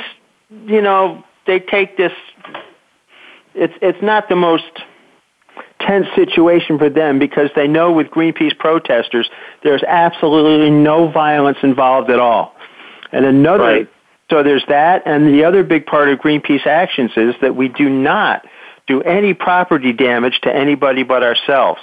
you 0.67 0.81
know, 0.81 1.23
they 1.47 1.59
take 1.59 1.97
this, 1.97 2.11
it's, 3.55 3.73
it's 3.81 4.01
not 4.03 4.29
the 4.29 4.35
most 4.35 4.69
tense 5.79 6.07
situation 6.15 6.77
for 6.77 6.89
them 6.89 7.17
because 7.17 7.49
they 7.55 7.67
know 7.67 7.91
with 7.91 8.07
Greenpeace 8.07 8.57
protesters, 8.57 9.29
there's 9.63 9.83
absolutely 9.83 10.69
no 10.69 11.07
violence 11.07 11.57
involved 11.63 12.11
at 12.11 12.19
all. 12.19 12.55
And 13.11 13.25
another, 13.25 13.63
Right. 13.63 13.89
so 14.29 14.43
there's 14.43 14.65
that, 14.67 15.03
and 15.05 15.27
the 15.27 15.43
other 15.43 15.63
big 15.63 15.87
part 15.87 16.09
of 16.09 16.19
Greenpeace 16.19 16.67
actions 16.67 17.11
is 17.15 17.33
that 17.41 17.55
we 17.55 17.67
do 17.69 17.89
not 17.89 18.45
do 18.87 19.01
any 19.01 19.33
property 19.33 19.93
damage 19.93 20.39
to 20.41 20.55
anybody 20.55 21.03
but 21.03 21.23
ourselves. 21.23 21.81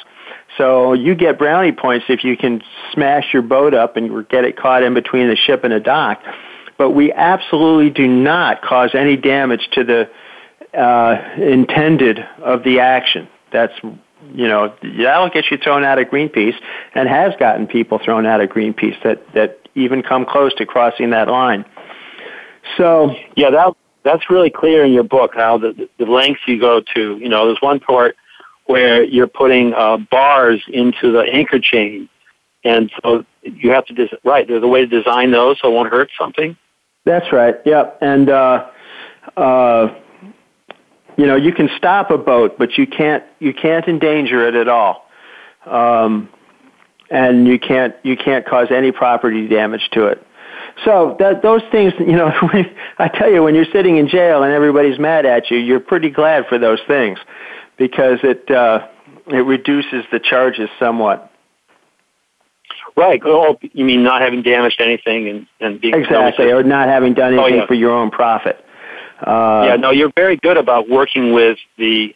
So 0.56 0.92
you 0.92 1.14
get 1.14 1.38
brownie 1.38 1.72
points 1.72 2.06
if 2.08 2.24
you 2.24 2.36
can 2.36 2.62
smash 2.92 3.32
your 3.32 3.42
boat 3.42 3.74
up 3.74 3.96
and 3.96 4.28
get 4.28 4.44
it 4.44 4.56
caught 4.56 4.82
in 4.82 4.94
between 4.94 5.28
the 5.28 5.36
ship 5.36 5.64
and 5.64 5.72
a 5.72 5.80
dock. 5.80 6.22
But 6.76 6.90
we 6.90 7.12
absolutely 7.12 7.90
do 7.90 8.06
not 8.06 8.62
cause 8.62 8.90
any 8.94 9.16
damage 9.16 9.68
to 9.72 9.84
the 9.84 10.10
uh, 10.78 11.16
intended 11.36 12.18
of 12.42 12.64
the 12.64 12.80
action. 12.80 13.28
That's 13.52 13.72
you 14.34 14.48
know 14.48 14.74
that'll 14.82 15.30
get 15.30 15.50
you 15.50 15.58
thrown 15.58 15.84
out 15.84 15.98
of 15.98 16.08
Greenpeace 16.08 16.54
and 16.94 17.08
has 17.08 17.34
gotten 17.38 17.66
people 17.66 17.98
thrown 17.98 18.26
out 18.26 18.40
of 18.40 18.50
Greenpeace 18.50 19.00
that 19.02 19.32
that 19.34 19.58
even 19.74 20.02
come 20.02 20.24
close 20.24 20.54
to 20.54 20.66
crossing 20.66 21.10
that 21.10 21.28
line. 21.28 21.64
So 22.76 23.14
Yeah, 23.36 23.50
that 23.50 23.74
that's 24.04 24.30
really 24.30 24.50
clear 24.50 24.84
in 24.84 24.92
your 24.92 25.04
book 25.04 25.32
how 25.34 25.58
the 25.58 25.88
the 25.98 26.06
lengths 26.06 26.42
you 26.46 26.60
go 26.60 26.80
to. 26.94 27.18
You 27.18 27.28
know, 27.28 27.46
there's 27.46 27.62
one 27.62 27.80
part 27.80 28.16
where 28.66 29.02
you're 29.02 29.26
putting 29.26 29.74
uh, 29.74 29.98
bars 30.10 30.62
into 30.68 31.12
the 31.12 31.20
anchor 31.20 31.58
chain, 31.58 32.08
and 32.64 32.90
so 33.02 33.24
you 33.42 33.70
have 33.70 33.86
to 33.86 33.94
des- 33.94 34.16
right. 34.24 34.46
There's 34.46 34.62
a 34.62 34.68
way 34.68 34.80
to 34.80 34.86
design 34.86 35.30
those 35.30 35.58
so 35.60 35.68
it 35.68 35.74
won't 35.74 35.90
hurt 35.90 36.10
something. 36.18 36.56
That's 37.04 37.32
right. 37.32 37.56
Yep. 37.64 37.98
And 38.00 38.30
uh, 38.30 38.70
uh, 39.36 39.94
you 41.16 41.26
know, 41.26 41.36
you 41.36 41.52
can 41.52 41.68
stop 41.76 42.10
a 42.10 42.18
boat, 42.18 42.58
but 42.58 42.78
you 42.78 42.86
can't 42.86 43.24
you 43.38 43.52
can't 43.52 43.86
endanger 43.86 44.46
it 44.46 44.54
at 44.54 44.68
all. 44.68 45.08
Um, 45.66 46.28
and 47.10 47.46
you 47.46 47.58
can't 47.58 47.94
you 48.02 48.16
can't 48.16 48.46
cause 48.46 48.68
any 48.70 48.90
property 48.90 49.46
damage 49.48 49.88
to 49.92 50.06
it. 50.06 50.26
So 50.84 51.16
that 51.18 51.42
those 51.42 51.62
things, 51.70 51.92
you 51.98 52.16
know, 52.16 52.32
I 52.98 53.08
tell 53.08 53.30
you, 53.30 53.42
when 53.42 53.54
you're 53.54 53.70
sitting 53.72 53.98
in 53.98 54.08
jail 54.08 54.42
and 54.42 54.52
everybody's 54.52 54.98
mad 54.98 55.26
at 55.26 55.50
you, 55.50 55.58
you're 55.58 55.80
pretty 55.80 56.10
glad 56.10 56.46
for 56.48 56.58
those 56.58 56.80
things 56.86 57.18
because 57.76 58.18
it 58.22 58.50
uh, 58.50 58.86
it 59.28 59.44
reduces 59.44 60.04
the 60.10 60.18
charges 60.18 60.68
somewhat. 60.78 61.30
Right. 62.96 63.20
Oh, 63.24 63.58
you 63.72 63.84
mean 63.84 64.02
not 64.02 64.20
having 64.20 64.42
damaged 64.42 64.80
anything 64.80 65.28
and 65.28 65.46
and 65.60 65.80
being 65.80 65.94
Exactly, 65.94 66.50
or 66.50 66.62
not 66.62 66.88
having 66.88 67.14
done 67.14 67.34
Oh, 67.38 67.44
anything 67.44 67.60
yeah. 67.60 67.66
for 67.66 67.74
your 67.74 67.92
own 67.92 68.10
profit. 68.10 68.62
Uh, 69.24 69.66
yeah, 69.68 69.76
no, 69.76 69.90
you're 69.90 70.10
very 70.16 70.36
good 70.36 70.56
about 70.56 70.88
working 70.88 71.32
with 71.32 71.56
the 71.78 72.14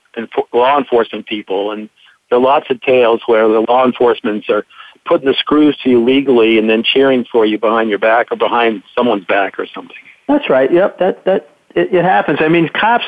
law 0.53 0.77
enforcement 0.77 1.27
people, 1.27 1.71
and 1.71 1.89
there 2.29 2.39
are 2.39 2.43
lots 2.43 2.67
of 2.69 2.81
tales 2.81 3.21
where 3.27 3.47
the 3.47 3.61
law 3.61 3.87
enforcement 3.87 4.45
are 4.51 4.67
putting 5.07 5.27
the 5.27 5.35
screws 5.35 5.77
to 5.83 5.91
you 5.91 6.05
legally 6.05 6.59
and 6.59 6.69
then 6.69 6.83
cheering 6.83 7.25
for 7.31 7.47
you 7.47 7.59
behind 7.59 7.89
your 7.91 7.99
back 7.99 8.29
or 8.31 8.37
behind 8.37 8.83
someone's 8.95 9.25
back 9.25 9.59
or 9.59 9.67
something. 9.75 9.97
That's 10.29 10.49
right. 10.51 10.73
Yep. 10.73 10.99
That 10.99 11.25
that 11.25 11.49
it, 11.75 11.95
it 11.95 12.05
happens. 12.05 12.39
I 12.41 12.49
mean, 12.49 12.69
cops 12.69 13.05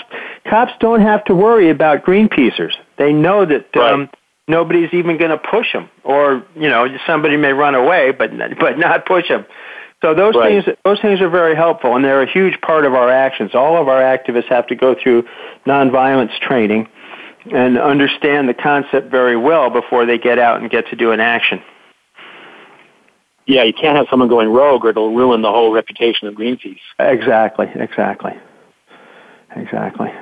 cops 0.49 0.73
don't 0.81 1.03
have 1.03 1.25
to 1.25 1.35
worry 1.35 1.71
about 1.71 2.05
Greenpeacers. 2.05 2.73
They 2.97 3.13
know 3.13 3.45
that 3.45 3.77
um, 3.77 4.09
nobody's 4.47 4.93
even 4.93 5.19
going 5.19 5.31
to 5.31 5.39
push 5.39 5.73
them, 5.73 5.91
or 6.05 6.45
you 6.55 6.69
know, 6.69 6.87
somebody 7.07 7.37
may 7.37 7.53
run 7.53 7.75
away, 7.75 8.13
but 8.13 8.31
but 8.61 8.79
not 8.79 9.07
push 9.07 9.29
them. 9.29 9.47
So 10.01 10.15
those 10.15 10.37
Right. 10.37 10.65
things 10.65 10.77
those 10.85 11.01
things 11.01 11.21
are 11.21 11.29
very 11.29 11.57
helpful, 11.57 11.97
and 11.97 12.05
they're 12.05 12.23
a 12.23 12.31
huge 12.31 12.61
part 12.61 12.85
of 12.85 12.95
our 12.95 13.11
actions. 13.11 13.55
All 13.55 13.81
of 13.81 13.89
our 13.89 14.01
activists 14.01 14.49
have 14.49 14.67
to 14.69 14.77
go 14.77 14.95
through 14.95 15.25
nonviolence 15.67 16.39
training 16.39 16.89
and 17.53 17.79
understand 17.79 18.49
the 18.49 18.55
concept 18.55 19.11
very 19.11 19.37
well 19.37 19.71
before 19.71 20.07
they 20.07 20.19
get 20.19 20.39
out 20.39 20.61
and 20.61 20.71
get 20.71 20.87
to 20.89 20.97
do 20.97 21.13
an 21.13 21.21
action. 21.21 21.63
Yeah, 23.49 23.63
you 23.63 23.73
can't 23.73 23.97
have 23.97 24.07
someone 24.11 24.29
going 24.29 24.51
rogue 24.51 24.85
or 24.85 24.91
it'll 24.91 25.15
ruin 25.15 25.41
the 25.41 25.51
whole 25.51 25.73
reputation 25.73 26.29
of 26.29 26.35
Greenpeace. 26.35 26.81
Exactly, 26.99 27.67
exactly, 27.75 28.35
exactly. 29.57 30.13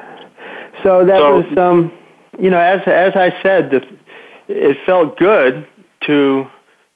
So 0.84 1.04
that 1.04 1.18
So- 1.18 1.40
was, 1.40 1.58
um, 1.58 1.92
you 2.38 2.50
know, 2.50 2.60
as 2.60 2.82
as 2.86 3.16
I 3.16 3.34
said, 3.42 3.70
the, 3.70 3.84
it 4.46 4.78
felt 4.86 5.18
good 5.18 5.66
to 6.02 6.46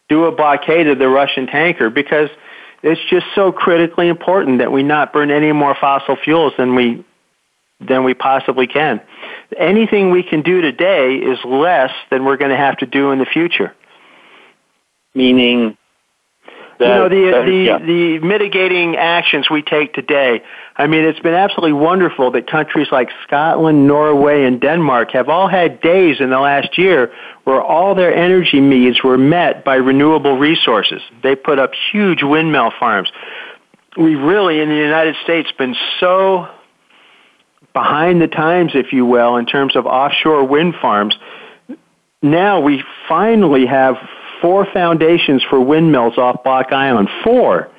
do 0.09 0.25
a 0.27 0.33
blockade 0.33 0.87
of 0.87 1.01
the 1.01 1.09
Russian 1.09 1.49
tanker 1.49 1.91
because 1.91 2.31
it's 2.85 3.01
just 3.11 3.27
so 3.35 3.51
critically 3.51 4.07
important 4.07 4.59
that 4.59 4.71
we 4.71 4.85
not 4.85 5.13
burn 5.13 5.33
any 5.33 5.51
more 5.51 5.75
fossil 5.75 6.15
fuels 6.15 6.53
than 6.57 6.77
we 6.77 7.05
than 7.81 8.05
we 8.05 8.15
possibly 8.15 8.69
can. 8.69 9.01
Anything 9.59 10.13
we 10.13 10.23
can 10.23 10.43
do 10.43 10.61
today 10.61 11.17
is 11.17 11.39
less 11.45 11.91
than 12.11 12.25
we're 12.25 12.37
going 12.37 12.53
to 12.53 12.57
have 12.57 12.77
to 12.77 12.87
do 12.87 13.11
in 13.11 13.19
the 13.19 13.27
future. 13.27 13.75
Meaning 15.13 15.77
you 16.87 16.95
know 16.95 17.09
the 17.09 17.31
that- 17.31 17.47
the, 17.47 17.57
yeah. 17.57 17.79
the 17.79 18.19
mitigating 18.21 18.97
actions 18.97 19.51
we 19.51 19.63
take 19.63 19.93
today. 19.95 20.43
I 20.77 20.87
mean, 20.87 21.05
it's 21.05 21.21
been 21.21 21.35
absolutely 21.35 21.75
wonderful 21.75 22.31
that 22.31 22.47
countries 22.51 22.89
like 22.91 23.11
Scotland, 23.27 23.87
Norway, 23.87 24.45
and 24.45 24.61
Denmark 24.61 25.11
have 25.13 25.29
all 25.29 25.47
had 25.49 25.81
days 25.81 26.21
in 26.21 26.31
the 26.31 26.39
last 26.39 26.79
year 26.79 27.13
where 27.45 27.61
all 27.61 27.95
their 27.95 28.15
energy 28.15 28.61
needs 28.61 29.03
were 29.03 29.19
met 29.19 29.65
by 29.65 29.75
renewable 29.75 30.39
resources. 30.39 31.03
They 31.23 31.37
put 31.37 31.59
up 31.59 31.73
huge 31.93 32.23
windmill 32.23 32.73
farms. 32.79 33.11
We 33.97 34.15
really, 34.15 34.61
in 34.61 34.69
the 34.69 34.77
United 34.77 35.17
States, 35.23 35.51
been 35.59 35.77
so 35.99 36.49
behind 37.73 38.21
the 38.23 38.29
times, 38.29 38.73
if 38.75 38.93
you 38.93 39.05
will, 39.05 39.37
in 39.37 39.47
terms 39.47 39.77
of 39.77 39.87
offshore 39.87 40.45
wind 40.45 40.75
farms. 40.81 41.15
Now 42.23 42.61
we 42.61 42.83
finally 43.09 43.67
have 43.67 43.97
four 44.41 44.67
foundations 44.73 45.43
for 45.49 45.61
windmills 45.61 46.19
off 46.19 46.43
Block 46.45 46.73
Island. 46.73 47.09
Four. 47.25 47.71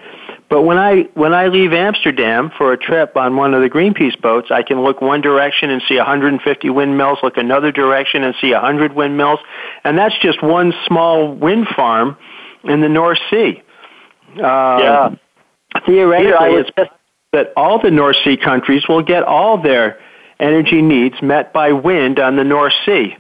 But 0.49 0.63
when 0.63 0.77
I 0.77 1.07
when 1.13 1.33
I 1.33 1.47
leave 1.47 1.71
Amsterdam 1.71 2.51
for 2.57 2.73
a 2.73 2.77
trip 2.77 3.15
on 3.15 3.37
one 3.37 3.53
of 3.53 3.61
the 3.61 3.69
Greenpeace 3.69 4.19
boats, 4.21 4.49
I 4.51 4.63
can 4.63 4.83
look 4.83 4.99
one 4.99 5.21
direction 5.21 5.69
and 5.69 5.81
see 5.87 5.95
150 5.95 6.69
windmills, 6.69 7.19
look 7.23 7.37
another 7.37 7.71
direction 7.71 8.23
and 8.23 8.35
see 8.41 8.51
100 8.51 8.93
windmills, 8.93 9.39
and 9.85 9.97
that's 9.97 10.15
just 10.21 10.43
one 10.43 10.73
small 10.87 11.33
wind 11.33 11.67
farm 11.73 12.17
in 12.65 12.81
the 12.81 12.89
North 12.89 13.19
Sea. 13.29 13.63
Uh, 14.35 14.39
yeah. 14.41 15.15
Theoretically, 15.85 16.59
it's 16.59 16.71
best 16.71 16.91
that 17.31 17.53
all 17.55 17.81
the 17.81 17.91
North 17.91 18.17
Sea 18.25 18.35
countries 18.35 18.83
will 18.89 19.03
get 19.03 19.23
all 19.23 19.61
their 19.61 19.99
energy 20.37 20.81
needs 20.81 21.15
met 21.21 21.53
by 21.53 21.71
wind 21.71 22.19
on 22.19 22.35
the 22.35 22.43
North 22.43 22.73
Sea. 22.85 23.15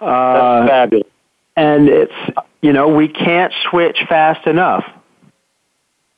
Uh, 0.00 0.60
That's 0.60 0.70
fabulous. 0.70 1.08
And 1.56 1.88
it's, 1.88 2.14
you 2.62 2.72
know, 2.72 2.88
we 2.88 3.08
can't 3.08 3.52
switch 3.70 3.98
fast 4.08 4.46
enough. 4.46 4.84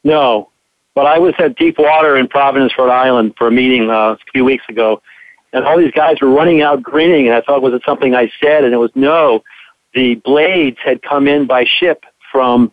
No, 0.03 0.51
but 0.95 1.07
I 1.07 1.19
was 1.19 1.35
at 1.39 1.57
Deep 1.57 1.79
Water 1.79 2.17
in 2.17 2.29
Providence, 2.29 2.73
Rhode 2.79 2.91
Island 2.91 3.35
for 3.37 3.49
a 3.49 3.51
meeting 3.51 3.91
uh, 3.91 4.13
a 4.13 4.19
few 4.33 4.45
weeks 4.45 4.65
ago, 4.69 5.03
and 5.53 5.65
all 5.65 5.77
these 5.77 5.93
guys 5.93 6.21
were 6.21 6.31
running 6.31 6.63
out 6.63 6.83
grinning, 6.83 7.27
and 7.27 7.35
I 7.35 7.41
thought, 7.43 7.61
was 7.61 7.75
it 7.75 7.83
something 7.85 8.15
I 8.15 8.31
said? 8.41 8.65
And 8.65 8.73
it 8.73 8.79
was 8.79 8.93
no. 8.95 9.43
The 9.95 10.15
blades 10.17 10.79
had 10.85 11.03
come 11.03 11.29
in 11.29 11.47
by 11.47 11.65
ship 11.65 12.05
from, 12.33 12.73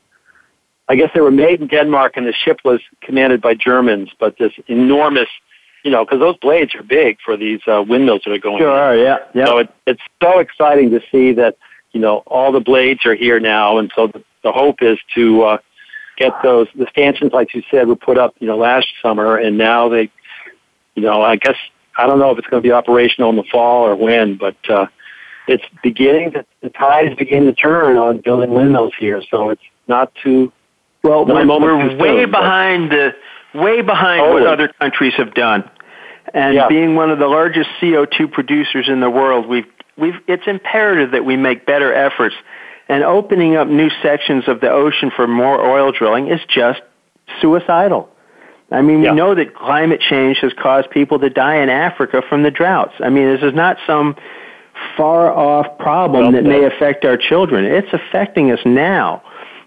I 0.88 0.96
guess 0.96 1.10
they 1.14 1.22
were 1.22 1.32
made 1.32 1.62
in 1.62 1.68
Denmark, 1.68 2.14
and 2.16 2.26
the 2.26 2.34
ship 2.34 2.60
was 2.64 2.80
commanded 3.02 3.42
by 3.42 3.56
Germans, 3.56 4.10
but 4.20 4.38
this 4.38 4.54
enormous 4.68 5.28
you 5.84 5.92
know, 5.92 6.06
because 6.06 6.20
those 6.20 6.38
blades 6.38 6.74
are 6.76 6.84
big 6.84 7.18
for 7.24 7.36
these 7.36 7.60
uh, 7.68 7.84
windmills 7.86 8.22
that 8.26 8.32
are 8.32 8.40
going. 8.40 8.60
Sure, 8.60 8.94
in. 8.94 9.04
yeah, 9.04 9.18
yeah. 9.36 9.46
So 9.46 9.58
it, 9.60 9.74
it's 9.86 10.02
so 10.22 10.40
exciting 10.40 10.92
to 10.92 11.02
see 11.12 11.34
that 11.34 11.58
you 11.94 12.00
know 12.00 12.18
all 12.28 12.52
the 12.52 12.60
blades 12.60 13.06
are 13.06 13.16
here 13.16 13.40
now, 13.40 13.78
and 13.78 13.92
so 13.96 14.08
the, 14.08 14.24
the 14.44 14.52
hope 14.52 14.82
is 14.82 14.98
to 15.16 15.44
uh, 15.44 15.58
get 16.18 16.34
those 16.44 16.68
the 16.76 16.88
stanchions, 16.90 17.32
like 17.32 17.54
you 17.54 17.64
said, 17.72 17.88
were 17.88 17.96
put 17.96 18.18
up 18.18 18.36
you 18.40 18.48
know 18.48 18.58
last 18.58 18.88
summer, 19.02 19.38
and 19.38 19.58
now 19.58 19.90
they, 19.90 20.12
you 20.96 21.04
know, 21.04 21.22
I 21.22 21.38
guess 21.38 21.56
I 21.98 22.08
don't 22.08 22.20
know 22.20 22.32
if 22.32 22.38
it's 22.40 22.48
going 22.48 22.62
to 22.62 22.68
be 22.68 22.74
operational 22.74 23.30
in 23.30 23.36
the 23.36 23.46
fall 23.52 23.86
or 23.86 23.96
when, 23.96 24.38
but 24.38 24.58
uh, 24.70 24.88
it's 25.48 25.64
beginning. 25.82 26.32
To, 26.32 26.46
the 26.62 26.70
tide 26.70 27.12
is 27.12 27.18
beginning 27.18 27.54
to 27.54 27.54
turn 27.54 27.98
on 27.98 28.22
building 28.22 28.52
windmills 28.52 28.94
here, 29.00 29.22
so 29.30 29.50
it's 29.52 29.62
not 29.88 30.12
too. 30.24 30.52
Well, 31.04 31.26
we're, 31.26 31.46
we're 31.46 31.98
way 31.98 32.26
behind 32.26 32.92
the 32.92 33.14
way 33.54 33.82
behind 33.82 34.22
totally. 34.22 34.42
what 34.42 34.54
other 34.54 34.68
countries 34.80 35.14
have 35.18 35.34
done. 35.34 35.70
And 36.34 36.56
yeah. 36.56 36.68
being 36.68 36.96
one 36.96 37.12
of 37.12 37.20
the 37.20 37.28
largest 37.28 37.70
CO2 37.82 38.32
producers 38.32 38.90
in 38.90 39.02
the 39.02 39.10
world, 39.10 39.48
we've, 39.48 39.66
we've, 39.98 40.16
it's 40.28 40.48
imperative 40.48 41.12
that 41.12 41.26
we 41.26 41.38
make 41.38 41.66
better 41.66 41.94
efforts. 41.94 42.36
And 42.90 43.04
opening 43.04 43.56
up 43.56 43.68
new 43.68 43.90
sections 44.02 44.44
of 44.48 44.60
the 44.60 44.70
ocean 44.70 45.12
for 45.16 45.28
more 45.28 45.60
oil 45.66 45.92
drilling 45.92 46.28
is 46.28 46.42
just 46.48 46.82
suicidal. 47.42 48.10
I 48.72 48.82
mean, 48.82 49.02
we 49.02 49.06
yeah. 49.06 49.14
know 49.14 49.36
that 49.36 49.56
climate 49.56 50.02
change 50.02 50.40
has 50.40 50.52
caused 50.54 50.90
people 50.90 51.20
to 51.20 51.30
die 51.30 51.58
in 51.58 51.70
Africa 51.70 52.22
from 52.28 52.44
the 52.44 52.52
droughts. 52.52 52.94
I 53.00 53.10
mean, 53.10 53.32
this 53.32 53.44
is 53.44 53.54
not 53.54 53.78
some 53.86 54.16
far 54.98 55.32
off 55.32 55.78
problem 55.78 56.24
well, 56.24 56.32
that 56.32 56.44
may 56.44 56.66
affect 56.66 57.06
our 57.06 57.18
children. 57.18 57.66
It's 57.66 57.94
affecting 57.94 58.52
us 58.52 58.60
now. 58.66 59.24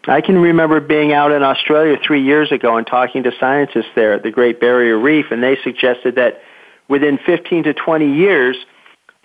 I 0.09 0.21
can 0.21 0.39
remember 0.39 0.81
being 0.81 1.13
out 1.13 1.33
in 1.33 1.43
Australia 1.43 1.97
three 2.05 2.23
years 2.23 2.53
ago 2.53 2.77
and 2.77 2.87
talking 2.87 3.25
to 3.25 3.33
scientists 3.41 3.91
there 3.95 4.13
at 4.13 4.23
the 4.23 4.31
Great 4.31 4.61
Barrier 4.61 4.99
Reef, 4.99 5.27
and 5.31 5.43
they 5.43 5.57
suggested 5.65 6.17
that 6.17 6.41
within 6.89 7.19
15 7.27 7.65
to 7.65 7.75
20 7.75 8.15
years, 8.15 8.57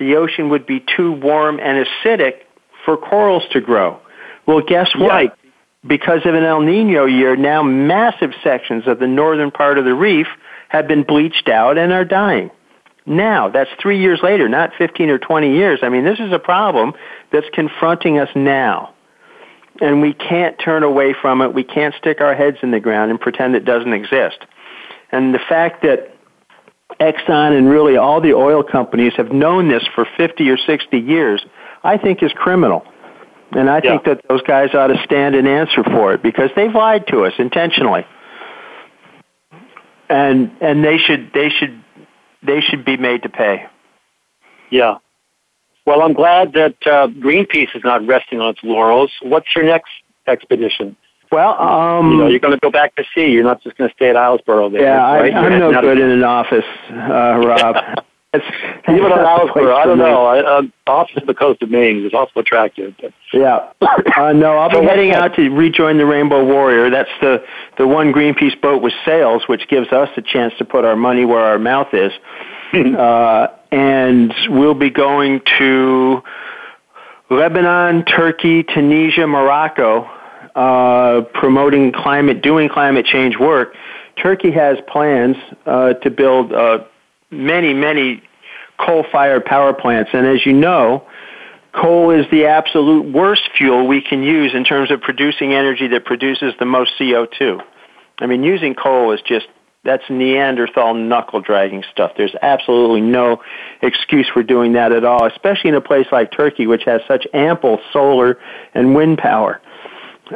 the 0.01 0.15
ocean 0.17 0.49
would 0.49 0.65
be 0.65 0.83
too 0.97 1.13
warm 1.13 1.59
and 1.59 1.85
acidic 1.85 2.41
for 2.83 2.97
corals 2.97 3.43
to 3.53 3.61
grow. 3.61 3.99
Well, 4.45 4.61
guess 4.61 4.89
what? 4.95 5.23
Yeah. 5.23 5.29
Because 5.87 6.25
of 6.25 6.35
an 6.35 6.43
El 6.43 6.61
Nino 6.61 7.05
year, 7.05 7.35
now 7.35 7.63
massive 7.63 8.31
sections 8.43 8.83
of 8.87 8.99
the 8.99 9.07
northern 9.07 9.49
part 9.49 9.77
of 9.77 9.85
the 9.85 9.95
reef 9.95 10.27
have 10.69 10.87
been 10.87 11.03
bleached 11.03 11.49
out 11.49 11.77
and 11.77 11.91
are 11.91 12.05
dying. 12.05 12.51
Now, 13.05 13.49
that's 13.49 13.69
three 13.81 13.99
years 13.99 14.19
later, 14.21 14.47
not 14.47 14.71
15 14.77 15.09
or 15.09 15.17
20 15.17 15.55
years. 15.55 15.79
I 15.81 15.89
mean, 15.89 16.03
this 16.03 16.19
is 16.19 16.31
a 16.31 16.39
problem 16.39 16.93
that's 17.31 17.47
confronting 17.53 18.19
us 18.19 18.29
now 18.35 18.93
and 19.81 20.01
we 20.01 20.13
can't 20.13 20.57
turn 20.59 20.83
away 20.83 21.13
from 21.19 21.41
it. 21.41 21.53
We 21.53 21.63
can't 21.63 21.95
stick 21.95 22.21
our 22.21 22.35
heads 22.35 22.57
in 22.61 22.71
the 22.71 22.79
ground 22.79 23.09
and 23.11 23.19
pretend 23.19 23.55
it 23.55 23.65
doesn't 23.65 23.93
exist. 23.93 24.37
And 25.11 25.33
the 25.33 25.39
fact 25.39 25.81
that 25.83 26.10
Exxon 27.01 27.57
and 27.57 27.67
really 27.67 27.97
all 27.97 28.21
the 28.21 28.33
oil 28.33 28.63
companies 28.63 29.13
have 29.17 29.31
known 29.31 29.69
this 29.69 29.83
for 29.95 30.05
50 30.17 30.47
or 30.49 30.57
60 30.57 30.97
years, 30.99 31.43
I 31.83 31.97
think 31.97 32.21
is 32.21 32.31
criminal. 32.33 32.85
And 33.53 33.69
I 33.69 33.81
yeah. 33.83 33.91
think 33.91 34.05
that 34.05 34.21
those 34.29 34.43
guys 34.43 34.75
ought 34.75 34.87
to 34.87 35.01
stand 35.03 35.35
and 35.35 35.47
answer 35.47 35.83
for 35.83 36.13
it 36.13 36.21
because 36.21 36.51
they've 36.55 36.73
lied 36.73 37.07
to 37.07 37.25
us 37.25 37.33
intentionally. 37.39 38.05
And 40.09 40.51
and 40.61 40.83
they 40.83 40.97
should 40.97 41.31
they 41.33 41.49
should 41.49 41.83
they 42.43 42.61
should 42.61 42.85
be 42.85 42.97
made 42.97 43.23
to 43.23 43.29
pay. 43.29 43.65
Yeah. 44.69 44.97
Well, 45.85 46.01
I'm 46.01 46.13
glad 46.13 46.53
that 46.53 46.75
uh, 46.85 47.07
Greenpeace 47.07 47.75
is 47.75 47.83
not 47.83 48.05
resting 48.05 48.39
on 48.39 48.51
its 48.51 48.59
laurels. 48.63 49.11
What's 49.21 49.47
your 49.55 49.65
next 49.65 49.89
expedition? 50.27 50.95
Well, 51.31 51.59
um, 51.61 52.11
you 52.11 52.17
know, 52.17 52.27
you're 52.27 52.39
going 52.39 52.53
to 52.53 52.59
go 52.59 52.69
back 52.69 52.93
to 52.95 53.05
sea. 53.15 53.31
You're 53.31 53.45
not 53.45 53.61
just 53.63 53.77
going 53.77 53.89
to 53.89 53.95
stay 53.95 54.09
at 54.09 54.15
Islesboro. 54.17 54.71
There, 54.71 54.81
yeah, 54.81 55.15
right? 55.15 55.33
I, 55.33 55.47
am 55.47 55.59
no 55.59 55.81
good 55.81 55.97
in 55.97 56.09
an 56.09 56.23
office, 56.23 56.65
uh, 56.89 57.37
Rob. 57.37 58.03
it's, 58.33 58.45
Even 58.89 59.13
on 59.13 59.19
Islesboro, 59.19 59.73
I 59.73 59.85
don't 59.85 59.97
know. 59.97 60.25
I, 60.25 60.39
uh, 60.39 60.61
office 60.87 61.15
of 61.15 61.27
the 61.27 61.33
coast 61.33 61.61
of 61.61 61.69
Maine 61.69 62.05
is 62.05 62.13
also 62.13 62.41
attractive. 62.41 62.95
But. 63.01 63.13
Yeah, 63.31 63.71
uh, 64.17 64.33
no, 64.33 64.57
I'll 64.57 64.81
be 64.81 64.85
heading 64.85 65.13
out 65.13 65.33
to 65.35 65.49
rejoin 65.49 65.97
the 65.97 66.05
Rainbow 66.05 66.43
Warrior. 66.43 66.89
That's 66.89 67.09
the 67.21 67.45
the 67.77 67.87
one 67.87 68.11
Greenpeace 68.11 68.59
boat 68.59 68.81
with 68.81 68.93
sails, 69.05 69.43
which 69.47 69.69
gives 69.69 69.87
us 69.93 70.09
a 70.17 70.21
chance 70.21 70.53
to 70.57 70.65
put 70.65 70.83
our 70.83 70.97
money 70.97 71.23
where 71.23 71.39
our 71.39 71.59
mouth 71.59 71.93
is. 71.93 72.11
uh, 72.73 73.47
and 73.71 74.33
we'll 74.49 74.73
be 74.73 74.89
going 74.89 75.41
to 75.59 76.21
Lebanon, 77.29 78.03
Turkey, 78.03 78.63
Tunisia, 78.63 79.25
Morocco, 79.25 80.09
uh, 80.55 81.21
promoting 81.33 81.91
climate, 81.91 82.41
doing 82.41 82.69
climate 82.69 83.05
change 83.05 83.37
work. 83.37 83.73
Turkey 84.21 84.51
has 84.51 84.77
plans 84.87 85.37
uh, 85.65 85.93
to 85.93 86.09
build 86.09 86.53
uh, 86.53 86.79
many, 87.29 87.73
many 87.73 88.23
coal-fired 88.77 89.45
power 89.45 89.73
plants, 89.73 90.11
and 90.13 90.25
as 90.25 90.45
you 90.45 90.53
know, 90.53 91.07
coal 91.73 92.11
is 92.11 92.25
the 92.31 92.45
absolute 92.45 93.13
worst 93.13 93.49
fuel 93.57 93.87
we 93.87 94.01
can 94.01 94.23
use 94.23 94.53
in 94.53 94.63
terms 94.63 94.91
of 94.91 95.01
producing 95.01 95.53
energy 95.53 95.87
that 95.87 96.05
produces 96.05 96.53
the 96.59 96.65
most 96.65 96.91
CO2. 96.99 97.61
I 98.19 98.27
mean, 98.27 98.43
using 98.43 98.75
coal 98.75 99.11
is 99.13 99.21
just 99.21 99.47
that's 99.83 100.03
Neanderthal 100.09 100.93
knuckle 100.93 101.41
dragging 101.41 101.83
stuff. 101.91 102.11
There's 102.15 102.35
absolutely 102.43 103.01
no 103.01 103.41
excuse 103.81 104.29
for 104.31 104.43
doing 104.43 104.73
that 104.73 104.91
at 104.91 105.03
all, 105.03 105.25
especially 105.25 105.69
in 105.69 105.75
a 105.75 105.81
place 105.81 106.05
like 106.11 106.31
Turkey, 106.31 106.67
which 106.67 106.83
has 106.85 107.01
such 107.07 107.25
ample 107.33 107.79
solar 107.91 108.37
and 108.75 108.93
wind 108.93 109.17
power. 109.17 109.59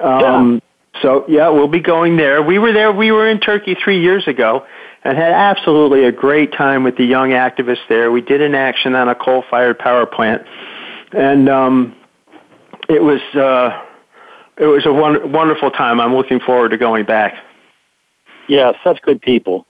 Um, 0.01 0.53
yeah. 0.53 0.59
So 1.01 1.25
yeah, 1.27 1.49
we'll 1.49 1.67
be 1.67 1.81
going 1.81 2.17
there. 2.17 2.41
We 2.41 2.57
were 2.57 2.71
there. 2.71 2.91
We 2.91 3.11
were 3.11 3.27
in 3.27 3.39
Turkey 3.39 3.75
three 3.75 4.01
years 4.01 4.27
ago, 4.27 4.65
and 5.03 5.17
had 5.17 5.33
absolutely 5.33 6.05
a 6.05 6.11
great 6.11 6.53
time 6.53 6.83
with 6.83 6.97
the 6.97 7.03
young 7.03 7.31
activists 7.31 7.87
there. 7.89 8.11
We 8.11 8.21
did 8.21 8.41
an 8.41 8.55
action 8.55 8.95
on 8.95 9.09
a 9.09 9.15
coal-fired 9.15 9.77
power 9.77 10.05
plant, 10.05 10.43
and 11.11 11.49
um, 11.49 11.95
it 12.87 13.03
was 13.03 13.21
uh, 13.35 13.81
it 14.57 14.65
was 14.65 14.85
a 14.85 14.93
won- 14.93 15.31
wonderful 15.31 15.69
time. 15.69 15.99
I'm 15.99 16.15
looking 16.15 16.39
forward 16.39 16.69
to 16.69 16.77
going 16.77 17.05
back. 17.05 17.35
Yeah, 18.47 18.71
such 18.83 19.01
good 19.01 19.21
people. 19.21 19.65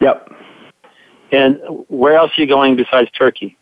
Yep. 0.00 0.32
And 1.32 1.58
where 1.88 2.14
else 2.14 2.30
are 2.36 2.40
you 2.40 2.46
going 2.46 2.76
besides 2.76 3.10
Turkey? 3.10 3.56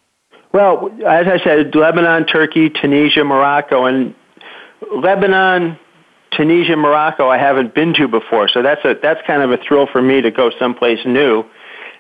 Well, 0.53 0.91
as 1.07 1.27
I 1.27 1.43
said, 1.43 1.75
Lebanon, 1.75 2.27
Turkey, 2.27 2.69
Tunisia, 2.69 3.25
Morocco, 3.25 3.87
and 3.87 4.15
Lebanon, 4.91 5.79
Tunisia, 6.33 6.77
Morocco, 6.77 7.29
I 7.29 7.39
haven't 7.39 7.75
been 7.75 7.95
to 7.95 8.09
before, 8.09 8.49
so 8.49 8.63
that's 8.63 8.85
a 8.85 8.95
that's 9.01 9.21
kind 9.27 9.43
of 9.43 9.51
a 9.51 9.59
thrill 9.59 9.87
for 9.87 10.01
me 10.01 10.21
to 10.23 10.31
go 10.31 10.51
someplace 10.59 10.99
new. 11.05 11.45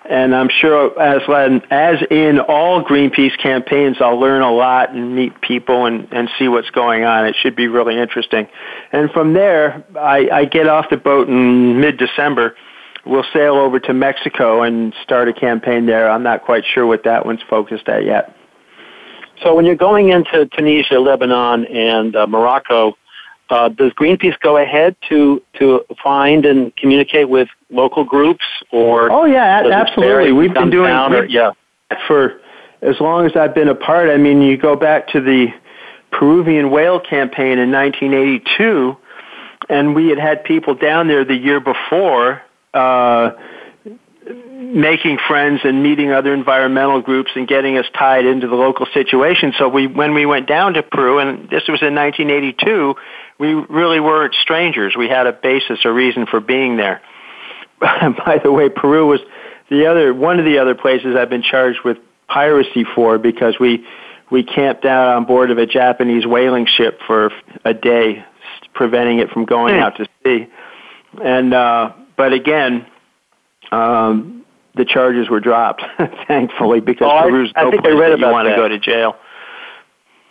And 0.08 0.34
I'm 0.34 0.48
sure, 0.48 0.98
as 1.00 1.22
as 1.70 1.98
in 2.10 2.40
all 2.40 2.82
Greenpeace 2.82 3.38
campaigns, 3.38 3.98
I'll 4.00 4.18
learn 4.18 4.42
a 4.42 4.50
lot 4.50 4.90
and 4.90 5.14
meet 5.14 5.40
people 5.40 5.86
and 5.86 6.08
and 6.12 6.28
see 6.38 6.48
what's 6.48 6.70
going 6.70 7.04
on. 7.04 7.26
It 7.26 7.36
should 7.40 7.54
be 7.54 7.68
really 7.68 7.98
interesting. 7.98 8.48
And 8.90 9.10
from 9.12 9.32
there, 9.34 9.84
I, 9.96 10.28
I 10.32 10.44
get 10.46 10.66
off 10.66 10.86
the 10.90 10.96
boat 10.96 11.28
in 11.28 11.80
mid 11.80 11.98
December. 11.98 12.56
We'll 13.04 13.26
sail 13.32 13.54
over 13.54 13.80
to 13.80 13.92
Mexico 13.92 14.62
and 14.62 14.94
start 15.02 15.28
a 15.28 15.32
campaign 15.32 15.86
there. 15.86 16.10
I'm 16.10 16.22
not 16.22 16.44
quite 16.44 16.64
sure 16.64 16.86
what 16.86 17.04
that 17.04 17.26
one's 17.26 17.42
focused 17.48 17.88
at 17.88 18.04
yet. 18.04 18.36
So 19.42 19.54
when 19.54 19.64
you're 19.64 19.74
going 19.74 20.10
into 20.10 20.46
Tunisia, 20.46 21.00
Lebanon, 21.00 21.66
and 21.66 22.14
uh, 22.14 22.26
Morocco, 22.26 22.96
uh, 23.50 23.68
does 23.68 23.92
Greenpeace 23.92 24.38
go 24.40 24.56
ahead 24.56 24.96
to 25.08 25.42
to 25.58 25.84
find 26.02 26.46
and 26.46 26.74
communicate 26.76 27.28
with 27.28 27.48
local 27.70 28.04
groups 28.04 28.44
or? 28.70 29.10
Oh 29.10 29.24
yeah, 29.24 29.62
absolutely. 29.70 30.32
We've 30.32 30.54
been 30.54 30.70
doing 30.70 30.92
or, 30.92 31.24
yeah 31.26 31.52
for 32.06 32.40
as 32.80 33.00
long 33.00 33.26
as 33.26 33.36
I've 33.36 33.54
been 33.54 33.68
a 33.68 33.74
part. 33.74 34.10
I 34.10 34.16
mean, 34.16 34.42
you 34.42 34.56
go 34.56 34.76
back 34.76 35.08
to 35.08 35.20
the 35.20 35.48
Peruvian 36.10 36.70
whale 36.70 37.00
campaign 37.00 37.58
in 37.58 37.70
1982. 37.70 38.96
and 39.68 39.94
we 39.94 40.08
had 40.08 40.18
had 40.18 40.44
people 40.44 40.74
down 40.74 41.08
there 41.08 41.24
the 41.24 41.36
year 41.36 41.60
before 41.60 42.42
uh, 42.74 43.30
making 44.26 45.18
friends 45.26 45.60
and 45.64 45.82
meeting 45.82 46.12
other 46.12 46.32
environmental 46.32 47.02
groups 47.02 47.30
and 47.34 47.46
getting 47.46 47.76
us 47.76 47.86
tied 47.98 48.24
into 48.24 48.46
the 48.46 48.54
local 48.54 48.86
situation. 48.94 49.52
So 49.58 49.68
we, 49.68 49.86
when 49.86 50.14
we 50.14 50.26
went 50.26 50.46
down 50.46 50.74
to 50.74 50.82
Peru, 50.82 51.18
and 51.18 51.50
this 51.50 51.64
was 51.68 51.82
in 51.82 51.94
1982, 51.94 52.94
we 53.38 53.54
really 53.54 54.00
weren't 54.00 54.34
strangers. 54.34 54.94
We 54.96 55.08
had 55.08 55.26
a 55.26 55.32
basis, 55.32 55.80
a 55.84 55.92
reason 55.92 56.26
for 56.26 56.40
being 56.40 56.76
there. 56.76 57.02
By 57.80 58.40
the 58.42 58.52
way, 58.52 58.68
Peru 58.68 59.06
was 59.06 59.20
the 59.68 59.86
other 59.86 60.14
one 60.14 60.38
of 60.38 60.44
the 60.44 60.58
other 60.58 60.74
places 60.74 61.16
I've 61.16 61.30
been 61.30 61.42
charged 61.42 61.80
with 61.84 61.98
piracy 62.28 62.84
for 62.94 63.18
because 63.18 63.56
we 63.58 63.84
we 64.30 64.44
camped 64.44 64.84
out 64.84 65.16
on 65.16 65.24
board 65.24 65.50
of 65.50 65.58
a 65.58 65.66
Japanese 65.66 66.24
whaling 66.24 66.66
ship 66.66 67.00
for 67.06 67.30
a 67.64 67.74
day, 67.74 68.24
preventing 68.74 69.18
it 69.18 69.30
from 69.30 69.44
going 69.44 69.74
hmm. 69.74 69.80
out 69.80 69.96
to 69.96 70.06
sea. 70.24 70.46
And 71.22 71.52
uh, 71.52 71.92
but 72.16 72.32
again, 72.32 72.86
um, 73.72 74.44
the 74.76 74.84
charges 74.84 75.28
were 75.28 75.40
dropped, 75.40 75.82
thankfully, 76.28 76.80
because 76.80 77.08
oh, 77.10 77.28
Peru's 77.28 77.52
I, 77.56 77.62
no 77.62 77.68
I 77.68 77.70
place 77.78 77.94
that 77.94 78.18
you 78.18 78.26
want 78.26 78.48
to 78.48 78.56
go 78.56 78.68
to 78.68 78.78
jail. 78.78 79.16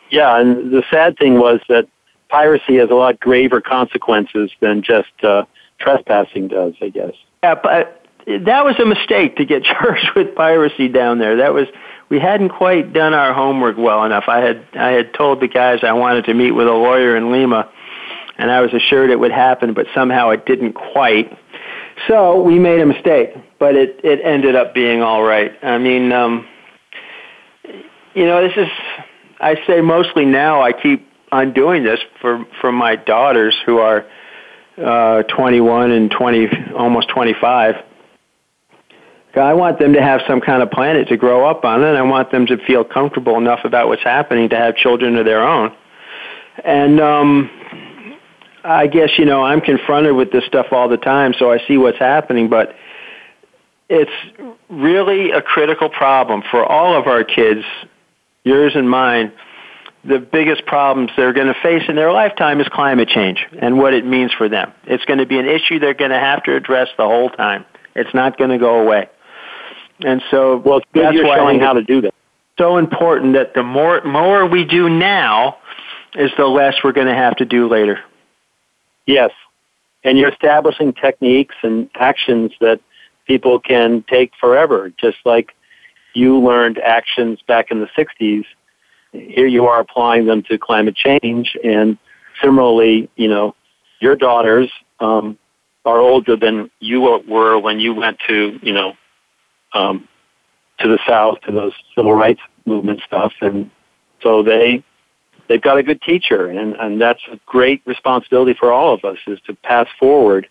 Yeah, 0.09 0.39
and 0.39 0.71
the 0.71 0.83
sad 0.89 1.17
thing 1.17 1.39
was 1.39 1.59
that 1.69 1.87
piracy 2.29 2.77
has 2.77 2.89
a 2.89 2.95
lot 2.95 3.19
graver 3.19 3.61
consequences 3.61 4.51
than 4.59 4.81
just 4.81 5.11
uh, 5.23 5.43
trespassing 5.79 6.47
does, 6.47 6.73
I 6.81 6.89
guess. 6.89 7.13
Yeah, 7.43 7.55
but 7.55 8.05
that 8.27 8.65
was 8.65 8.79
a 8.79 8.85
mistake 8.85 9.37
to 9.37 9.45
get 9.45 9.63
charged 9.63 10.11
with 10.15 10.35
piracy 10.35 10.87
down 10.87 11.19
there. 11.19 11.37
That 11.37 11.53
was 11.53 11.67
we 12.09 12.19
hadn't 12.19 12.49
quite 12.49 12.93
done 12.93 13.13
our 13.13 13.33
homework 13.33 13.77
well 13.77 14.03
enough. 14.03 14.25
I 14.27 14.39
had 14.39 14.65
I 14.73 14.91
had 14.91 15.13
told 15.13 15.41
the 15.41 15.47
guys 15.47 15.79
I 15.83 15.93
wanted 15.93 16.25
to 16.25 16.33
meet 16.33 16.51
with 16.51 16.67
a 16.67 16.73
lawyer 16.73 17.15
in 17.15 17.31
Lima, 17.31 17.69
and 18.37 18.51
I 18.51 18.61
was 18.61 18.73
assured 18.73 19.09
it 19.09 19.19
would 19.19 19.31
happen, 19.31 19.73
but 19.73 19.87
somehow 19.93 20.29
it 20.31 20.45
didn't 20.45 20.73
quite. 20.73 21.37
So 22.07 22.41
we 22.41 22.59
made 22.59 22.79
a 22.79 22.85
mistake, 22.85 23.31
but 23.59 23.75
it 23.75 24.01
it 24.03 24.19
ended 24.23 24.55
up 24.55 24.73
being 24.73 25.01
all 25.01 25.23
right. 25.23 25.51
I 25.63 25.77
mean, 25.77 26.11
um, 26.11 26.47
you 28.13 28.25
know, 28.25 28.41
this 28.47 28.57
is 28.57 28.67
I 29.39 29.55
say 29.67 29.81
mostly 29.81 30.25
now. 30.25 30.61
I 30.61 30.73
keep 30.73 31.07
on 31.31 31.53
doing 31.53 31.83
this 31.83 31.99
for 32.21 32.45
for 32.59 32.71
my 32.71 32.95
daughters 32.95 33.55
who 33.65 33.77
are 33.79 34.05
uh, 34.77 35.23
21 35.23 35.91
and 35.91 36.09
20, 36.09 36.73
almost 36.75 37.09
25 37.09 37.75
I 39.39 39.53
want 39.53 39.79
them 39.79 39.93
to 39.93 40.01
have 40.01 40.21
some 40.27 40.41
kind 40.41 40.61
of 40.61 40.71
planet 40.71 41.07
to 41.07 41.17
grow 41.17 41.49
up 41.49 41.63
on, 41.63 41.83
and 41.83 41.97
I 41.97 42.01
want 42.01 42.31
them 42.31 42.45
to 42.47 42.57
feel 42.65 42.83
comfortable 42.83 43.37
enough 43.37 43.61
about 43.63 43.87
what's 43.87 44.03
happening 44.03 44.49
to 44.49 44.57
have 44.57 44.75
children 44.75 45.15
of 45.15 45.25
their 45.25 45.41
own. 45.41 45.73
And 46.65 46.99
um, 46.99 47.49
I 48.64 48.88
guess 48.88 49.12
you 49.18 49.26
know 49.26 49.43
I'm 49.43 49.62
confronted 49.62 50.16
with 50.16 50.32
this 50.32 50.45
stuff 50.45 50.68
all 50.72 50.89
the 50.89 50.97
time, 50.97 51.34
so 51.38 51.51
I 51.51 51.59
see 51.68 51.78
what's 51.78 51.97
happening. 51.97 52.49
But 52.49 52.76
it's 53.89 54.12
really 54.70 55.32
a 55.32 55.41
critical 55.41 55.89
problem 55.89 56.43
for 56.49 56.66
all 56.66 56.97
of 56.97 57.07
our 57.07 57.24
kids, 57.24 57.64
yours 58.43 58.74
and 58.76 58.89
mine. 58.89 59.32
The 60.03 60.18
biggest 60.18 60.66
problems 60.66 61.12
they're 61.16 61.34
going 61.34 61.53
to 61.53 61.59
face 61.62 61.84
in 61.88 61.95
their 61.95 62.12
lifetime 62.12 62.59
is 62.59 62.68
climate 62.70 63.07
change 63.07 63.45
and 63.62 63.78
what 63.78 63.93
it 63.93 64.03
means 64.03 64.32
for 64.36 64.49
them. 64.49 64.74
It's 64.86 65.05
going 65.05 65.20
to 65.20 65.28
be 65.28 65.38
an 65.38 65.45
issue 65.45 65.78
they're 65.78 65.93
going 65.93 66.09
to 66.09 66.20
have 66.20 66.43
to 66.43 66.55
address 66.55 66.88
the 66.97 67.05
whole 67.05 67.30
time. 67.30 67.66
It's 67.95 68.12
not 68.14 68.36
going 68.38 68.49
to 68.49 68.57
go 68.57 68.82
away. 68.82 69.09
And 69.99 70.24
so, 70.32 70.57
well, 70.57 70.82
that's 70.93 71.14
you're 71.14 71.28
why 71.28 71.38
showing 71.38 71.59
how 71.59 71.74
to 71.74 71.84
do 71.84 72.01
that. 72.01 72.16
So 72.57 72.78
important 72.78 73.34
that 73.34 73.53
the 73.53 73.64
more 73.64 74.01
more 74.03 74.47
we 74.47 74.66
do 74.66 74.89
now, 74.89 75.57
is 76.16 76.32
the 76.38 76.45
less 76.45 76.76
we're 76.84 76.91
going 76.91 77.07
to 77.07 77.16
have 77.16 77.36
to 77.38 77.45
do 77.45 77.70
later. 77.70 77.99
Yes, 79.05 79.31
and 80.03 80.17
you're 80.17 80.29
establishing 80.29 80.93
techniques 80.93 81.55
and 81.63 81.89
actions 81.95 82.51
that 82.61 82.79
people 83.27 83.59
can 83.59 84.03
take 84.09 84.31
forever, 84.39 84.91
just 84.99 85.17
like 85.25 85.53
you 86.13 86.39
learned 86.39 86.77
actions 86.79 87.39
back 87.47 87.71
in 87.71 87.79
the 87.79 87.87
60s. 87.97 88.45
Here 89.11 89.47
you 89.47 89.65
are 89.65 89.79
applying 89.79 90.25
them 90.25 90.43
to 90.43 90.57
climate 90.57 90.95
change, 90.95 91.55
and 91.63 91.97
similarly, 92.41 93.09
you 93.15 93.27
know, 93.27 93.55
your 93.99 94.15
daughters 94.15 94.71
um, 94.99 95.37
are 95.85 95.99
older 95.99 96.35
than 96.35 96.69
you 96.79 97.01
were 97.01 97.59
when 97.59 97.79
you 97.79 97.93
went 97.93 98.19
to, 98.27 98.59
you 98.61 98.73
know, 98.73 98.93
um, 99.73 100.07
to 100.79 100.87
the 100.87 100.99
South 101.07 101.39
to 101.41 101.51
those 101.51 101.73
civil 101.95 102.13
rights 102.13 102.41
movement 102.65 103.01
stuff, 103.05 103.33
and 103.41 103.69
so 104.21 104.43
they 104.43 104.83
they've 105.51 105.61
got 105.61 105.77
a 105.77 105.83
good 105.83 106.01
teacher, 106.01 106.47
and 106.47 106.75
and 106.75 107.01
that's 107.01 107.21
a 107.29 107.37
great 107.45 107.81
responsibility 107.85 108.55
for 108.57 108.71
all 108.71 108.93
of 108.93 109.03
us 109.03 109.17
is 109.27 109.39
to 109.47 109.53
pass 109.53 109.87
forward 109.99 110.47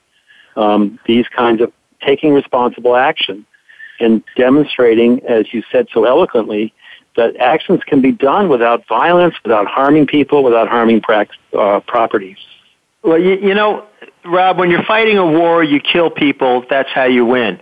um, 0.56 0.98
these 1.06 1.26
kinds 1.28 1.62
of 1.62 1.72
taking 2.02 2.34
responsible 2.34 2.96
action 2.96 3.46
and 3.98 4.22
demonstrating, 4.36 5.24
as 5.26 5.52
you 5.52 5.62
said 5.72 5.86
so 5.92 6.04
eloquently, 6.04 6.72
that 7.16 7.36
actions 7.36 7.80
can 7.86 8.00
be 8.02 8.12
done 8.12 8.48
without 8.48 8.86
violence, 8.86 9.34
without 9.42 9.66
harming 9.66 10.06
people, 10.06 10.44
without 10.44 10.68
harming 10.68 11.00
pra- 11.00 11.26
uh, 11.58 11.80
properties. 11.80 12.38
Well, 13.02 13.18
you, 13.18 13.36
you 13.36 13.54
know, 13.54 13.86
Rob, 14.24 14.58
when 14.58 14.70
you're 14.70 14.84
fighting 14.84 15.16
a 15.16 15.26
war, 15.26 15.64
you 15.64 15.80
kill 15.80 16.10
people. 16.10 16.64
That's 16.68 16.90
how 16.90 17.04
you 17.04 17.24
win. 17.24 17.60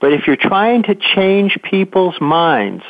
But 0.00 0.12
if 0.12 0.26
you're 0.26 0.36
trying 0.36 0.82
to 0.84 0.94
change 0.94 1.58
people's 1.62 2.20
minds, 2.20 2.84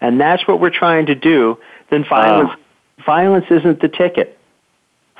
and 0.00 0.18
that's 0.20 0.46
what 0.48 0.60
we're 0.60 0.70
trying 0.70 1.06
to 1.06 1.14
do, 1.14 1.58
then 1.90 2.04
violence, 2.08 2.50
uh, 2.52 2.63
violence 3.06 3.46
isn't 3.50 3.80
the 3.80 3.88
ticket. 3.88 4.38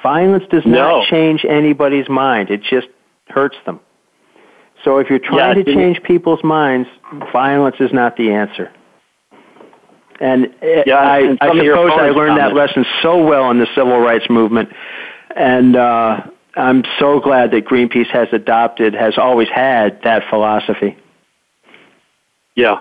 Violence 0.03 0.45
does 0.51 0.64
no. 0.66 0.72
not 0.72 1.09
change 1.09 1.45
anybody's 1.45 2.09
mind. 2.09 2.51
It 2.51 2.62
just 2.62 2.89
hurts 3.28 3.57
them. 3.64 3.80
So 4.85 4.99
if 4.99 5.09
you're 5.09 5.18
trying 5.18 5.57
yeah, 5.57 5.64
to 5.64 5.74
change 5.74 6.03
people's 6.03 6.45
minds, 6.45 6.89
violence 7.32 7.76
is 7.80 7.93
not 7.93 8.16
the 8.16 8.32
answer. 8.32 8.70
And 10.20 10.55
yeah, 10.62 10.95
I, 10.97 11.18
and 11.20 11.39
I 11.41 11.49
suppose 11.49 11.93
I 11.95 12.11
learned 12.11 12.39
that 12.39 12.55
lesson 12.55 12.85
so 13.03 13.24
well 13.24 13.51
in 13.51 13.59
the 13.59 13.66
civil 13.74 13.99
rights 13.99 14.26
movement. 14.28 14.68
And 15.35 15.74
uh, 15.74 16.26
I'm 16.55 16.85
so 16.99 17.18
glad 17.18 17.51
that 17.53 17.64
Greenpeace 17.64 18.11
has 18.11 18.28
adopted, 18.32 18.95
has 18.95 19.18
always 19.18 19.49
had 19.49 20.03
that 20.03 20.28
philosophy. 20.28 20.97
Yeah. 22.55 22.80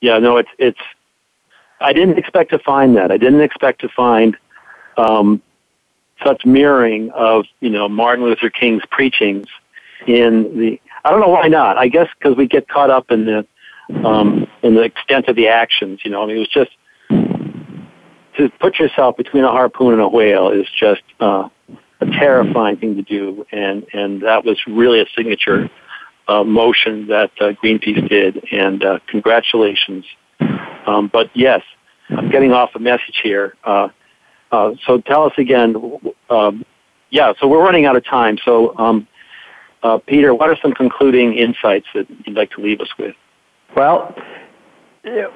Yeah, 0.00 0.18
no, 0.20 0.36
it's 0.36 0.48
it's. 0.58 0.80
I 1.80 1.92
didn't 1.92 2.18
expect 2.18 2.50
to 2.50 2.58
find 2.58 2.96
that. 2.96 3.10
I 3.10 3.16
didn't 3.16 3.40
expect 3.40 3.80
to 3.82 3.88
find 3.88 4.36
um, 4.96 5.42
such 6.24 6.44
mirroring 6.44 7.10
of 7.10 7.44
you 7.60 7.70
know 7.70 7.88
Martin 7.88 8.24
Luther 8.24 8.50
King's 8.50 8.82
preachings 8.90 9.46
in 10.06 10.58
the. 10.58 10.80
I 11.04 11.10
don't 11.10 11.20
know 11.20 11.28
why 11.28 11.48
not. 11.48 11.78
I 11.78 11.88
guess 11.88 12.08
because 12.18 12.36
we 12.36 12.46
get 12.46 12.68
caught 12.68 12.90
up 12.90 13.10
in 13.10 13.24
the 13.24 13.46
um, 14.04 14.46
in 14.62 14.74
the 14.74 14.82
extent 14.82 15.28
of 15.28 15.36
the 15.36 15.48
actions. 15.48 16.00
You 16.04 16.10
know, 16.10 16.22
I 16.22 16.26
mean, 16.26 16.36
it 16.36 16.40
was 16.40 16.48
just 16.48 16.70
to 18.36 18.48
put 18.60 18.78
yourself 18.78 19.16
between 19.16 19.44
a 19.44 19.50
harpoon 19.50 19.92
and 19.92 20.02
a 20.02 20.08
whale 20.08 20.50
is 20.50 20.66
just 20.78 21.02
uh, 21.20 21.48
a 22.00 22.06
terrifying 22.06 22.76
thing 22.76 22.96
to 22.96 23.02
do, 23.02 23.46
and 23.52 23.86
and 23.92 24.22
that 24.22 24.44
was 24.44 24.58
really 24.66 25.00
a 25.00 25.06
signature 25.16 25.70
uh, 26.28 26.44
motion 26.44 27.06
that 27.08 27.30
uh, 27.40 27.52
Greenpeace 27.62 28.08
did, 28.08 28.44
and 28.52 28.84
uh, 28.84 28.98
congratulations. 29.06 30.04
Um, 30.88 31.10
but 31.12 31.30
yes, 31.34 31.62
I'm 32.08 32.30
getting 32.30 32.52
off 32.52 32.70
a 32.74 32.78
message 32.78 33.20
here. 33.22 33.54
Uh, 33.62 33.88
uh, 34.50 34.72
so 34.86 35.00
tell 35.00 35.24
us 35.24 35.34
again. 35.36 35.76
Um, 36.30 36.64
yeah, 37.10 37.34
so 37.38 37.46
we're 37.46 37.62
running 37.62 37.84
out 37.84 37.96
of 37.96 38.04
time. 38.04 38.38
So, 38.44 38.76
um, 38.78 39.06
uh, 39.82 39.98
Peter, 39.98 40.34
what 40.34 40.48
are 40.48 40.56
some 40.60 40.72
concluding 40.72 41.34
insights 41.34 41.86
that 41.94 42.06
you'd 42.26 42.36
like 42.36 42.50
to 42.52 42.62
leave 42.62 42.80
us 42.80 42.88
with? 42.98 43.14
Well, 43.76 44.14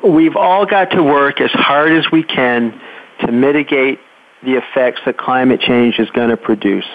we've 0.02 0.36
all 0.36 0.64
got 0.64 0.86
to 0.92 1.02
work 1.02 1.40
as 1.40 1.50
hard 1.52 1.92
as 1.92 2.10
we 2.10 2.22
can 2.22 2.80
to 3.20 3.30
mitigate 3.30 3.98
the 4.42 4.54
effects 4.54 5.02
that 5.04 5.18
climate 5.18 5.60
change 5.60 5.98
is 5.98 6.10
going 6.10 6.30
to 6.30 6.36
produce. 6.36 6.86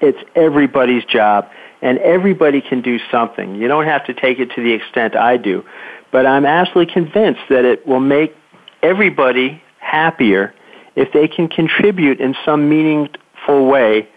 It's 0.00 0.18
everybody's 0.36 1.04
job 1.04 1.48
and 1.80 1.98
everybody 1.98 2.60
can 2.60 2.82
do 2.82 2.98
something. 3.10 3.56
You 3.56 3.68
don't 3.68 3.86
have 3.86 4.06
to 4.06 4.14
take 4.14 4.38
it 4.38 4.50
to 4.54 4.62
the 4.62 4.72
extent 4.72 5.16
I 5.16 5.36
do, 5.36 5.64
but 6.12 6.26
I'm 6.26 6.46
absolutely 6.46 6.92
convinced 6.92 7.40
that 7.48 7.64
it 7.64 7.86
will 7.86 8.00
make 8.00 8.36
everybody 8.82 9.60
happier 9.78 10.54
if 10.94 11.12
they 11.12 11.26
can 11.26 11.48
contribute 11.48 12.20
in 12.20 12.36
some 12.44 12.68
meaningful 12.68 13.66
way 13.66 14.08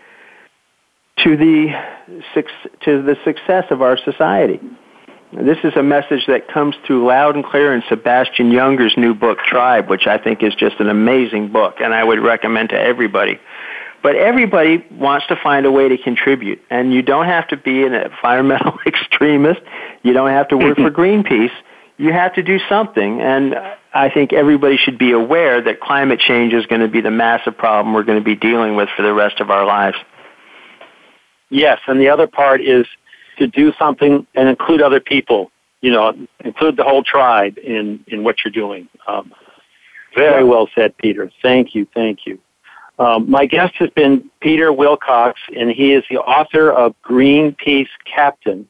to 1.24 1.38
the 1.38 1.70
to 2.84 3.02
the 3.02 3.16
success 3.24 3.66
of 3.72 3.82
our 3.82 3.98
society. 3.98 4.60
This 5.32 5.58
is 5.64 5.74
a 5.76 5.84
message 5.84 6.28
that 6.28 6.48
comes 6.48 6.76
through 6.86 7.08
loud 7.08 7.36
and 7.36 7.44
clear 7.44 7.74
in 7.74 7.84
Sebastian 7.90 8.52
Junger's 8.52 8.94
new 8.96 9.14
book 9.14 9.40
Tribe, 9.40 9.90
which 9.90 10.08
I 10.08 10.18
think 10.18 10.44
is 10.44 10.54
just 10.56 10.80
an 10.80 10.88
amazing 10.88 11.52
book 11.52 11.76
and 11.82 11.94
I 11.94 12.04
would 12.04 12.20
recommend 12.20 12.70
to 12.70 12.80
everybody. 12.80 13.40
But 14.02 14.16
everybody 14.16 14.86
wants 14.92 15.26
to 15.28 15.36
find 15.36 15.66
a 15.66 15.72
way 15.72 15.90
to 15.90 15.98
contribute, 15.98 16.62
and 16.70 16.94
you 16.94 17.02
don't 17.02 17.26
have 17.26 17.48
to 17.48 17.58
be 17.58 17.84
an 17.84 17.94
environmental 18.12 18.78
extremist. 18.86 19.62
You 20.04 20.14
don't 20.14 20.30
have 20.30 20.48
to 20.50 20.58
work 20.58 20.78
for 20.78 20.92
Greenpeace. 20.92 21.52
You 21.98 22.12
have 22.12 22.34
to 22.34 22.44
do 22.44 22.60
something, 22.68 23.22
and 23.22 23.56
I 23.94 24.10
think 24.10 24.34
everybody 24.34 24.76
should 24.78 24.98
be 24.98 25.12
aware 25.12 25.62
that 25.62 25.80
climate 25.80 26.20
change 26.20 26.54
is 26.54 26.66
going 26.66 26.82
to 26.82 26.90
be 26.90 27.00
the 27.00 27.12
massive 27.12 27.58
problem 27.58 27.94
we're 27.94 28.04
going 28.04 28.20
to 28.20 28.24
be 28.24 28.36
dealing 28.36 28.76
with 28.76 28.90
for 28.96 29.04
the 29.04 29.14
rest 29.14 29.40
of 29.40 29.50
our 29.50 29.66
lives. 29.66 29.98
Yes, 31.50 31.80
and 31.88 32.00
the 32.00 32.10
other 32.10 32.28
part 32.28 32.62
is 32.62 32.86
to 33.38 33.48
do 33.48 33.72
something 33.80 34.28
and 34.36 34.50
include 34.50 34.82
other 34.82 35.00
people. 35.00 35.52
You 35.82 35.92
know, 35.92 36.28
include 36.44 36.78
the 36.78 36.84
whole 36.84 37.04
tribe 37.04 37.58
in 37.58 38.04
in 38.08 38.24
what 38.24 38.44
you're 38.44 38.52
doing. 38.52 38.90
Um, 39.08 39.34
very 40.16 40.44
well 40.44 40.68
said, 40.74 40.98
Peter. 40.98 41.32
Thank 41.42 41.76
you, 41.76 41.88
thank 41.94 42.26
you. 42.26 42.40
Um, 42.98 43.30
my 43.30 43.46
guest 43.46 43.76
has 43.76 43.90
been 43.90 44.30
Peter 44.40 44.72
Wilcox, 44.72 45.40
and 45.56 45.70
he 45.70 45.94
is 45.94 46.04
the 46.10 46.18
author 46.18 46.72
of 46.72 46.96
Greenpeace 47.04 47.90
Captain: 48.06 48.68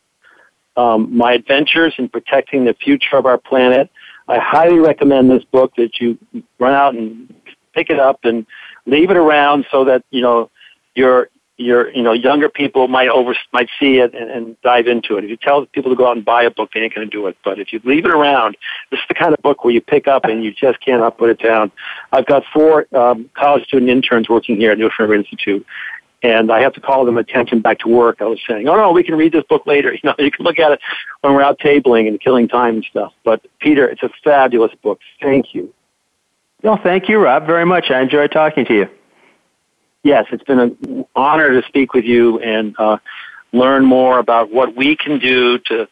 um, 0.77 1.15
My 1.15 1.33
Adventures 1.33 1.93
in 1.97 2.09
Protecting 2.09 2.65
the 2.65 2.73
Future 2.73 3.17
of 3.17 3.25
Our 3.25 3.37
Planet. 3.37 3.89
I 4.27 4.39
highly 4.39 4.79
recommend 4.79 5.29
this 5.29 5.43
book 5.43 5.73
that 5.77 5.99
you 5.99 6.17
run 6.59 6.73
out 6.73 6.95
and 6.95 7.33
pick 7.73 7.89
it 7.89 7.99
up 7.99 8.19
and 8.23 8.45
leave 8.85 9.11
it 9.11 9.17
around 9.17 9.65
so 9.71 9.85
that 9.85 10.03
you 10.09 10.21
know 10.21 10.49
your 10.95 11.29
your 11.57 11.89
you 11.91 12.03
know 12.03 12.11
younger 12.11 12.49
people 12.49 12.87
might 12.87 13.07
over 13.07 13.35
might 13.53 13.69
see 13.79 13.97
it 13.97 14.13
and, 14.13 14.29
and 14.29 14.61
dive 14.61 14.87
into 14.87 15.17
it. 15.17 15.23
If 15.23 15.29
you 15.29 15.37
tell 15.37 15.65
people 15.67 15.91
to 15.91 15.95
go 15.95 16.07
out 16.07 16.17
and 16.17 16.25
buy 16.25 16.43
a 16.43 16.51
book, 16.51 16.71
they 16.73 16.81
ain't 16.81 16.93
going 16.93 17.09
to 17.09 17.11
do 17.11 17.27
it. 17.27 17.37
But 17.43 17.59
if 17.59 17.71
you 17.71 17.79
leave 17.83 18.05
it 18.05 18.11
around, 18.11 18.57
this 18.91 18.99
is 18.99 19.05
the 19.07 19.13
kind 19.13 19.33
of 19.33 19.41
book 19.41 19.63
where 19.63 19.73
you 19.73 19.81
pick 19.81 20.07
up 20.07 20.25
and 20.25 20.43
you 20.43 20.51
just 20.51 20.81
cannot 20.81 21.17
put 21.17 21.29
it 21.29 21.39
down. 21.39 21.71
I've 22.11 22.25
got 22.25 22.43
four 22.53 22.87
um, 22.95 23.29
college 23.35 23.63
student 23.65 23.89
interns 23.89 24.27
working 24.27 24.57
here 24.57 24.71
at 24.71 24.77
the 24.77 24.85
Ocean 24.85 25.13
Institute, 25.13 25.65
and 26.31 26.51
I 26.51 26.61
have 26.61 26.73
to 26.73 26.81
call 26.81 27.05
them 27.05 27.17
attention 27.17 27.61
back 27.61 27.79
to 27.79 27.87
work. 27.87 28.17
I 28.21 28.25
was 28.25 28.39
saying, 28.47 28.67
oh 28.67 28.75
no, 28.75 28.91
we 28.91 29.03
can 29.03 29.15
read 29.15 29.31
this 29.31 29.43
book 29.49 29.65
later. 29.65 29.93
You 30.03 30.09
know, 30.09 30.15
you 30.19 30.31
can 30.31 30.45
look 30.45 30.59
at 30.59 30.71
it 30.71 30.79
when 31.21 31.33
we're 31.33 31.41
out 31.41 31.59
tabling 31.59 32.07
and 32.07 32.19
killing 32.19 32.47
time 32.47 32.75
and 32.75 32.85
stuff. 32.85 33.13
But 33.23 33.45
Peter, 33.59 33.87
it's 33.87 34.03
a 34.03 34.09
fabulous 34.23 34.71
book. 34.83 34.99
Thank 35.21 35.55
you. 35.55 35.73
Well, 36.63 36.79
thank 36.81 37.09
you, 37.09 37.17
Rob, 37.19 37.45
very 37.45 37.65
much. 37.65 37.91
I 37.91 38.01
enjoyed 38.01 38.31
talking 38.31 38.65
to 38.65 38.73
you 38.73 38.89
yes, 40.05 40.25
it's 40.31 40.43
been 40.43 40.59
an 40.59 41.05
honor 41.15 41.59
to 41.59 41.67
speak 41.67 41.93
with 41.93 42.05
you 42.05 42.39
and 42.39 42.75
uh, 42.79 42.97
learn 43.51 43.83
more 43.83 44.19
about 44.19 44.51
what 44.51 44.77
we 44.77 44.95
can 44.95 45.19
do 45.19 45.57
to 45.59 45.87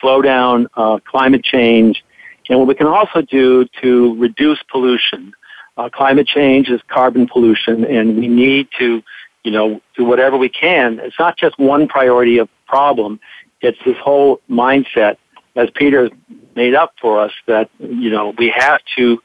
slow 0.00 0.20
down 0.22 0.66
uh, 0.74 0.98
climate 1.04 1.44
change 1.44 2.02
and 2.48 2.58
what 2.58 2.66
we 2.66 2.74
can 2.74 2.86
also 2.86 3.20
do 3.20 3.66
to 3.82 4.16
reduce 4.16 4.58
pollution. 4.72 5.32
Uh, 5.76 5.88
climate 5.90 6.26
change 6.26 6.68
is 6.70 6.80
carbon 6.88 7.28
pollution, 7.28 7.84
and 7.84 8.16
we 8.16 8.26
need 8.26 8.66
to, 8.78 9.02
you 9.48 9.54
know, 9.54 9.80
do 9.96 10.04
whatever 10.04 10.36
we 10.36 10.50
can. 10.50 10.98
It's 10.98 11.18
not 11.18 11.38
just 11.38 11.58
one 11.58 11.88
priority 11.88 12.36
of 12.36 12.50
problem; 12.66 13.18
it's 13.62 13.78
this 13.86 13.96
whole 13.96 14.42
mindset, 14.50 15.16
as 15.56 15.70
Peter 15.74 16.10
made 16.54 16.74
up 16.74 16.92
for 17.00 17.18
us, 17.18 17.32
that 17.46 17.70
you 17.78 18.10
know 18.10 18.34
we 18.36 18.52
have 18.54 18.82
to 18.98 19.18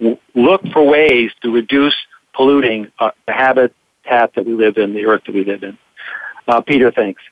w- 0.00 0.18
look 0.34 0.62
for 0.72 0.84
ways 0.84 1.30
to 1.42 1.54
reduce 1.54 1.94
polluting 2.34 2.90
uh, 2.98 3.12
the 3.28 3.32
habit 3.32 3.72
path 4.02 4.30
that 4.34 4.44
we 4.44 4.54
live 4.54 4.78
in, 4.78 4.94
the 4.94 5.06
earth 5.06 5.22
that 5.26 5.34
we 5.36 5.44
live 5.44 5.62
in. 5.62 5.78
Uh, 6.48 6.60
Peter, 6.60 6.90
thanks. 6.90 7.22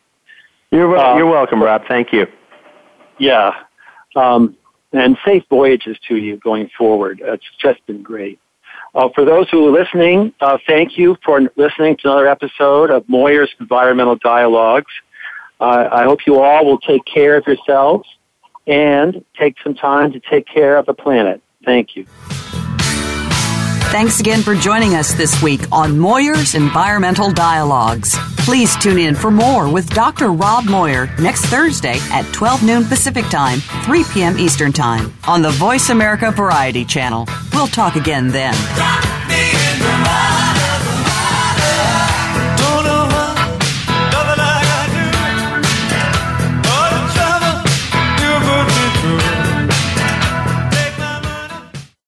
You're, 0.71 0.89
well, 0.89 1.15
uh, 1.15 1.17
you're 1.17 1.27
welcome, 1.27 1.61
Rob. 1.61 1.83
Thank 1.89 2.13
you. 2.13 2.29
Yeah. 3.19 3.55
Um, 4.15 4.57
and 4.93 5.19
safe 5.25 5.43
voyages 5.51 5.97
to 6.07 6.17
you 6.17 6.37
going 6.37 6.71
forward. 6.79 7.21
It's 7.25 7.45
just 7.59 7.85
been 7.87 8.05
great. 8.05 8.39
Uh, 8.97 9.11
for 9.15 9.27
those 9.27 9.47
who 9.51 9.69
are 9.69 9.71
listening, 9.71 10.33
uh, 10.41 10.57
thank 10.67 10.97
you 10.97 11.19
for 11.23 11.39
listening 11.57 11.99
to 11.99 12.09
another 12.09 12.27
episode 12.27 12.91
of 12.91 13.07
Moir's 13.11 13.55
Environmental 13.61 14.17
Dialogues. 14.17 14.91
Uh, 15.61 15.87
I 15.93 16.05
hope 16.05 16.21
you 16.27 16.41
all 16.41 16.65
will 16.65 16.79
take 16.79 17.05
care 17.05 17.37
of 17.37 17.47
yourselves 17.47 18.09
and 18.67 19.23
take 19.39 19.57
some 19.63 19.75
time 19.75 20.13
to 20.13 20.21
take 20.21 20.47
care 20.47 20.79
of 20.79 20.87
the 20.87 20.95
planet. 20.95 21.43
Thank 21.63 21.95
you. 21.95 22.07
Thanks 23.91 24.21
again 24.21 24.43
for 24.43 24.55
joining 24.55 24.95
us 24.95 25.15
this 25.15 25.43
week 25.43 25.63
on 25.73 25.99
Moir's 25.99 26.55
Environmental 26.55 27.31
Dialogues. 27.33 28.15
Please 28.39 28.77
tune 28.77 28.99
in 28.99 29.15
for 29.15 29.31
more 29.31 29.73
with 29.73 29.89
Dr. 29.91 30.33
Rob 30.33 30.67
Moyer 30.67 31.09
next 31.19 31.47
Thursday 31.47 31.99
at 32.11 32.31
12 32.33 32.63
noon 32.63 32.85
Pacific 32.85 33.25
Time, 33.27 33.61
3 33.85 34.05
p.m. 34.13 34.39
Eastern 34.39 34.73
Time 34.73 35.13
on 35.27 35.41
the 35.41 35.51
Voice 35.51 35.89
America 35.89 36.31
Variety 36.31 36.85
Channel. 36.85 37.27
We'll 37.55 37.69
talk 37.69 37.97
again 37.97 38.29
then. 38.29 38.55